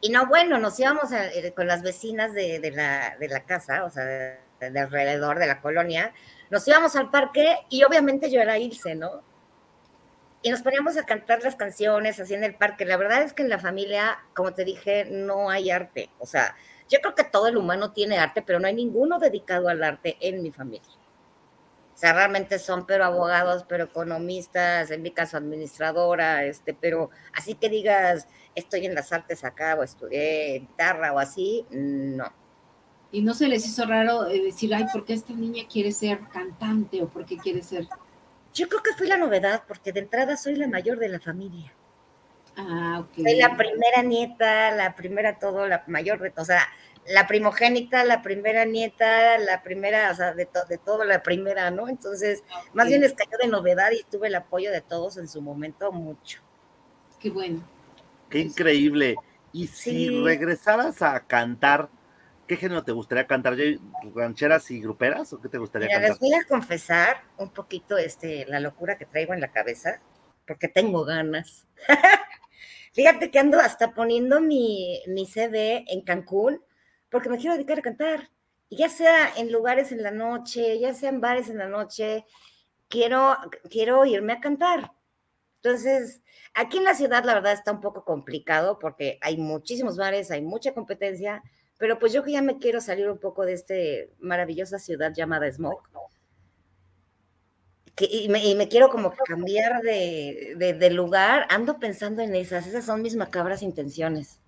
Y 0.00 0.10
no, 0.10 0.26
bueno, 0.26 0.58
nos 0.58 0.78
íbamos 0.80 1.12
a- 1.12 1.28
eh, 1.32 1.52
con 1.54 1.66
las 1.66 1.82
vecinas 1.82 2.32
de, 2.34 2.72
la, 2.74 3.16
de 3.18 3.28
la 3.28 3.44
casa, 3.44 3.84
o 3.84 3.90
sea, 3.90 4.04
de, 4.04 4.38
de 4.60 4.80
alrededor 4.80 5.38
de 5.38 5.46
la 5.46 5.60
colonia. 5.60 6.12
Nos 6.50 6.66
íbamos 6.68 6.94
al 6.96 7.10
parque 7.10 7.58
y 7.70 7.82
obviamente 7.84 8.30
yo 8.30 8.40
era 8.40 8.58
Ilse, 8.58 8.94
¿no? 8.94 9.22
Y 10.44 10.50
nos 10.50 10.60
poníamos 10.60 10.98
a 10.98 11.06
cantar 11.06 11.42
las 11.42 11.56
canciones 11.56 12.20
así 12.20 12.34
en 12.34 12.44
el 12.44 12.54
parque. 12.54 12.84
La 12.84 12.98
verdad 12.98 13.22
es 13.22 13.32
que 13.32 13.42
en 13.42 13.48
la 13.48 13.58
familia, 13.58 14.18
como 14.34 14.52
te 14.52 14.66
dije, 14.66 15.06
no 15.06 15.48
hay 15.48 15.70
arte. 15.70 16.10
O 16.18 16.26
sea, 16.26 16.54
yo 16.90 17.00
creo 17.00 17.14
que 17.14 17.24
todo 17.24 17.48
el 17.48 17.56
humano 17.56 17.92
tiene 17.92 18.18
arte, 18.18 18.42
pero 18.42 18.60
no 18.60 18.66
hay 18.66 18.74
ninguno 18.74 19.18
dedicado 19.18 19.70
al 19.70 19.82
arte 19.82 20.18
en 20.20 20.42
mi 20.42 20.52
familia. 20.52 20.92
O 21.94 21.96
sea, 21.96 22.12
realmente 22.12 22.58
son, 22.58 22.84
pero 22.84 23.06
abogados, 23.06 23.64
pero 23.66 23.84
economistas, 23.84 24.90
en 24.90 25.00
mi 25.00 25.12
caso 25.12 25.38
administradora, 25.38 26.44
este, 26.44 26.74
pero 26.74 27.08
así 27.32 27.54
que 27.54 27.70
digas, 27.70 28.28
estoy 28.54 28.84
en 28.84 28.94
las 28.94 29.14
artes 29.14 29.44
acá, 29.44 29.76
o 29.76 29.82
estudié 29.82 30.58
guitarra 30.58 31.14
o 31.14 31.20
así, 31.20 31.64
no. 31.70 32.30
Y 33.12 33.22
no 33.22 33.32
se 33.32 33.48
les 33.48 33.64
hizo 33.64 33.86
raro 33.86 34.26
eh, 34.26 34.42
decir, 34.42 34.74
ay, 34.74 34.84
¿por 34.92 35.06
qué 35.06 35.14
esta 35.14 35.32
niña 35.32 35.62
quiere 35.72 35.90
ser 35.90 36.20
cantante 36.30 37.02
o 37.02 37.08
por 37.08 37.24
qué 37.24 37.38
quiere 37.38 37.62
ser? 37.62 37.88
Yo 38.54 38.68
creo 38.68 38.82
que 38.82 38.92
fui 38.94 39.06
la 39.08 39.16
novedad, 39.16 39.64
porque 39.66 39.92
de 39.92 40.00
entrada 40.00 40.36
soy 40.36 40.54
la 40.56 40.68
mayor 40.68 40.98
de 40.98 41.08
la 41.08 41.20
familia. 41.20 41.72
Ah, 42.56 43.00
ok. 43.00 43.16
Soy 43.16 43.36
la 43.36 43.56
primera 43.56 44.02
nieta, 44.02 44.70
la 44.70 44.94
primera 44.94 45.38
todo, 45.40 45.66
la 45.66 45.82
mayor, 45.88 46.20
de- 46.20 46.32
o 46.36 46.44
sea, 46.44 46.66
la 47.08 47.26
primogénita, 47.26 48.04
la 48.04 48.22
primera 48.22 48.64
nieta, 48.64 49.36
la 49.38 49.62
primera, 49.62 50.10
o 50.12 50.14
sea, 50.14 50.32
de, 50.34 50.46
to- 50.46 50.64
de 50.68 50.78
todo, 50.78 51.04
la 51.04 51.22
primera, 51.22 51.70
¿no? 51.72 51.88
Entonces, 51.88 52.44
más 52.72 52.86
bien 52.86 53.00
les 53.00 53.12
cayó 53.12 53.36
de 53.42 53.48
novedad 53.48 53.90
y 53.90 54.04
tuve 54.04 54.28
el 54.28 54.36
apoyo 54.36 54.70
de 54.70 54.80
todos 54.80 55.16
en 55.16 55.26
su 55.28 55.42
momento 55.42 55.90
mucho. 55.90 56.40
Qué 57.18 57.30
bueno. 57.30 57.62
Qué 58.30 58.38
increíble. 58.38 59.16
Y 59.52 59.66
si 59.66 60.22
regresaras 60.24 61.02
a 61.02 61.20
cantar, 61.20 61.88
¿qué 62.46 62.56
género 62.56 62.84
te 62.84 62.92
gustaría 62.92 63.26
cantar? 63.26 63.56
¿Ya- 63.56 63.78
¿Rancheras 64.14 64.70
y 64.70 64.80
gruperas 64.80 65.32
o 65.32 65.40
qué 65.40 65.48
te 65.48 65.58
gustaría 65.58 65.88
Mira, 65.88 66.00
les 66.00 66.10
cantar? 66.10 66.20
voy 66.20 66.34
a 66.34 66.44
confesar 66.44 67.16
un 67.38 67.50
poquito 67.50 67.96
este, 67.98 68.46
la 68.46 68.60
locura 68.60 68.96
que 68.98 69.06
traigo 69.06 69.34
en 69.34 69.40
la 69.40 69.52
cabeza, 69.52 70.00
porque 70.46 70.68
tengo 70.68 71.04
ganas. 71.04 71.66
Fíjate 72.92 73.30
que 73.30 73.38
ando 73.38 73.58
hasta 73.58 73.92
poniendo 73.92 74.40
mi, 74.40 75.02
mi 75.08 75.26
CD 75.26 75.84
en 75.88 76.02
Cancún, 76.02 76.62
porque 77.10 77.28
me 77.28 77.38
quiero 77.38 77.54
dedicar 77.54 77.78
a 77.78 77.82
cantar. 77.82 78.30
Y 78.68 78.76
ya 78.76 78.88
sea 78.88 79.34
en 79.36 79.52
lugares 79.52 79.92
en 79.92 80.02
la 80.02 80.10
noche, 80.10 80.78
ya 80.78 80.94
sea 80.94 81.10
en 81.10 81.20
bares 81.20 81.48
en 81.48 81.58
la 81.58 81.68
noche, 81.68 82.24
quiero, 82.88 83.36
quiero 83.70 84.04
irme 84.04 84.32
a 84.34 84.40
cantar. 84.40 84.92
Entonces, 85.56 86.22
aquí 86.54 86.78
en 86.78 86.84
la 86.84 86.94
ciudad 86.94 87.24
la 87.24 87.34
verdad 87.34 87.52
está 87.52 87.72
un 87.72 87.80
poco 87.80 88.04
complicado 88.04 88.78
porque 88.78 89.18
hay 89.22 89.36
muchísimos 89.38 89.96
bares, 89.96 90.30
hay 90.30 90.42
mucha 90.42 90.74
competencia, 90.74 91.42
pero 91.78 91.98
pues 91.98 92.12
yo 92.12 92.22
que 92.24 92.32
ya 92.32 92.42
me 92.42 92.58
quiero 92.58 92.80
salir 92.80 93.08
un 93.10 93.18
poco 93.18 93.44
de 93.46 93.52
esta 93.54 93.74
maravillosa 94.20 94.78
ciudad 94.78 95.12
llamada 95.14 95.50
Smoke. 95.52 95.88
que- 97.96 98.06
y, 98.10 98.28
me, 98.28 98.44
y 98.44 98.54
me 98.54 98.68
quiero 98.68 98.88
como 98.90 99.12
cambiar 99.12 99.80
de, 99.82 100.54
de- 100.56 100.72
de 100.74 100.90
lugar, 100.90 101.46
ando 101.50 101.78
pensando 101.78 102.22
en 102.22 102.34
esas, 102.34 102.66
esas 102.66 102.84
son 102.84 103.02
mis 103.02 103.16
macabras 103.16 103.62
intenciones. 103.62 104.40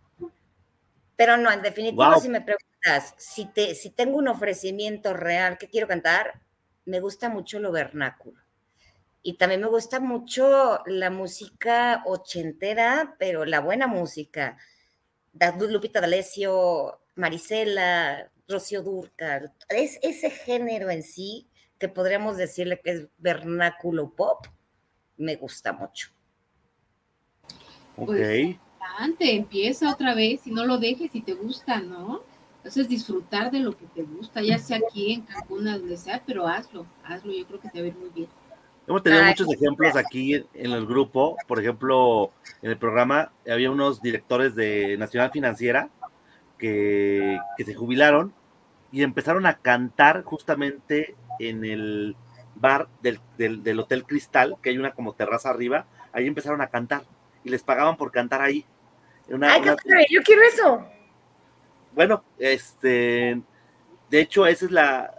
Pero 1.17 1.37
no, 1.37 1.51
en 1.51 1.63
definitiva, 1.63 2.17
Guau. 2.17 2.21
si 2.21 2.29
me 2.29 2.41
preguntas, 2.43 3.15
si, 3.17 3.47
te, 3.47 3.75
si 3.75 3.91
tengo 3.91 4.19
un 4.19 4.29
ofrecimiento 4.29 5.15
real 5.15 5.57
que 5.59 5.69
quiero 5.69 5.89
cantar, 5.89 6.41
me 6.85 7.01
gusta 7.01 7.29
mucho 7.29 7.59
lo 7.59 7.73
vernáculo. 7.73 8.39
Y 9.23 9.39
también 9.39 9.63
me 9.63 9.69
gusta 9.69 10.01
mucho 10.01 10.81
la 10.87 11.11
música 11.11 12.03
ochentera, 12.07 13.17
pero 13.19 13.45
la 13.45 13.61
buena 13.61 13.87
música. 13.87 14.59
Lupita 15.59 16.01
D'Alessio, 16.01 17.01
Marisela, 17.17 18.31
Rocío 18.49 18.83
Dúrcal, 18.83 19.53
es 19.69 19.99
ese 20.03 20.31
género 20.31 20.91
en 20.91 21.03
sí 21.03 21.49
que 21.79 21.89
podríamos 21.89 22.37
decirle 22.37 22.81
que 22.83 22.91
es 22.91 23.09
vernáculo 23.19 24.11
pop, 24.11 24.47
me 25.17 25.37
gusta 25.37 25.73
mucho. 25.73 26.11
Ok. 27.97 28.07
Pues, 28.07 28.57
empieza 29.21 29.91
otra 29.91 30.15
vez 30.15 30.47
y 30.47 30.51
no 30.51 30.65
lo 30.65 30.79
dejes 30.79 31.11
si 31.11 31.23
te 31.23 31.35
gusta, 31.35 31.81
¿no? 31.81 32.23
Entonces 32.59 32.89
disfrutar 32.89 33.51
de 33.51 33.61
lo 33.61 33.77
que 33.77 33.87
te 33.87 34.03
gusta, 34.03 34.43
ya 34.43 34.59
sea 34.59 34.79
aquí 34.79 35.13
en 35.13 35.23
Cancún, 35.23 35.65
donde 35.65 35.97
sea, 35.97 36.23
pero 36.27 36.47
hazlo, 36.47 36.87
hazlo, 37.05 37.33
yo 37.33 37.47
creo 37.47 37.61
que 37.61 37.69
te 37.69 37.81
va 37.81 37.85
a 37.85 37.89
ir 37.89 37.97
muy 37.97 38.11
bien. 38.11 38.29
Hemos 38.89 39.03
tenido 39.03 39.23
Ay, 39.23 39.31
muchos 39.31 39.53
ejemplos 39.53 39.97
aquí 39.97 40.35
en, 40.35 40.47
en 40.55 40.73
el 40.73 40.87
grupo. 40.87 41.37
Por 41.49 41.61
ejemplo, 41.61 42.33
en 42.63 42.71
el 42.71 42.79
programa 42.79 43.33
había 43.49 43.71
unos 43.71 44.01
directores 44.01 44.55
de 44.55 44.97
Nacional 44.97 45.31
Financiera 45.31 45.91
que, 46.59 47.39
que 47.57 47.65
se 47.65 47.75
jubilaron 47.75 48.33
y 48.93 49.03
empezaron 49.03 49.47
a 49.47 49.59
cantar 49.59 50.23
justamente 50.23 51.15
en 51.39 51.65
el 51.65 52.17
bar 52.55 52.89
del, 53.03 53.21
del- 53.37 53.63
del 53.63 53.81
Hotel 53.81 54.05
Cristal, 54.05 54.57
que 54.63 54.71
hay 54.71 54.79
una 54.79 54.93
como 54.93 55.13
terraza 55.15 55.51
arriba. 55.51 55.87
Ahí 56.13 56.27
empezaron 56.27 56.61
a 56.63 56.69
cantar 56.69 57.03
y 57.45 57.51
les 57.51 57.63
pagaban 57.63 57.97
por 57.97 58.11
cantar 58.11 58.41
ahí. 58.41 58.65
Una- 59.29 59.53
Ay, 59.53 59.63
una- 59.63 59.77
padre, 59.77 60.07
yo 60.11 60.23
quiero 60.23 60.43
eso. 60.43 60.87
bueno, 61.95 62.25
este, 62.39 63.41
de 64.11 64.21
hecho, 64.21 64.47
esa 64.47 64.65
es 64.67 64.71
la, 64.71 65.15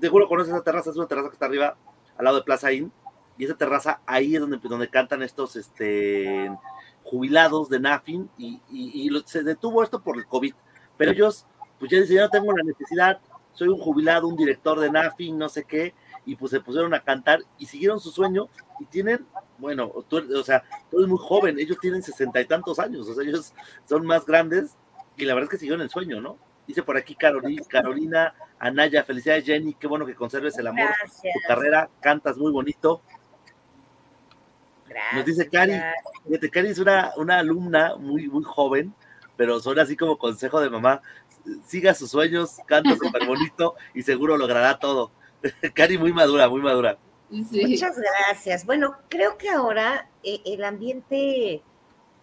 te, 0.00 0.08
juro, 0.08 0.28
conoces 0.28 0.52
esa 0.54 0.62
terraza, 0.62 0.90
es 0.90 0.96
una 0.96 1.06
terraza 1.08 1.28
que 1.28 1.34
está 1.34 1.46
arriba, 1.46 1.76
al 2.16 2.24
lado 2.24 2.36
de 2.38 2.42
Plaza 2.44 2.72
Inn, 2.72 2.92
y 3.36 3.44
esa 3.44 3.56
terraza 3.56 4.00
ahí 4.06 4.34
es 4.34 4.40
donde, 4.40 4.58
donde 4.62 4.88
cantan 4.88 5.22
estos, 5.22 5.56
este, 5.56 6.50
jubilados 7.04 7.68
de 7.68 7.80
NAFIN, 7.80 8.28
y, 8.38 8.60
y- 8.70 9.22
se 9.26 9.42
detuvo 9.42 9.82
esto 9.82 10.02
por 10.02 10.16
el 10.18 10.26
COVID, 10.26 10.54
pero 10.98 11.12
ellos, 11.12 11.46
pues 11.78 11.90
ya 11.90 12.00
dicen, 12.00 12.16
yo 12.16 12.22
no 12.22 12.28
tengo 12.28 12.52
la 12.54 12.62
necesidad, 12.62 13.20
soy 13.52 13.68
un 13.68 13.78
jubilado, 13.78 14.28
un 14.28 14.36
director 14.36 14.78
de 14.78 14.90
NAFIN, 14.90 15.38
no 15.38 15.48
sé 15.48 15.64
qué, 15.64 15.94
y 16.26 16.36
pues 16.36 16.50
se 16.50 16.60
pusieron 16.60 16.92
a 16.92 17.02
cantar 17.02 17.40
y 17.58 17.64
siguieron 17.64 17.98
su 17.98 18.10
sueño, 18.10 18.48
y 18.78 18.84
tienen, 18.84 19.26
bueno, 19.56 19.90
tú, 20.08 20.22
o 20.38 20.44
sea, 20.44 20.62
tú 20.90 20.98
eres 20.98 21.08
muy 21.08 21.18
joven, 21.18 21.58
ellos 21.58 21.78
tienen 21.80 22.02
sesenta 22.02 22.40
y 22.40 22.44
tantos 22.44 22.78
años, 22.78 23.08
o 23.08 23.14
sea, 23.14 23.24
ellos 23.24 23.54
son 23.86 24.04
más 24.04 24.26
grandes, 24.26 24.76
y 25.16 25.24
la 25.24 25.34
verdad 25.34 25.44
es 25.44 25.50
que 25.52 25.58
siguieron 25.58 25.80
el 25.80 25.88
sueño, 25.88 26.20
¿no? 26.20 26.36
Dice 26.66 26.82
por 26.82 26.98
aquí 26.98 27.14
Carolina, 27.14 27.62
Carolina 27.66 28.34
Anaya, 28.58 29.02
felicidades 29.02 29.46
Jenny, 29.46 29.72
qué 29.72 29.86
bueno 29.86 30.04
que 30.04 30.14
conserves 30.14 30.58
el 30.58 30.66
amor 30.66 30.84
Gracias. 30.86 31.32
tu 31.32 31.48
carrera, 31.48 31.88
cantas 32.00 32.36
muy 32.36 32.52
bonito. 32.52 33.00
Nos 35.14 35.24
dice 35.24 35.48
Cari, 35.48 35.72
gracias. 35.72 36.04
fíjate, 36.26 36.50
Cari 36.50 36.68
es 36.68 36.78
una, 36.78 37.12
una 37.16 37.38
alumna 37.38 37.96
muy, 37.96 38.28
muy 38.28 38.44
joven, 38.44 38.94
pero 39.38 39.60
son 39.60 39.78
así 39.78 39.96
como 39.96 40.18
consejo 40.18 40.60
de 40.60 40.68
mamá, 40.68 41.00
siga 41.64 41.94
sus 41.94 42.10
sueños, 42.10 42.56
canta 42.66 42.96
súper 42.96 43.24
bonito 43.24 43.76
y 43.94 44.02
seguro 44.02 44.36
logrará 44.36 44.78
todo. 44.80 45.12
Cari 45.74 45.96
muy 45.96 46.12
madura, 46.12 46.48
muy 46.48 46.60
madura. 46.60 46.98
Muchas 47.30 47.96
gracias. 47.96 48.66
Bueno, 48.66 48.96
creo 49.08 49.38
que 49.38 49.48
ahora 49.48 50.10
eh, 50.24 50.40
el 50.44 50.64
ambiente 50.64 51.62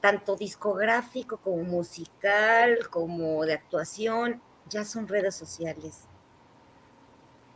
tanto 0.02 0.36
discográfico 0.36 1.38
como 1.38 1.64
musical, 1.64 2.80
como 2.90 3.46
de 3.46 3.54
actuación, 3.54 4.42
ya 4.68 4.84
son 4.84 5.08
redes 5.08 5.36
sociales. 5.36 6.02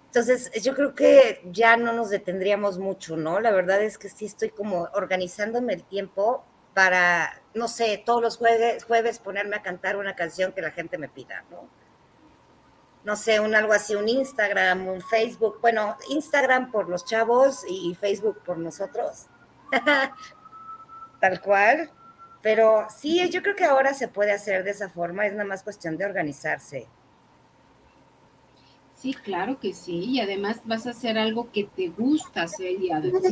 Entonces, 0.06 0.52
yo 0.64 0.74
creo 0.74 0.96
que 0.96 1.42
ya 1.52 1.76
no 1.76 1.92
nos 1.92 2.10
detendríamos 2.10 2.80
mucho, 2.80 3.18
¿no? 3.18 3.42
La 3.42 3.52
verdad 3.52 3.84
es 3.84 3.98
que 3.98 4.10
sí 4.10 4.26
estoy 4.26 4.52
como 4.52 4.88
organizándome 4.94 5.74
el 5.74 5.84
tiempo 5.84 6.46
para, 6.74 7.39
no 7.54 7.68
sé, 7.68 8.02
todos 8.06 8.22
los 8.22 8.38
jueves, 8.38 8.84
jueves 8.84 9.20
ponerme 9.20 9.56
a 9.56 9.62
cantar 9.62 9.98
una 9.98 10.16
canción 10.16 10.52
que 10.52 10.62
la 10.62 10.72
gente 10.72 10.98
me 10.98 11.10
pida, 11.10 11.44
¿no? 11.50 11.70
no 13.04 13.16
sé, 13.16 13.40
un 13.40 13.56
algo 13.56 13.74
así, 13.74 13.96
un 13.96 14.08
Instagram, 14.08 14.88
un 14.88 15.02
Facebook, 15.02 15.60
bueno, 15.62 15.98
Instagram 16.10 16.72
por 16.72 16.90
los 16.90 17.06
chavos 17.06 17.64
y 17.68 17.96
Facebook 17.96 18.42
por 18.44 18.58
nosotros, 18.58 19.28
tal 21.20 21.42
cual, 21.42 21.90
pero 22.42 22.88
sí, 22.90 23.28
yo 23.30 23.42
creo 23.42 23.56
que 23.56 23.66
ahora 23.66 23.94
se 23.94 24.08
puede 24.08 24.32
hacer 24.32 24.64
de 24.64 24.72
esa 24.72 24.90
forma, 24.90 25.26
es 25.26 25.34
nada 25.34 25.46
más 25.46 25.64
cuestión 25.64 25.98
de 25.98 26.06
organizarse. 26.06 26.88
Sí, 28.96 29.14
claro 29.14 29.60
que 29.62 29.74
sí, 29.74 30.04
y 30.06 30.20
además 30.20 30.62
vas 30.66 30.86
a 30.86 30.90
hacer 30.90 31.18
algo 31.18 31.52
que 31.52 31.64
te 31.64 31.88
gusta 31.88 32.44
hacer 32.44 32.74
y 32.74 32.92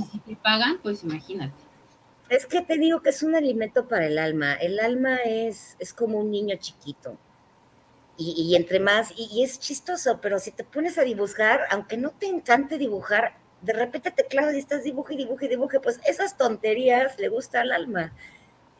si 0.10 0.20
te 0.20 0.36
pagan, 0.38 0.80
pues 0.82 1.04
imagínate. 1.04 1.67
Es 2.30 2.46
que 2.46 2.62
te 2.62 2.78
digo 2.78 3.02
que 3.02 3.10
es 3.10 3.24
un 3.24 3.36
alimento 3.36 3.88
para 3.88 4.06
el 4.08 4.18
alma, 4.20 4.54
el 4.56 4.80
alma 4.80 5.16
es, 5.18 5.76
es 5.80 5.94
como 5.94 6.20
un 6.20 6.32
niño 6.32 6.56
chiquito. 6.60 7.18
Y, 8.18 8.32
y 8.42 8.56
entre 8.56 8.80
más, 8.80 9.12
y, 9.16 9.30
y 9.32 9.44
es 9.44 9.60
chistoso, 9.60 10.20
pero 10.22 10.40
si 10.40 10.52
te 10.52 10.64
pones 10.64 10.98
a 10.98 11.04
dibujar, 11.04 11.62
aunque 11.70 11.98
no 11.98 12.10
te 12.12 12.26
encante 12.28 12.78
dibujar, 12.78 13.38
de 13.62 13.74
repente 13.74 14.12
te 14.12 14.26
clavas 14.26 14.56
y 14.56 14.60
estás 14.60 14.84
dibuje 14.84 15.14
y 15.14 15.18
dibuje 15.18 15.46
y 15.46 15.50
dibuje, 15.50 15.80
pues 15.80 16.00
esas 16.06 16.38
tonterías 16.38 17.18
le 17.20 17.30
gusta 17.30 17.62
al 17.62 17.72
alma. 17.72 18.14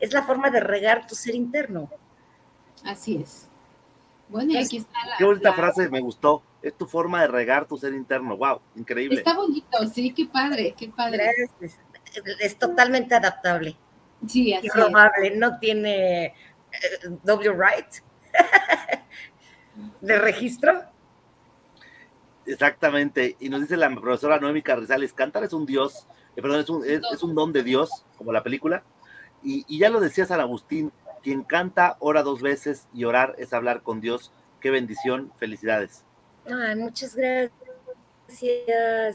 Es 0.00 0.12
la 0.12 0.22
forma 0.24 0.50
de 0.50 0.60
regar 0.60 1.06
tu 1.06 1.14
ser 1.14 1.34
interno. 1.34 1.90
Así 2.84 3.16
es. 3.22 3.48
Bueno, 4.28 4.52
y 4.52 4.56
aquí 4.58 4.76
está 4.78 5.06
la... 5.08 5.16
Qué 5.16 5.24
bonita 5.24 5.50
la- 5.50 5.56
frase, 5.56 5.88
me 5.88 6.00
gustó. 6.00 6.42
Es 6.60 6.76
tu 6.76 6.86
forma 6.86 7.22
de 7.22 7.28
regar 7.28 7.66
tu 7.66 7.76
ser 7.78 7.94
interno. 7.94 8.36
Wow, 8.36 8.60
increíble. 8.76 9.18
Está 9.18 9.34
bonito, 9.34 9.78
sí, 9.92 10.12
qué 10.12 10.26
padre, 10.26 10.74
qué 10.76 10.88
padre. 10.88 11.32
Gracias. 11.60 11.78
Es 12.40 12.58
totalmente 12.58 13.14
adaptable. 13.14 13.76
Sí, 14.26 14.48
Y 14.48 14.54
así 14.54 14.68
es. 14.68 15.36
no 15.36 15.58
tiene 15.58 16.26
eh, 16.26 16.32
W 17.22 17.52
right 17.52 17.86
de 20.00 20.18
registro. 20.18 20.82
Exactamente. 22.46 23.36
Y 23.40 23.48
nos 23.48 23.60
dice 23.60 23.76
la 23.76 23.94
profesora 23.94 24.40
Noemi 24.40 24.62
Carrizales, 24.62 25.12
cantar 25.12 25.44
es 25.44 25.52
un 25.52 25.66
dios, 25.66 26.06
eh, 26.34 26.42
perdón, 26.42 26.60
es 26.60 26.70
un, 26.70 26.84
es, 26.84 27.00
es 27.12 27.22
un 27.22 27.34
don 27.34 27.52
de 27.52 27.62
Dios, 27.62 28.04
como 28.16 28.32
la 28.32 28.42
película. 28.42 28.82
Y, 29.42 29.64
y 29.68 29.78
ya 29.78 29.90
lo 29.90 30.00
decía 30.00 30.26
San 30.26 30.40
Agustín, 30.40 30.92
quien 31.22 31.42
canta 31.42 31.96
ora 32.00 32.22
dos 32.22 32.40
veces 32.40 32.88
y 32.94 33.04
orar 33.04 33.34
es 33.38 33.52
hablar 33.52 33.82
con 33.82 34.00
Dios. 34.00 34.32
Qué 34.60 34.70
bendición, 34.70 35.32
felicidades. 35.38 36.04
Ay, 36.46 36.74
muchas 36.76 37.14
gracias, 37.14 37.52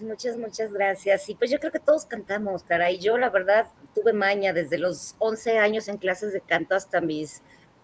muchas, 0.02 0.38
muchas 0.38 0.74
gracias. 0.74 1.30
Y 1.30 1.36
pues 1.36 1.52
yo 1.52 1.60
creo 1.60 1.72
que 1.72 1.80
todos 1.80 2.06
cantamos, 2.06 2.64
caray. 2.64 3.00
Yo 3.00 3.18
la 3.18 3.30
verdad 3.30 3.68
tuve 3.94 4.14
maña 4.14 4.54
desde 4.54 4.78
los 4.78 5.16
11 5.20 5.60
años 5.60 5.88
en 5.88 5.98
clases 5.98 6.34
de 6.34 6.42
canto 6.42 6.76
hasta 6.76 7.00
mis 7.00 7.42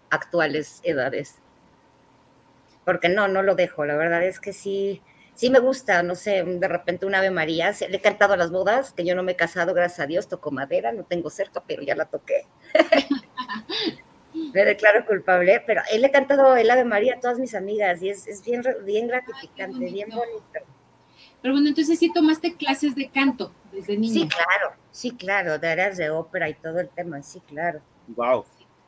actuales 0.10 0.82
edades. 0.84 1.40
Porque 2.84 3.10
no, 3.10 3.28
no 3.28 3.44
lo 3.44 3.56
dejo, 3.56 3.86
la 3.86 3.96
verdad 3.96 4.24
es 4.24 4.40
que 4.40 4.54
sí, 4.54 5.04
sí 5.36 5.52
me 5.52 5.60
gusta, 5.60 6.02
no 6.02 6.16
sé, 6.16 6.44
de 6.44 6.68
repente 6.68 7.06
un 7.06 7.14
Ave 7.14 7.30
María, 7.30 7.72
le 7.88 7.98
he 7.98 8.02
cantado 8.02 8.34
a 8.34 8.38
las 8.38 8.50
bodas, 8.50 8.94
que 8.94 9.06
yo 9.06 9.14
no 9.16 9.22
me 9.22 9.34
he 9.34 9.36
casado, 9.36 9.76
gracias 9.76 10.00
a 10.00 10.08
Dios, 10.08 10.28
toco 10.28 10.50
madera, 10.50 10.92
no 10.92 11.04
tengo 11.04 11.30
cerca, 11.30 11.62
pero 11.68 11.84
ya 11.84 11.96
la 11.96 12.06
toqué. 12.06 12.48
me 14.54 14.66
declaro 14.66 15.06
culpable, 15.06 15.62
pero 15.68 15.82
él 15.92 16.02
le 16.02 16.08
he 16.08 16.12
cantado 16.12 16.56
el 16.56 16.72
Ave 16.72 16.86
María 16.86 17.16
a 17.16 17.20
todas 17.20 17.38
mis 17.38 17.54
amigas 17.54 18.02
y 18.02 18.10
es, 18.10 18.26
es 18.28 18.44
bien, 18.44 18.64
bien 18.86 19.08
gratificante, 19.08 19.92
bien 19.92 20.10
bonito. 20.10 20.79
Pero 21.42 21.54
bueno, 21.54 21.70
entonces 21.70 21.98
sí 22.00 22.12
tomaste 22.12 22.56
clases 22.56 22.96
de 22.96 23.10
canto 23.10 23.54
desde 23.72 23.98
niña. 23.98 24.14
Sí, 24.14 24.28
claro, 24.28 24.76
sí, 24.92 25.12
claro, 25.12 25.58
de 25.60 25.68
áreas 25.70 25.98
de 25.98 26.10
ópera 26.10 26.50
y 26.50 26.54
todo 26.56 26.80
el 26.80 26.90
tema, 26.90 27.22
sí, 27.24 27.40
claro. 27.42 27.82
Wow. 28.08 28.46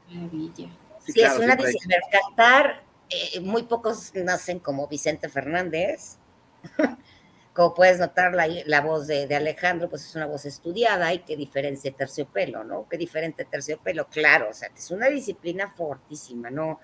Maravilla. 0.10 0.70
Sí, 1.06 1.14
claro, 1.14 1.34
es 1.40 1.46
una 1.46 1.56
disciplina. 1.56 1.96
Cantar, 2.12 2.84
eh, 3.10 3.40
muy 3.40 3.64
pocos 3.64 4.12
nacen 4.16 4.60
como 4.60 4.88
Vicente 4.88 5.30
Fernández. 5.30 6.18
como 7.54 7.74
puedes 7.74 8.00
notar, 8.00 8.34
la, 8.34 8.48
la 8.66 8.82
voz 8.82 9.08
de, 9.08 9.28
de 9.28 9.36
Alejandro, 9.36 9.90
pues 9.90 10.06
es 10.06 10.16
una 10.16 10.26
voz 10.26 10.46
estudiada 10.46 11.14
y 11.14 11.20
qué 11.20 11.36
diferencia 11.36 11.92
terciopelo, 11.92 12.64
¿no? 12.64 12.88
Qué 12.90 12.98
diferente 12.98 13.46
terciopelo, 13.46 14.08
claro, 14.08 14.50
o 14.50 14.54
sea, 14.54 14.70
es 14.76 14.92
una 14.92 15.08
disciplina 15.08 15.70
fortísima, 15.72 16.50
¿no? 16.50 16.80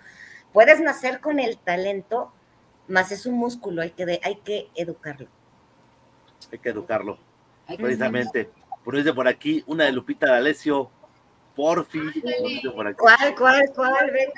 Puedes 0.52 0.80
nacer 0.82 1.20
con 1.22 1.40
el 1.40 1.58
talento, 1.58 2.34
más 2.88 3.12
es 3.12 3.26
un 3.26 3.36
músculo, 3.36 3.82
hay 3.82 3.92
que, 3.92 4.06
de- 4.06 4.20
hay 4.24 4.38
que 4.38 4.70
educarlo. 4.76 5.28
Hay 6.52 6.60
que 6.60 6.70
educarlo. 6.70 7.18
Hay 7.68 7.78
que- 7.78 7.84
Precisamente. 7.84 8.50
Por 8.84 8.96
dice 8.96 9.14
por 9.14 9.28
aquí, 9.28 9.64
una 9.68 9.84
de 9.86 9.92
Lupita 9.92 10.28
D'Alessio, 10.28 10.90
Porfi. 11.56 12.00
por 12.74 12.88
aquí. 12.88 12.98
¿Cuál, 12.98 13.36
cuál, 13.36 13.72
cuál? 13.76 14.12
Venga. 14.12 14.32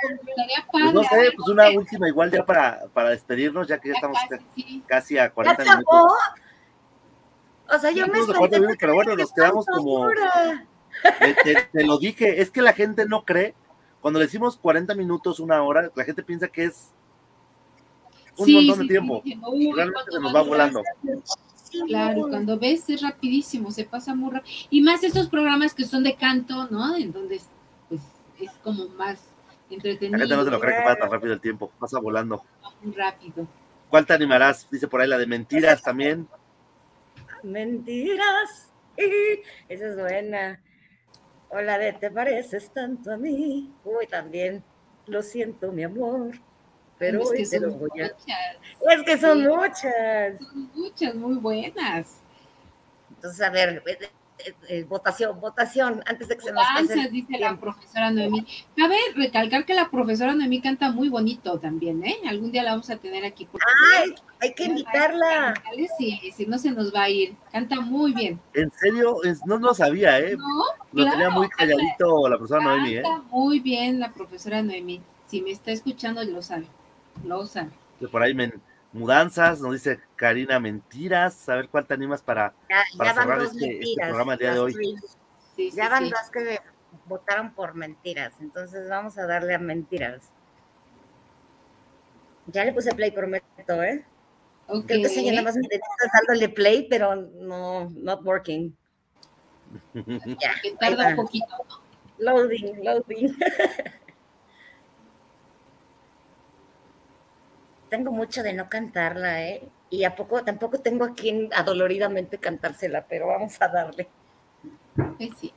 Pues 0.71 0.93
no 0.93 1.03
sé, 1.03 1.15
ver, 1.17 1.33
pues 1.35 1.49
una 1.49 1.69
última 1.69 2.07
igual 2.07 2.31
ya 2.31 2.43
para, 2.45 2.87
para 2.93 3.09
despedirnos, 3.09 3.67
ya 3.67 3.79
que 3.79 3.89
ya 3.89 3.93
ya 3.93 3.97
estamos 3.97 4.17
casi, 4.29 4.45
sí. 4.55 4.83
casi 4.87 5.17
a 5.19 5.23
¿Ya 5.25 5.29
40 5.31 5.61
acabó? 5.63 5.75
minutos. 5.77 6.17
O 7.71 7.77
sea, 7.77 7.91
yo 7.91 8.07
me 8.07 8.19
Estamos 8.19 8.27
de 8.27 8.33
espanté 8.33 8.37
40 8.37 8.57
minutos, 8.59 8.77
pero 8.79 8.93
bueno, 8.95 9.15
nos 9.15 9.33
quedamos 9.33 9.65
como, 9.67 10.07
te, 11.19 11.33
te- 11.43 11.69
te 11.71 11.83
lo 11.85 11.99
dije, 11.99 12.41
es 12.41 12.49
que 12.49 12.63
la 12.63 12.73
gente 12.73 13.05
no 13.05 13.23
cree, 13.25 13.53
cuando 14.01 14.19
le 14.19 14.25
decimos 14.25 14.57
40 14.57 14.95
minutos, 14.95 15.39
una 15.39 15.61
hora, 15.61 15.91
la 15.93 16.03
gente 16.05 16.23
piensa 16.23 16.47
que 16.47 16.63
es 16.63 16.91
un 18.37 18.45
Sí, 18.47 18.53
montón 18.55 18.75
sí, 18.75 18.79
de 18.79 18.83
sí, 18.83 18.87
tiempo. 18.87 19.21
dije, 19.23 19.39
uy, 19.45 19.67
y 19.67 19.71
realmente 19.73 19.93
¿cuánto 19.93 20.11
se 20.13 20.19
nos 20.21 20.35
va 20.35 20.41
volando. 20.41 20.81
Claro, 21.87 22.27
cuando 22.29 22.57
ves 22.57 22.89
es 22.89 23.01
rapidísimo, 23.01 23.71
se 23.71 23.85
pasa 23.85 24.15
muy 24.15 24.31
rápido. 24.31 24.53
Y 24.69 24.81
más 24.81 25.03
estos 25.03 25.29
programas 25.29 25.73
que 25.73 25.85
son 25.85 26.03
de 26.03 26.15
canto, 26.15 26.67
¿no? 26.69 26.95
En 26.95 27.11
donde 27.11 27.41
pues, 27.87 28.01
es 28.39 28.51
como 28.63 28.87
más 28.89 29.19
entretenido. 29.69 30.17
La 30.17 30.23
gente 30.25 30.35
no 30.35 30.45
se 30.45 30.51
lo 30.51 30.59
cree 30.59 30.77
que 30.77 30.83
pasa 30.83 30.99
tan 30.99 31.11
rápido 31.11 31.33
el 31.33 31.41
tiempo, 31.41 31.71
pasa 31.79 31.99
volando. 31.99 32.43
Muy 32.81 32.93
rápido. 32.93 33.47
¿Cuál 33.89 34.05
te 34.05 34.13
animarás? 34.13 34.69
Dice 34.69 34.87
por 34.87 35.01
ahí 35.01 35.07
la 35.07 35.17
de 35.17 35.27
mentiras 35.27 35.81
también. 35.81 36.27
mentiras. 37.43 38.71
Esa 39.67 39.87
es 39.87 39.95
buena. 39.95 40.61
Hola 41.49 41.77
de 41.79 41.93
te 41.93 42.11
pareces 42.11 42.69
tanto 42.71 43.11
a 43.11 43.17
mí. 43.17 43.73
Uy, 43.83 44.07
también. 44.07 44.63
Lo 45.07 45.23
siento, 45.23 45.71
mi 45.71 45.83
amor. 45.83 46.31
Pero 46.99 47.21
Es 47.23 47.31
que 47.31 47.45
son 47.59 47.79
voy 47.79 47.89
a. 48.01 48.03
muchas. 48.03 48.17
Es 48.91 49.03
que 49.03 49.17
son 49.17 49.39
Sí. 49.41 49.47
muchas. 49.47 50.39
Son 50.51 50.71
muchas, 50.75 51.15
muy 51.15 51.35
buenas. 51.35 52.17
Entonces, 53.15 53.41
a 53.41 53.49
ver, 53.49 53.81
eh, 53.87 53.97
eh, 54.45 54.53
eh, 54.69 54.83
votación, 54.83 55.39
votación, 55.41 56.01
antes 56.05 56.27
de 56.29 56.35
que 56.37 56.41
se 56.43 56.51
nos 56.53 56.63
pase. 56.75 56.93
El 56.93 57.11
dice 57.11 57.37
la 57.37 57.57
profesora 57.59 58.11
Noemí. 58.11 58.45
Cabe 58.77 58.95
recalcar 59.15 59.65
que 59.65 59.73
la 59.73 59.89
profesora 59.89 60.33
Noemí 60.35 60.61
canta 60.61 60.91
muy 60.91 61.09
bonito 61.09 61.59
también, 61.59 62.05
¿eh? 62.05 62.15
Algún 62.27 62.51
día 62.51 62.63
la 62.63 62.71
vamos 62.71 62.89
a 62.89 62.95
tener 62.97 63.25
aquí. 63.25 63.45
porque 63.45 63.65
Ay, 63.97 64.15
hay 64.41 64.53
que 64.53 64.63
invitarla. 64.65 65.53
Sí, 65.97 66.19
si 66.35 66.45
no 66.45 66.57
se 66.57 66.71
nos 66.71 66.93
va 66.93 67.03
a 67.03 67.09
ir. 67.09 67.35
Canta 67.51 67.81
muy 67.81 68.13
bien. 68.13 68.39
En 68.53 68.71
serio, 68.71 69.17
no 69.45 69.57
lo 69.57 69.73
sabía, 69.73 70.19
¿eh? 70.19 70.37
No, 70.37 70.63
Lo 70.93 71.09
tenía 71.11 71.29
muy 71.29 71.49
calladito 71.49 72.27
la 72.29 72.37
persona 72.37 72.63
Noemi, 72.63 72.95
¿eh? 72.97 73.01
Canta 73.03 73.21
muy 73.31 73.59
bien 73.59 73.99
la 73.99 74.11
profesora 74.13 74.61
Noemí. 74.61 75.01
Si 75.27 75.41
me 75.41 75.51
está 75.51 75.71
escuchando, 75.71 76.23
lo 76.23 76.41
sabe. 76.41 76.65
Lo. 77.23 77.45
Que 77.99 78.07
por 78.07 78.21
ahí 78.21 78.35
mudanzas, 78.91 79.61
nos 79.61 79.73
dice 79.73 79.99
Karina 80.15 80.59
Mentiras. 80.59 81.47
A 81.49 81.55
ver 81.55 81.69
cuál 81.69 81.85
te 81.85 81.93
animas 81.93 82.21
para, 82.21 82.53
Ya, 82.69 82.83
para 82.97 83.11
ya 83.11 83.15
van 83.15 83.23
cerrar 83.23 83.39
dos 83.39 83.51
este, 83.51 83.65
este 83.65 83.75
mentiras. 83.77 84.07
programa 84.07 84.33
el 84.33 84.39
día 84.39 84.53
de 84.53 84.59
hoy. 84.59 84.73
Sí, 85.55 85.71
ya 85.71 85.85
sí, 85.85 85.89
van 85.89 86.03
sí. 86.05 86.09
dos 86.09 86.31
que 86.31 86.59
votaron 87.05 87.53
por 87.53 87.75
mentiras, 87.75 88.33
entonces 88.39 88.89
vamos 88.89 89.17
a 89.17 89.25
darle 89.25 89.53
a 89.53 89.59
mentiras. 89.59 90.31
Ya 92.47 92.65
le 92.65 92.73
puse 92.73 92.93
play, 92.95 93.11
prometo, 93.11 93.83
¿eh? 93.83 94.03
Ok. 94.67 94.85
Creo 94.87 95.01
que 95.03 95.09
sí, 95.09 95.29
nada 95.29 95.43
más 95.43 95.55
me 95.55 95.67
dándole 96.13 96.49
play, 96.49 96.87
pero 96.89 97.15
no, 97.15 97.89
not 97.91 98.23
working. 98.25 98.75
Ya, 100.39 100.55
tarda 100.79 101.09
un 101.09 101.15
poquito. 101.15 101.45
Loading, 102.17 102.83
loading. 102.83 103.37
tengo 107.89 108.11
mucho 108.11 108.43
de 108.43 108.53
no 108.53 108.69
cantarla, 108.69 109.43
¿eh? 109.43 109.67
Y 109.89 110.03
a 110.03 110.15
poco, 110.15 110.43
tampoco 110.43 110.79
tengo 110.79 111.05
a 111.05 111.13
quien 111.13 111.49
adoloridamente 111.53 112.37
cantársela, 112.37 113.05
pero 113.07 113.27
vamos 113.27 113.59
a 113.61 113.67
darle. 113.67 114.07
Pues 115.17 115.31
sí. 115.39 115.53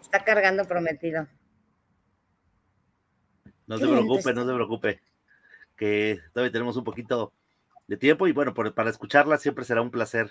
Está 0.00 0.22
cargando 0.24 0.64
prometido. 0.64 1.26
No 3.66 3.78
se 3.78 3.88
preocupe, 3.88 4.32
no 4.34 4.46
se 4.46 4.54
preocupe. 4.54 5.00
Que 5.76 6.20
todavía 6.32 6.52
tenemos 6.52 6.76
un 6.76 6.84
poquito 6.84 7.32
de 7.86 7.96
tiempo 7.96 8.26
y 8.26 8.32
bueno, 8.32 8.54
por- 8.54 8.72
para 8.74 8.90
escucharla 8.90 9.38
siempre 9.38 9.64
será 9.64 9.82
un 9.82 9.90
placer 9.90 10.30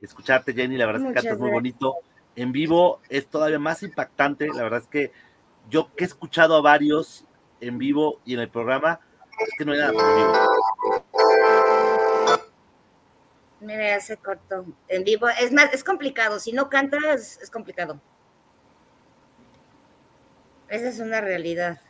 escucharte, 0.00 0.52
Jenny. 0.54 0.76
La 0.76 0.86
verdad 0.86 1.02
es 1.02 1.08
que 1.08 1.14
cantas 1.14 1.38
muy 1.38 1.50
bonito. 1.50 1.96
En 2.36 2.52
vivo 2.52 3.00
es 3.08 3.26
todavía 3.28 3.58
más 3.58 3.82
impactante. 3.82 4.48
La 4.48 4.62
verdad 4.62 4.80
es 4.80 4.86
que 4.86 5.12
yo 5.68 5.94
que 5.94 6.04
he 6.04 6.06
escuchado 6.06 6.56
a 6.56 6.60
varios 6.60 7.26
en 7.60 7.78
vivo 7.78 8.20
y 8.24 8.34
en 8.34 8.40
el 8.40 8.48
programa, 8.48 9.00
es 9.38 9.50
que 9.58 9.64
no 9.64 9.72
hay 9.72 9.78
nada. 9.78 9.92
Mira, 13.60 13.98
cortó. 14.22 14.66
En 14.88 15.04
vivo, 15.04 15.28
es 15.28 15.52
más, 15.52 15.72
es 15.72 15.84
complicado. 15.84 16.38
Si 16.40 16.52
no 16.52 16.68
cantas, 16.68 17.38
es 17.40 17.50
complicado. 17.50 18.00
Esa 20.68 20.88
es 20.88 20.98
una 20.98 21.20
realidad. 21.20 21.80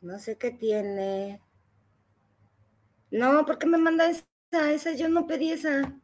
No 0.00 0.18
sé 0.18 0.36
qué 0.38 0.50
tiene. 0.50 1.40
No, 3.10 3.44
¿por 3.44 3.58
qué 3.58 3.66
me 3.66 3.78
manda 3.78 4.08
esa? 4.08 4.24
Esa 4.72 4.92
yo 4.92 5.08
no 5.08 5.26
pedí 5.26 5.52
esa. 5.52 6.01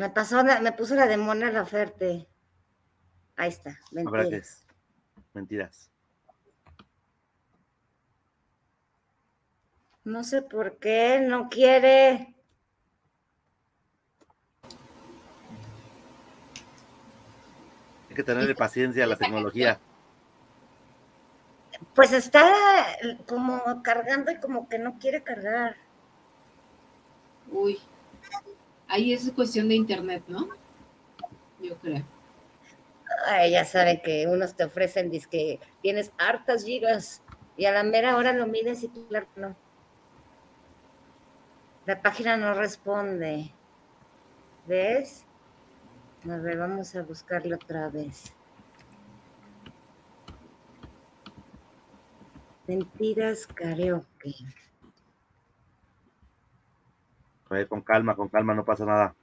Me 0.00 0.08
pasó 0.08 0.42
la- 0.42 0.62
me 0.62 0.72
puso 0.72 0.94
la 0.94 1.06
de 1.06 1.18
Mona 1.18 1.50
Laferte. 1.52 2.26
Ahí 3.36 3.50
está, 3.50 3.78
mentiras. 3.92 4.66
Mentiras. 5.34 5.90
No 10.04 10.24
sé 10.24 10.40
por 10.40 10.78
qué, 10.78 11.20
no 11.20 11.50
quiere. 11.50 12.34
Hay 18.08 18.16
que 18.16 18.24
tenerle 18.24 18.54
paciencia 18.54 19.04
a 19.04 19.06
la 19.06 19.16
tecnología. 19.16 19.78
Pues 21.94 22.14
está 22.14 22.50
como 23.26 23.82
cargando 23.82 24.30
y 24.30 24.40
como 24.40 24.66
que 24.66 24.78
no 24.78 24.98
quiere 24.98 25.22
cargar. 25.22 25.76
Uy. 27.52 27.78
Ahí 28.92 29.12
es 29.12 29.30
cuestión 29.30 29.68
de 29.68 29.76
internet, 29.76 30.24
¿no? 30.26 30.48
Yo 31.62 31.78
creo. 31.78 32.04
Ya 33.48 33.64
saben 33.64 34.00
que 34.02 34.26
unos 34.26 34.56
te 34.56 34.64
ofrecen, 34.64 35.10
dice 35.10 35.28
que 35.30 35.60
tienes 35.80 36.12
hartas 36.18 36.64
gigas 36.64 37.22
y 37.56 37.66
a 37.66 37.72
la 37.72 37.84
mera 37.84 38.16
hora 38.16 38.32
lo 38.32 38.48
mides 38.48 38.82
y 38.82 38.88
claro 38.88 39.28
no. 39.36 39.56
La 41.86 42.02
página 42.02 42.36
no 42.36 42.52
responde. 42.54 43.52
¿Ves? 44.66 45.24
A 46.28 46.36
ver, 46.36 46.58
vamos 46.58 46.96
a 46.96 47.02
buscarlo 47.02 47.56
otra 47.56 47.88
vez. 47.90 48.34
Mentiras 52.66 53.46
karaoke. 53.46 54.34
A 57.50 57.54
ver, 57.54 57.68
con 57.68 57.82
calma, 57.82 58.16
con 58.16 58.28
calma, 58.30 58.54
no 58.54 58.64
pasa 58.64 58.86
nada. 58.86 59.14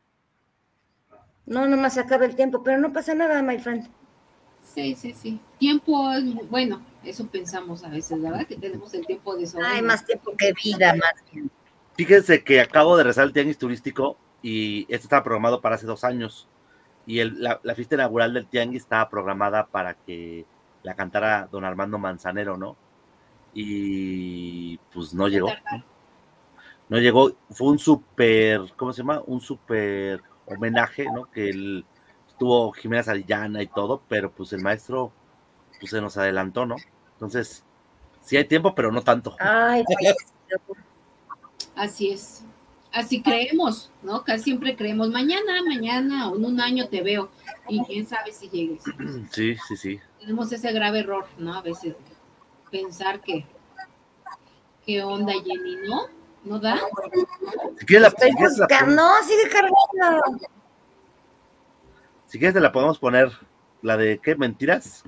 No, 1.46 1.66
nomás 1.68 1.94
se 1.94 2.02
acaba 2.02 2.26
el 2.26 2.36
tiempo, 2.36 2.62
pero 2.64 2.78
no 2.78 2.92
pasa 2.94 3.16
nada, 3.16 3.42
my 3.42 3.58
friend. 3.58 3.88
Sí, 4.62 4.96
sí, 4.96 5.14
sí. 5.14 5.40
Tiempo 5.58 6.12
es 6.12 6.50
bueno, 6.50 6.82
eso 7.04 7.26
pensamos 7.28 7.84
a 7.84 7.90
veces, 7.90 8.22
¿verdad? 8.22 8.46
Que 8.46 8.58
tenemos 8.58 8.94
el 8.94 9.06
tiempo 9.06 9.36
de 9.36 9.48
sobra. 9.48 9.72
Hay 9.72 9.82
más 9.82 10.06
tiempo 10.06 10.34
que 10.38 10.54
vida, 10.54 10.94
más 10.94 11.24
bien. 11.32 11.50
Fíjense 11.96 12.44
que 12.44 12.62
acabo 12.62 12.98
de 12.98 13.04
rezar 13.06 13.26
el 13.26 13.34
tianguis 13.34 13.58
turístico 13.58 14.18
y 14.42 14.82
este 14.84 15.06
estaba 15.06 15.24
programado 15.24 15.62
para 15.62 15.76
hace 15.76 15.88
dos 15.88 16.04
años. 16.04 16.48
Y 17.06 17.20
el- 17.20 17.42
la, 17.42 17.60
la 17.64 17.76
fiesta 17.76 17.96
inaugural 17.96 18.34
del 18.34 18.48
tianguis 18.48 18.84
estaba 18.84 19.10
programada 19.10 19.68
para 19.68 19.94
que 19.96 20.46
la 20.84 20.96
cantara 20.96 21.48
don 21.52 21.64
Armando 21.64 21.98
Manzanero, 21.98 22.58
¿no? 22.58 22.76
Y 23.54 24.78
pues 24.94 25.14
no 25.14 25.28
llegó. 25.28 25.50
No 26.90 26.98
llegó, 27.00 27.32
fue 27.50 27.68
un 27.68 27.80
súper, 27.80 28.62
¿cómo 28.76 28.94
se 28.94 29.00
llama? 29.00 29.22
Un 29.26 29.42
súper 29.42 30.22
homenaje, 30.46 31.06
¿no? 31.06 31.30
Que 31.30 31.50
él 31.50 31.86
estuvo 32.28 32.72
Jimena 32.72 33.04
Sarillana 33.04 33.62
y 33.62 33.68
todo, 33.68 34.02
pero 34.08 34.32
pues 34.32 34.54
el 34.54 34.62
maestro 34.62 35.12
pues 35.80 35.92
se 35.92 36.02
nos 36.02 36.18
adelantó, 36.18 36.66
¿no? 36.66 36.76
Entonces, 37.14 37.64
sí 38.22 38.38
hay 38.38 38.46
tiempo, 38.46 38.74
pero 38.74 38.92
no 38.92 39.02
tanto. 39.02 39.36
Ay, 39.40 39.84
Así 41.76 42.12
es. 42.12 42.44
Así 42.92 43.22
creemos, 43.22 43.92
¿no? 44.02 44.24
Casi 44.24 44.46
siempre 44.46 44.76
creemos, 44.76 45.10
mañana, 45.10 45.62
mañana 45.68 46.30
o 46.30 46.36
en 46.36 46.46
un 46.46 46.60
año 46.60 46.88
te 46.88 47.04
veo. 47.04 47.30
Y 47.68 47.84
quién 47.84 48.08
sabe 48.08 48.32
si 48.32 48.50
llegues. 48.50 48.84
Sí, 49.32 49.56
sí, 49.68 49.78
sí. 49.78 50.00
Tenemos 50.20 50.52
ese 50.52 50.72
grave 50.72 51.00
error, 51.00 51.26
¿no? 51.38 51.54
A 51.54 51.62
veces 51.62 51.96
pensar 52.72 53.22
que, 53.22 53.46
¿qué 54.86 55.04
onda, 55.04 55.34
Jenny? 55.34 55.76
¿No? 55.88 56.17
¿No 56.48 56.60
da? 56.60 56.80
Si 57.80 57.86
quieres, 57.86 58.04
la, 58.04 58.10
si 58.26 58.36
quieres, 58.36 58.58
la 58.58 58.82
No, 58.88 59.24
sigue 59.24 59.50
cargando. 59.50 60.40
si 62.26 62.40
quieres 62.40 62.54
te 62.54 62.62
la 62.62 62.72
podemos 62.72 63.00
poner, 63.00 63.32
la 63.82 63.98
de 63.98 64.20
qué, 64.20 64.36
mentiras. 64.36 65.04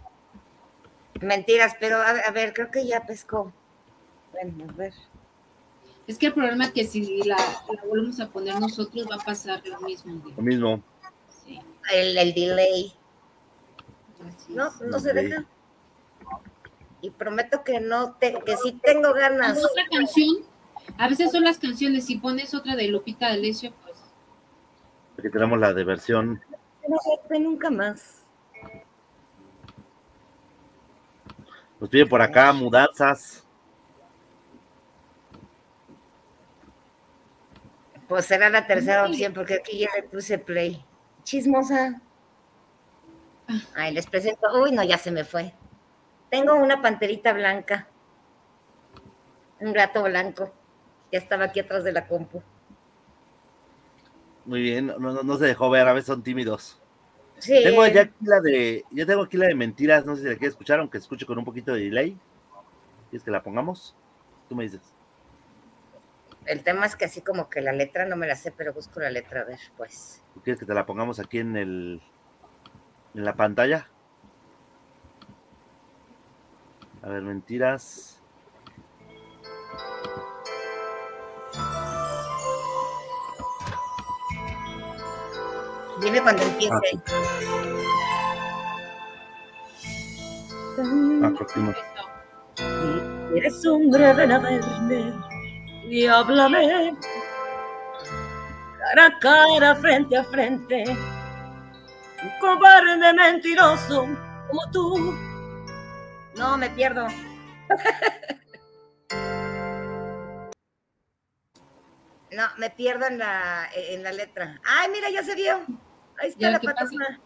Mentiras, 1.21 1.75
pero 1.79 1.97
a, 1.97 2.09
a 2.09 2.31
ver, 2.31 2.53
creo 2.53 2.69
que 2.71 2.85
ya 2.85 3.05
pescó. 3.05 3.53
Bueno, 4.31 4.65
a 4.69 4.73
ver. 4.73 4.93
Es 6.07 6.17
que 6.17 6.27
el 6.27 6.33
problema 6.33 6.65
es 6.65 6.71
que 6.71 6.85
si 6.85 7.23
la, 7.23 7.37
la 7.37 7.83
volvemos 7.85 8.19
a 8.19 8.29
poner 8.29 8.59
nosotros 8.59 9.07
va 9.09 9.15
a 9.15 9.25
pasar 9.25 9.61
lo 9.65 9.79
mismo. 9.81 10.21
Lo 10.35 10.41
mismo. 10.43 10.81
El, 11.93 12.17
el 12.17 12.33
delay. 12.33 12.93
No, 14.49 14.71
no 14.81 14.99
se 14.99 15.09
Ok. 15.09 15.15
deja. 15.15 15.45
Y 17.01 17.11
prometo 17.11 17.63
que 17.63 17.79
no, 17.79 18.13
te, 18.15 18.33
que 18.45 18.57
sí 18.57 18.73
tengo 18.83 19.13
ganas. 19.13 19.57
Otra 19.63 19.83
canción, 19.89 20.37
a 20.97 21.07
veces 21.07 21.31
son 21.31 21.43
las 21.43 21.59
canciones, 21.59 22.05
si 22.05 22.17
pones 22.17 22.53
otra 22.53 22.75
de 22.75 22.87
Lupita 22.87 23.29
D'Alessio, 23.29 23.73
pues 23.83 23.89
Aquí 25.19 25.29
tenemos 25.29 25.59
la 25.59 25.73
de 25.73 25.83
versión. 25.83 26.41
No 26.87 27.39
nunca 27.39 27.69
más. 27.69 28.23
Nos 31.77 31.89
piden 31.89 32.07
por 32.07 32.21
acá 32.21 32.53
mudanzas. 32.53 33.43
Pues 38.07 38.25
será 38.25 38.49
la 38.49 38.65
tercera 38.65 39.05
opción, 39.05 39.33
porque 39.33 39.55
aquí 39.55 39.79
ya 39.79 39.89
le 39.95 40.03
puse 40.03 40.39
play. 40.39 40.83
Chismosa. 41.23 42.01
Ay, 43.75 43.93
les 43.93 44.07
presento. 44.07 44.47
Uy, 44.61 44.71
no, 44.71 44.83
ya 44.83 44.97
se 44.97 45.11
me 45.11 45.25
fue. 45.25 45.53
Tengo 46.29 46.55
una 46.55 46.81
panterita 46.81 47.33
blanca. 47.33 47.87
Un 49.59 49.73
gato 49.73 50.01
blanco. 50.03 50.53
Ya 51.11 51.19
estaba 51.19 51.45
aquí 51.45 51.59
atrás 51.59 51.83
de 51.83 51.91
la 51.91 52.07
compu. 52.07 52.41
Muy 54.45 54.61
bien, 54.61 54.87
no, 54.87 54.99
no, 54.99 55.23
no 55.23 55.37
se 55.37 55.45
dejó 55.45 55.69
ver, 55.69 55.87
a 55.87 55.93
veces 55.93 56.07
son 56.07 56.23
tímidos. 56.23 56.79
Sí. 57.37 57.61
Tengo 57.63 57.85
ya 57.87 58.01
aquí 58.01 58.13
la 58.21 58.41
de, 58.41 58.83
ya 58.91 59.05
tengo 59.05 59.23
aquí 59.23 59.37
la 59.37 59.47
de 59.47 59.55
mentiras, 59.55 60.05
no 60.05 60.15
sé 60.15 60.23
si 60.23 60.27
la 60.27 60.35
quieres 60.35 60.53
escuchar, 60.53 60.79
aunque 60.79 60.97
escuche 60.97 61.25
con 61.25 61.37
un 61.37 61.45
poquito 61.45 61.73
de 61.73 61.81
delay. 61.81 62.17
¿Quieres 63.09 63.23
que 63.23 63.31
la 63.31 63.43
pongamos? 63.43 63.95
Tú 64.47 64.55
me 64.55 64.63
dices. 64.63 64.81
El 66.45 66.63
tema 66.63 66.85
es 66.85 66.95
que 66.95 67.05
así 67.05 67.21
como 67.21 67.49
que 67.49 67.61
la 67.61 67.71
letra 67.71 68.05
no 68.05 68.15
me 68.15 68.27
la 68.27 68.35
sé, 68.35 68.51
pero 68.51 68.73
busco 68.73 68.99
la 68.99 69.09
letra, 69.09 69.41
a 69.41 69.43
ver, 69.45 69.59
pues. 69.77 70.23
¿Tú 70.33 70.41
quieres 70.41 70.59
que 70.59 70.65
te 70.65 70.73
la 70.73 70.85
pongamos 70.85 71.19
aquí 71.19 71.39
en 71.39 71.55
el 71.55 72.01
en 73.13 73.25
la 73.25 73.35
pantalla? 73.35 73.87
A 77.01 77.09
ver, 77.09 77.21
mentiras. 77.21 78.21
Dime 86.01 86.21
cuando 86.21 86.43
empiece. 86.43 86.99
Ah, 91.23 91.31
próximo. 91.35 91.73
Si 92.55 93.37
eres 93.37 93.65
hombre, 93.65 94.13
ven 94.13 94.31
a 94.31 94.39
verme 94.39 95.13
y 95.89 96.07
háblame 96.07 96.95
cara 98.89 99.05
a 99.07 99.19
cara, 99.19 99.75
frente 99.75 100.17
a 100.17 100.23
frente. 100.23 100.83
Un 102.21 102.39
cobarde 102.39 103.13
mentiroso 103.13 104.07
como 104.49 104.71
tú. 104.71 105.17
No, 106.37 106.57
me 106.57 106.69
pierdo. 106.69 107.07
No, 112.31 112.43
me 112.57 112.69
pierdo 112.69 113.07
en 113.07 113.17
la, 113.17 113.67
en 113.73 114.03
la 114.03 114.11
letra. 114.11 114.61
Ay, 114.63 114.87
mira, 114.91 115.09
ya 115.09 115.23
se 115.23 115.33
vio. 115.33 115.65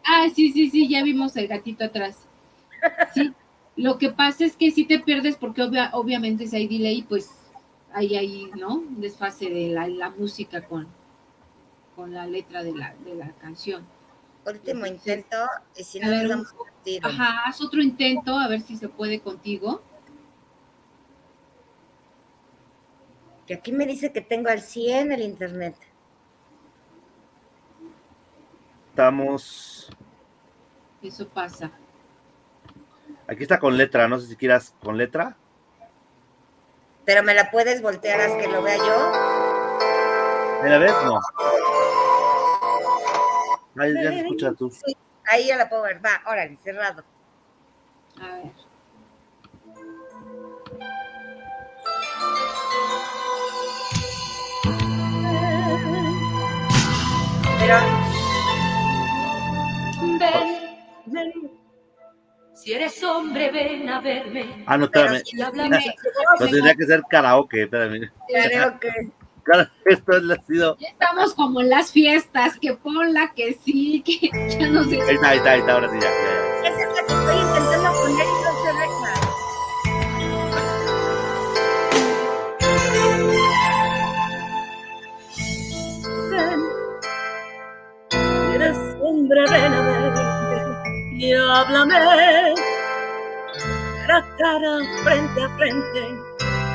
Ah, 0.06 0.28
sí, 0.34 0.52
sí, 0.52 0.70
sí, 0.70 0.88
ya 0.88 1.04
vimos 1.04 1.36
el 1.36 1.48
gatito 1.48 1.84
atrás. 1.86 2.28
Sí, 3.14 3.34
lo 3.76 3.98
que 3.98 4.10
pasa 4.10 4.46
es 4.46 4.56
que 4.56 4.72
si 4.72 4.86
te 4.86 5.00
pierdes 5.00 5.36
porque 5.36 5.62
obvia- 5.64 5.90
obviamente 5.94 6.48
si 6.48 6.56
hay 6.56 6.68
delay, 6.68 7.02
pues 7.04 7.30
hay 7.94 8.16
ahí, 8.16 8.50
¿no? 8.58 8.76
Un 8.76 9.02
desfase 9.02 9.50
de 9.50 9.70
la, 9.70 9.88
la 9.88 10.10
música 10.10 10.64
con, 10.66 10.88
con 11.96 12.14
la 12.14 12.26
letra 12.28 12.64
de 12.64 12.74
la, 12.76 12.94
de 13.06 13.16
la 13.16 13.32
canción. 13.34 13.86
Último 14.46 14.86
intento, 14.86 15.38
y 15.78 15.84
si 15.84 16.00
no 16.00 16.10
ver, 16.10 16.22
nos 16.24 16.30
damos 16.30 16.52
un 16.52 16.84
tiro. 16.84 17.08
Ajá, 17.08 17.44
haz 17.46 17.62
otro 17.62 17.82
intento 17.82 18.38
a 18.38 18.48
ver 18.48 18.62
si 18.62 18.76
se 18.76 18.90
puede 18.90 19.22
contigo. 19.22 19.82
Que 23.48 23.56
aquí 23.56 23.72
me 23.72 23.86
dice 23.86 24.12
que 24.12 24.22
tengo 24.22 24.50
al 24.50 24.62
100 24.62 25.12
el 25.12 25.22
internet. 25.22 25.76
Estamos. 28.94 29.90
Eso 31.02 31.28
pasa. 31.28 31.72
Aquí 33.28 33.42
está 33.42 33.58
con 33.60 33.76
letra, 33.76 34.08
no 34.08 34.20
sé 34.20 34.28
si 34.28 34.36
quieras 34.36 34.76
con 34.84 35.00
letra. 35.00 35.36
Pero 37.04 37.24
me 37.24 37.34
la 37.34 37.50
puedes 37.50 37.82
voltear 37.82 38.22
haz 38.22 38.34
que 38.34 38.48
lo 38.48 38.62
vea 38.62 38.78
yo. 38.78 40.62
¿Me 40.62 40.70
la 40.70 40.78
ves? 40.78 40.94
No. 41.06 41.20
Ahí 43.82 43.96
ya 43.96 44.12
se 44.12 44.20
escucha 44.20 44.54
tú. 44.54 44.70
Sí, 44.70 44.96
ahí 45.26 45.48
ya 45.48 45.58
la 45.58 45.68
puedo 45.68 45.82
ver. 45.82 46.00
Va, 46.06 46.22
órale, 46.28 46.56
cerrado. 46.64 47.04
A 48.22 48.28
ver. 48.28 48.52
Pero 57.60 58.13
Ven, 60.32 61.34
ven. 61.34 61.52
Si 62.56 62.72
eres 62.72 63.04
hombre, 63.04 63.52
ven 63.52 63.90
a 63.90 64.00
verme. 64.00 64.64
Ah, 64.68 64.78
no, 64.78 64.86
espérame. 64.86 65.22
Y 65.26 65.42
háblame. 65.42 65.80
No 66.40 66.48
tendría 66.48 66.76
que 66.76 66.86
ser 66.86 67.02
karaoke, 67.10 67.64
espérame. 67.64 68.10
que. 68.80 68.90
Claro, 69.46 69.68
esto 69.86 70.16
es- 70.18 70.40
ha 70.40 70.42
sido. 70.46 70.78
Ya 70.80 70.88
estamos 70.88 71.34
como 71.34 71.60
en 71.60 71.70
las 71.70 71.92
fiestas, 71.92 72.58
que 72.58 72.76
ponla, 72.76 73.34
que 73.36 73.54
sí, 73.66 74.02
que 74.02 74.30
ya 74.58 74.68
no 74.70 74.86
sé. 74.86 75.02
Ahí 75.02 75.16
está, 75.16 75.30
ahí 75.32 75.38
está, 75.40 75.52
ahí 75.52 75.60
está, 75.60 75.74
ahora 75.74 75.90
sí, 75.92 75.98
ya. 76.00 76.10
Esa 76.10 76.70
es 76.70 76.88
la 76.88 76.94
que 76.94 77.02
estoy 77.02 77.36
intentando 77.42 77.92
poner 78.02 78.26
y 78.26 78.44
no 78.44 78.64
se 78.64 78.74
deja. 78.80 80.24
Ven. 86.32 86.62
Si 88.10 88.56
eres 88.56 88.78
hombre, 89.02 89.42
ven 89.50 89.74
a 89.74 89.82
verme. 89.82 90.03
Y 91.24 91.32
háblame. 91.34 92.54
Cara 94.06 94.18
a 94.18 94.36
cara, 94.36 94.74
frente 95.06 95.42
a 95.42 95.50
frente. 95.58 96.04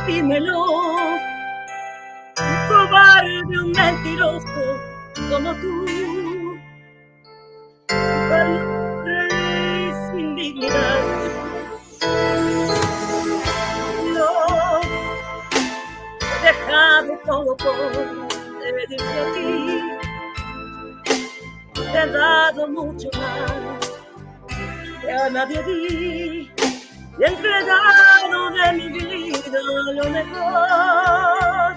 Dímelo. 0.07 0.65
Un 2.41 2.57
cobarde, 2.69 3.59
un 3.59 3.73
mentiroso 3.73 4.63
como 5.29 5.53
tú. 5.57 5.85
Y 9.05 9.93
sin 10.11 10.35
dignidad. 10.35 11.03
No, 14.15 14.81
he 16.23 16.47
dejado 16.47 17.13
todo 17.27 17.55
por 17.59 17.77
pedirte 18.63 19.05
a 19.05 19.33
ti. 19.35 19.49
Te 21.75 21.99
he 21.99 22.07
dado 22.07 22.69
mucho 22.69 23.09
más 23.19 23.88
que 25.09 25.15
a 25.15 25.31
nadie 25.31 25.63
di. 25.63 26.51
Y 27.19 27.25
entregado 27.25 28.51
de 28.51 28.73
mi 28.75 28.89
vida 28.89 29.59
lo 29.95 30.11
mejor. 30.11 31.77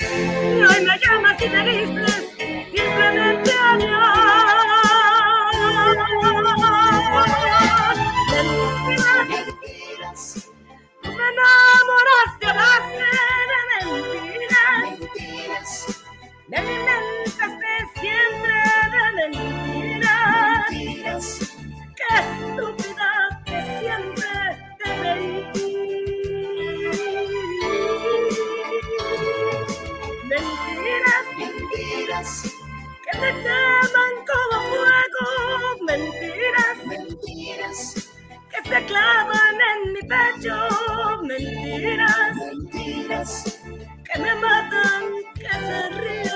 Y 0.00 0.62
hoy 0.62 0.80
me 0.86 0.98
llamas 1.02 1.42
y 1.42 1.48
me 1.48 1.62
dices 1.68 2.28
simplemente 2.72 3.50
adiós. 3.70 4.29
Se 38.70 38.84
clavan 38.84 39.56
en 39.70 39.92
mi 39.92 40.02
pecho. 40.02 40.56
Mentiras, 41.22 42.36
mentiras, 42.36 43.58
que 44.04 44.18
me 44.20 44.34
matan, 44.36 45.02
que 45.34 45.52
se 45.66 45.88
ríen 46.00 46.29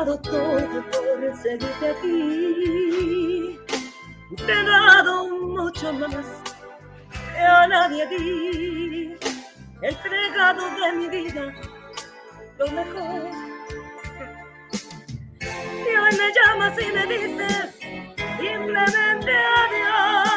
he 0.00 0.04
dejado 0.04 0.18
todo 0.20 0.84
por 0.90 1.36
seguirte 1.42 1.88
a 1.88 1.94
ti. 2.00 3.58
Te 4.36 4.52
he 4.52 4.64
dado 4.64 5.28
mucho 5.28 5.92
más 5.92 6.26
que 7.12 7.40
a 7.40 7.66
nadie 7.66 8.06
di. 8.06 9.14
He 9.82 9.88
entregado 9.88 10.62
de 10.76 10.92
mi 10.92 11.08
vida 11.08 11.52
lo 12.58 12.66
mejor. 12.70 13.30
Y 15.40 15.96
hoy 15.96 16.12
me 16.16 16.32
llamas 16.34 16.78
y 16.78 16.92
me 16.92 17.06
dices 17.06 17.68
simplemente 18.38 19.32
adiós. 19.60 20.30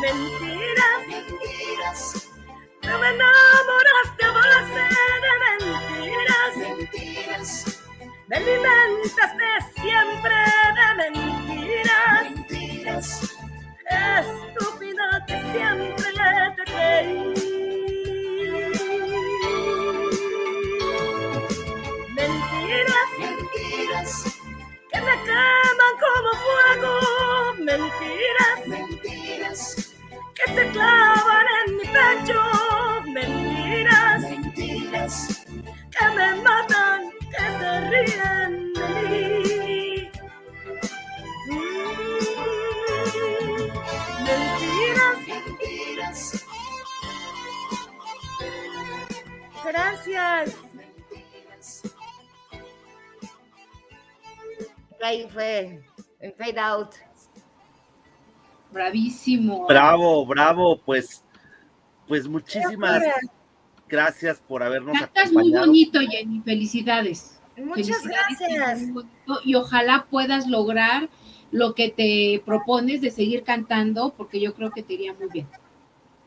Mentiras, 0.00 0.98
mentiras, 1.08 2.00
no 2.82 2.98
me 2.98 3.08
enamoraste 3.08 3.87
mentiras, 7.48 7.78
me 8.28 8.36
alimentaste 8.36 9.80
siempre 9.80 10.34
de 10.76 11.10
mentiras, 11.10 12.30
mentiras, 12.30 13.22
estúpida 13.88 15.24
que 15.26 15.36
siempre 15.52 16.12
te 16.56 16.64
creí. 16.64 17.34
Mentiras, 22.14 23.08
mentiras, 23.18 24.38
que 24.92 25.00
me 25.00 25.14
queman 25.26 25.94
como 26.04 26.30
fuego. 26.44 26.92
Mentiras, 27.58 28.66
mentiras, 28.66 29.94
que 30.34 30.52
se 30.54 30.70
clavan 30.70 31.46
en 31.66 31.76
mi 31.76 31.84
pecho. 31.84 32.40
Mentiras, 33.12 34.20
mentiras, 34.22 35.37
Gracias. 49.64 50.56
Ahí 55.02 55.28
fue 55.32 55.80
en 56.20 56.34
Fade 56.34 56.58
Out. 56.60 56.94
Bravísimo. 58.72 59.66
Bravo, 59.66 60.26
bravo, 60.26 60.80
pues, 60.84 61.24
pues 62.06 62.28
muchísimas 62.28 63.02
gracias 63.88 64.40
por 64.46 64.62
habernos 64.62 64.98
Cantas 64.98 65.32
muy 65.32 65.42
acompañado. 65.44 65.66
bonito, 65.66 66.00
Jenny. 66.00 66.42
Felicidades. 66.42 67.37
Muchas 67.58 68.06
gracias. 68.06 68.82
Y 69.44 69.54
ojalá 69.54 70.06
puedas 70.10 70.46
lograr 70.46 71.08
lo 71.50 71.74
que 71.74 71.90
te 71.90 72.42
propones 72.44 73.00
de 73.00 73.10
seguir 73.10 73.42
cantando, 73.42 74.14
porque 74.16 74.40
yo 74.40 74.54
creo 74.54 74.70
que 74.70 74.82
te 74.82 74.94
iría 74.94 75.14
muy 75.14 75.28
bien. 75.28 75.46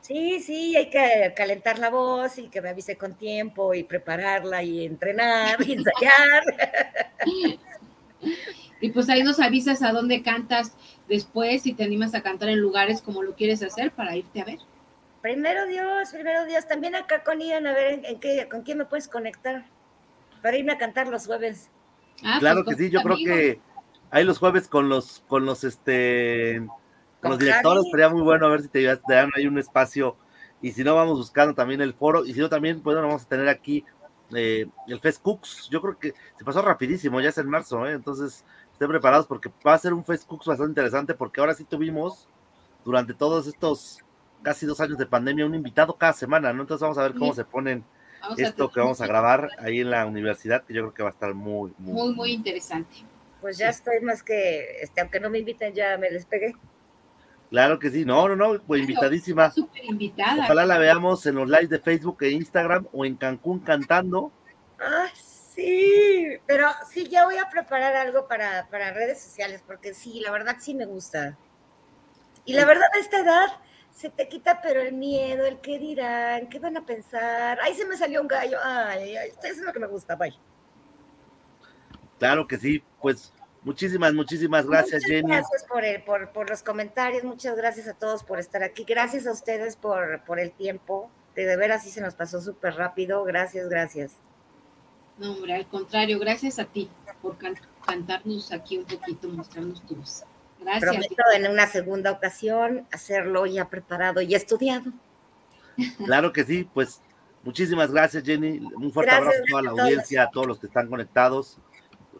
Sí, 0.01 0.39
sí, 0.39 0.75
hay 0.75 0.89
que 0.89 1.34
calentar 1.36 1.77
la 1.77 1.89
voz 1.89 2.39
y 2.39 2.47
que 2.47 2.59
me 2.61 2.69
avise 2.69 2.97
con 2.97 3.13
tiempo 3.13 3.73
y 3.75 3.84
prepararla 3.84 4.63
y 4.63 4.86
entrenar 4.86 5.57
y 5.65 5.73
ensayar. 5.73 6.43
Y 8.82 8.89
pues 8.89 9.09
ahí 9.09 9.21
nos 9.21 9.39
avisas 9.39 9.84
a 9.84 9.91
dónde 9.91 10.23
cantas 10.23 10.73
después 11.07 11.67
y 11.67 11.73
te 11.73 11.84
animas 11.84 12.15
a 12.15 12.23
cantar 12.23 12.49
en 12.49 12.59
lugares 12.59 13.01
como 13.01 13.21
lo 13.21 13.36
quieres 13.36 13.61
hacer 13.61 13.91
para 13.91 14.15
irte 14.15 14.41
a 14.41 14.45
ver. 14.45 14.57
Primero 15.21 15.67
Dios, 15.67 16.09
primero 16.11 16.45
Dios. 16.45 16.67
También 16.67 16.95
acá 16.95 17.23
con 17.23 17.39
Ian, 17.39 17.67
a 17.67 17.73
ver 17.73 17.93
en, 17.93 18.05
en 18.05 18.19
qué, 18.19 18.47
con 18.49 18.63
quién 18.63 18.79
me 18.79 18.86
puedes 18.86 19.07
conectar 19.07 19.65
para 20.41 20.57
irme 20.57 20.73
a 20.73 20.77
cantar 20.77 21.07
los 21.07 21.25
jueves. 21.25 21.69
Ah, 22.23 22.37
claro 22.39 22.63
pues 22.63 22.77
que 22.77 22.83
sí, 22.85 22.89
yo 22.91 23.01
creo 23.01 23.17
que 23.17 23.59
hay 24.11 24.23
los 24.23 24.37
jueves 24.39 24.67
con 24.67 24.89
los, 24.89 25.23
con 25.27 25.45
los 25.45 25.63
este 25.63 26.57
con 26.59 26.77
Con 27.21 27.29
los 27.31 27.39
directores, 27.39 27.83
Javi. 27.83 27.91
sería 27.91 28.09
muy 28.09 28.21
bueno 28.21 28.45
a 28.47 28.49
ver 28.49 28.61
si 28.61 28.67
te, 28.67 28.95
te 28.97 29.13
dan 29.13 29.29
ahí 29.35 29.47
un 29.47 29.57
espacio. 29.59 30.17
Y 30.61 30.71
si 30.71 30.83
no, 30.83 30.95
vamos 30.95 31.17
buscando 31.17 31.55
también 31.55 31.81
el 31.81 31.93
foro. 31.93 32.25
Y 32.25 32.33
si 32.33 32.39
no, 32.39 32.49
también, 32.49 32.81
pues 32.81 32.95
bueno, 32.95 33.07
vamos 33.07 33.23
a 33.23 33.27
tener 33.29 33.47
aquí 33.49 33.83
eh, 34.35 34.67
el 34.87 34.99
Fest 34.99 35.21
Cooks. 35.21 35.69
Yo 35.69 35.81
creo 35.81 35.97
que 35.99 36.13
se 36.37 36.43
pasó 36.45 36.61
rapidísimo, 36.61 37.19
ya 37.21 37.29
es 37.29 37.37
en 37.37 37.49
marzo, 37.49 37.87
¿eh? 37.87 37.93
entonces 37.93 38.43
estén 38.71 38.87
preparados 38.89 39.27
porque 39.27 39.51
va 39.65 39.73
a 39.73 39.77
ser 39.77 39.93
un 39.93 40.03
Fest 40.05 40.27
Cooks 40.27 40.45
bastante 40.47 40.71
interesante 40.71 41.13
porque 41.13 41.39
ahora 41.39 41.53
sí 41.53 41.63
tuvimos 41.63 42.27
durante 42.85 43.13
todos 43.13 43.45
estos 43.47 43.99
casi 44.41 44.65
dos 44.65 44.79
años 44.81 44.97
de 44.97 45.05
pandemia 45.05 45.45
un 45.45 45.53
invitado 45.55 45.95
cada 45.97 46.13
semana, 46.13 46.51
¿no? 46.53 46.61
Entonces 46.61 46.81
vamos 46.81 46.97
a 46.97 47.03
ver 47.03 47.13
cómo 47.13 47.31
Sí. 47.33 47.37
se 47.37 47.45
ponen 47.45 47.83
Vamos 48.22 48.39
a 48.39 48.43
esto 48.43 48.72
que 48.72 48.80
vamos 48.80 49.01
a 49.01 49.07
grabar 49.07 49.49
ahí 49.57 49.80
en 49.80 49.89
la 49.89 50.05
universidad, 50.05 50.63
que 50.63 50.74
yo 50.74 50.82
creo 50.84 50.93
que 50.93 51.03
va 51.03 51.09
a 51.09 51.13
estar 51.13 51.34
muy, 51.34 51.74
muy, 51.78 51.93
Muy, 51.93 52.13
muy 52.13 52.32
interesante. 52.32 52.97
Pues 53.41 53.57
ya 53.57 53.69
estoy 53.69 53.99
más 54.01 54.22
que, 54.22 54.82
este, 54.82 55.01
aunque 55.01 55.19
no 55.19 55.30
me 55.30 55.39
inviten, 55.39 55.74
ya 55.74 55.97
me 55.97 56.11
les 56.11 56.26
pegué. 56.26 56.55
Claro 57.49 57.80
que 57.80 57.89
sí, 57.89 58.05
no, 58.05 58.30
no, 58.30 58.36
no, 58.36 58.61
pues 58.61 58.82
invitadísima. 58.82 59.51
Súper 59.51 59.84
invitada. 59.84 60.45
Ojalá 60.45 60.65
la 60.65 60.78
veamos 60.78 61.26
en 61.26 61.36
los 61.36 61.49
lives 61.49 61.69
de 61.69 61.80
Facebook 61.80 62.17
e 62.22 62.30
Instagram 62.30 62.88
o 62.93 63.03
en 63.03 63.15
Cancún 63.17 63.59
cantando. 63.59 64.32
Ah, 64.80 65.07
sí, 65.13 66.38
pero 66.45 66.69
sí, 66.89 67.09
ya 67.09 67.26
voy 67.26 67.38
a 67.38 67.49
preparar 67.49 67.95
algo 67.95 68.28
para, 68.28 68.67
para 68.69 68.93
redes 68.93 69.22
sociales, 69.22 69.63
porque 69.65 69.93
sí, 69.93 70.22
la 70.22 70.32
verdad 70.32 70.57
sí 70.59 70.76
me 70.76 70.86
gusta. 70.86 71.38
Y 72.45 72.53
la 72.53 72.65
verdad 72.65 72.88
a 72.93 72.99
esta 72.99 73.19
edad 73.19 73.47
se 73.93 74.09
te 74.09 74.27
quita, 74.27 74.61
pero 74.61 74.81
el 74.81 74.93
miedo, 74.93 75.45
el 75.45 75.59
qué 75.59 75.77
dirán, 75.77 76.49
qué 76.49 76.59
van 76.59 76.77
a 76.77 76.85
pensar. 76.85 77.59
Ahí 77.61 77.73
se 77.75 77.85
me 77.85 77.97
salió 77.97 78.21
un 78.21 78.27
gallo. 78.27 78.57
Ay, 78.63 79.15
ay, 79.15 79.29
eso 79.29 79.39
es 79.47 79.57
lo 79.59 79.71
que 79.73 79.79
me 79.79 79.87
gusta, 79.87 80.15
bye. 80.15 80.33
Claro 82.19 82.47
que 82.47 82.57
sí, 82.57 82.83
pues 83.01 83.33
muchísimas, 83.63 84.13
muchísimas 84.13 84.65
gracias, 84.65 85.01
Muchas 85.03 85.09
Jenny. 85.09 85.31
Gracias 85.31 85.63
por, 85.65 85.83
el, 85.83 86.03
por, 86.03 86.31
por 86.31 86.49
los 86.49 86.63
comentarios, 86.63 87.23
muchas 87.23 87.55
gracias 87.55 87.87
a 87.87 87.93
todos 87.93 88.23
por 88.23 88.39
estar 88.39 88.63
aquí. 88.63 88.83
Gracias 88.83 89.27
a 89.27 89.31
ustedes 89.31 89.75
por, 89.75 90.23
por 90.23 90.39
el 90.39 90.51
tiempo. 90.51 91.09
De, 91.35 91.45
de 91.45 91.57
veras 91.57 91.83
sí 91.83 91.89
se 91.89 92.01
nos 92.01 92.13
pasó 92.13 92.41
súper 92.41 92.75
rápido. 92.75 93.23
Gracias, 93.23 93.69
gracias. 93.69 94.13
No, 95.17 95.33
hombre, 95.33 95.53
al 95.55 95.67
contrario, 95.67 96.19
gracias 96.19 96.59
a 96.59 96.65
ti 96.65 96.89
por 97.21 97.37
can- 97.37 97.55
cantarnos 97.85 98.51
aquí 98.51 98.77
un 98.77 98.85
poquito, 98.85 99.29
mostrarnos 99.29 99.85
tu 99.85 99.95
voz. 99.95 100.23
Gracias. 100.62 100.91
Prometo 100.91 101.24
en 101.36 101.51
una 101.51 101.68
segunda 101.68 102.12
ocasión 102.12 102.88
hacerlo 102.91 103.45
ya 103.45 103.70
preparado 103.70 104.22
y 104.22 104.36
estudiado. 104.36 104.91
Claro 106.05 106.32
que 106.32 106.43
sí, 106.43 106.70
pues 106.74 107.01
muchísimas 107.43 107.91
gracias, 107.91 108.24
Jenny. 108.24 108.59
Un 108.59 108.91
fuerte 108.91 109.12
Gracias, 109.16 109.36
abrazo 109.36 109.43
a 109.43 109.49
toda 109.49 109.62
la 109.64 109.70
a 109.70 109.84
audiencia, 109.84 110.24
a 110.24 110.30
todos 110.30 110.47
los 110.47 110.59
que 110.59 110.68
están 110.68 110.88
conectados. 110.88 111.57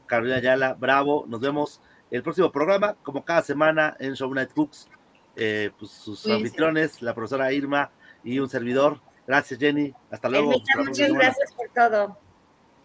Carolina 0.08 0.38
Ayala, 0.38 0.74
bravo. 0.74 1.26
Nos 1.28 1.39
vemos 1.39 1.82
el 2.10 2.24
próximo 2.24 2.52
programa, 2.52 2.96
como 3.04 3.24
cada 3.24 3.42
semana 3.42 3.96
en 4.00 4.16
Show 4.16 4.34
Night 4.34 4.52
Cooks. 4.54 4.89
Eh, 5.36 5.72
pues 5.80 5.92
sus 5.92 6.26
anfitriones, 6.28 7.02
la 7.02 7.14
profesora 7.14 7.54
Irma 7.54 7.92
y 8.24 8.39
un 8.39 8.50
servidor. 8.50 9.00
Gracias, 9.28 9.60
Jenny. 9.60 9.94
Hasta 10.10 10.28
luego. 10.30 10.52
Muchas 10.52 10.98
semana. 10.98 11.26
gracias 11.26 11.54
por 11.54 11.70
todo. 11.70 12.18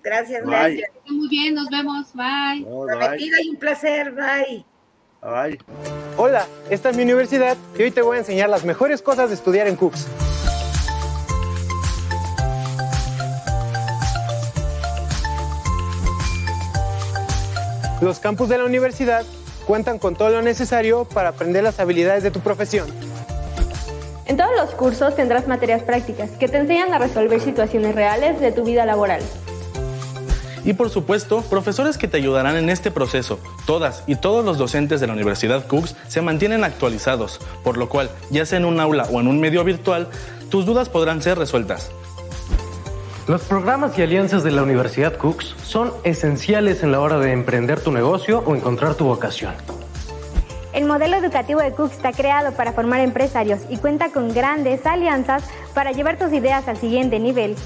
Gracias, 0.03 0.45
Bye. 0.45 0.53
gracias. 0.53 0.91
Muy 1.09 1.29
bien, 1.29 1.55
nos 1.55 1.69
vemos. 1.69 2.13
Bye. 2.15 2.61
No, 2.61 2.81
bye. 2.85 2.97
Prometido 2.97 3.39
y 3.43 3.49
un 3.49 3.57
placer. 3.57 4.13
Bye. 4.13 4.65
Hola, 6.17 6.47
esta 6.71 6.91
es 6.91 6.97
mi 6.97 7.03
universidad 7.03 7.57
y 7.77 7.83
hoy 7.83 7.91
te 7.91 8.01
voy 8.01 8.17
a 8.17 8.21
enseñar 8.21 8.49
las 8.49 8.65
mejores 8.65 9.03
cosas 9.03 9.29
de 9.29 9.35
estudiar 9.35 9.67
en 9.67 9.75
Cooks. 9.75 10.07
Los 18.01 18.21
campus 18.21 18.49
de 18.49 18.59
la 18.59 18.67
universidad 18.67 19.25
cuentan 19.67 19.99
con 19.99 20.15
todo 20.15 20.31
lo 20.31 20.43
necesario 20.43 21.05
para 21.07 21.31
aprender 21.31 21.65
las 21.65 21.81
habilidades 21.81 22.23
de 22.23 22.31
tu 22.31 22.39
profesión. 22.39 22.87
En 24.27 24.37
todos 24.37 24.55
los 24.57 24.71
cursos 24.77 25.17
tendrás 25.17 25.49
materias 25.49 25.83
prácticas 25.83 26.31
que 26.39 26.47
te 26.47 26.59
enseñan 26.59 26.95
a 26.95 26.99
resolver 26.99 27.41
situaciones 27.41 27.97
reales 27.97 28.39
de 28.39 28.53
tu 28.53 28.63
vida 28.63 28.87
laboral. 28.87 29.23
Y 30.67 30.75
por 30.75 30.91
supuesto, 30.91 31.43
profesores 31.43 31.97
que 31.97 32.09
te 32.09 32.17
ayudarán 32.17 32.57
en 32.57 32.71
este 32.71 32.91
proceso. 32.91 33.39
Todas 33.67 34.03
y 34.09 34.17
todos 34.17 34.45
los 34.45 34.59
docentes 34.59 35.01
de 35.01 35.07
la 35.07 35.13
Universidad 35.13 35.65
Cooks 35.69 35.95
se 36.09 36.21
mantienen 36.21 36.65
actualizados, 36.65 37.41
por 37.63 37.79
lo 37.79 37.89
cual, 37.89 38.11
ya 38.31 38.45
sea 38.45 38.59
en 38.59 38.65
un 38.65 38.81
aula 38.81 39.05
o 39.05 39.21
en 39.21 39.29
un 39.29 39.39
medio 39.39 39.63
virtual, 39.63 40.09
tus 40.51 40.67
dudas 40.67 40.89
podrán 40.89 41.23
ser 41.23 41.39
resueltas. 41.39 41.93
Los 43.29 43.43
programas 43.43 43.97
y 43.97 44.03
alianzas 44.03 44.43
de 44.43 44.51
la 44.51 44.65
Universidad 44.65 45.17
Cooks 45.17 45.55
son 45.63 45.93
esenciales 46.03 46.83
en 46.83 46.91
la 46.91 46.99
hora 46.99 47.21
de 47.21 47.31
emprender 47.31 47.81
tu 47.81 47.93
negocio 47.93 48.43
o 48.45 48.57
encontrar 48.57 48.97
tu 48.97 49.05
vocación. 49.05 49.55
El 50.73 50.85
modelo 50.85 51.17
educativo 51.17 51.61
de 51.61 51.73
Cook 51.73 51.93
está 51.93 52.13
creado 52.13 52.53
para 52.53 52.73
formar 52.73 53.01
empresarios 53.01 53.61
y 53.71 53.79
cuenta 53.79 54.11
con 54.11 54.35
grandes 54.35 54.85
alianzas 54.85 55.45
para 55.75 55.93
llevar 55.93 56.19
tus 56.19 56.33
ideas 56.33 56.67
al 56.67 56.77
siguiente 56.77 57.19
nivel. 57.19 57.57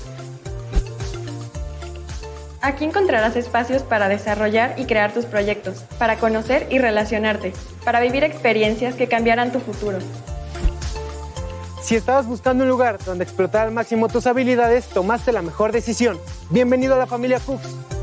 Aquí 2.63 2.85
encontrarás 2.85 3.37
espacios 3.37 3.83
para 3.83 4.09
desarrollar 4.09 4.75
y 4.77 4.85
crear 4.85 5.15
tus 5.15 5.25
proyectos, 5.25 5.79
para 5.99 6.17
conocer 6.17 6.67
y 6.71 6.79
relacionarte, 6.79 7.55
para 7.85 8.01
vivir 8.01 8.23
experiencias 8.23 8.95
que 8.95 9.09
cambiarán 9.09 9.51
tu 9.51 9.61
futuro. 9.61 9.99
Si 11.83 11.97
estabas 11.97 12.27
buscando 12.27 12.65
un 12.65 12.71
lugar 12.71 12.99
donde 13.03 13.25
explotar 13.25 13.67
al 13.67 13.73
máximo 13.73 14.09
tus 14.09 14.27
habilidades, 14.27 14.87
tomaste 14.89 15.33
la 15.33 15.41
mejor 15.41 15.73
decisión. 15.73 16.19
Bienvenido 16.51 16.95
a 16.95 16.99
la 16.99 17.07
familia 17.07 17.41
Cooks. 17.41 18.00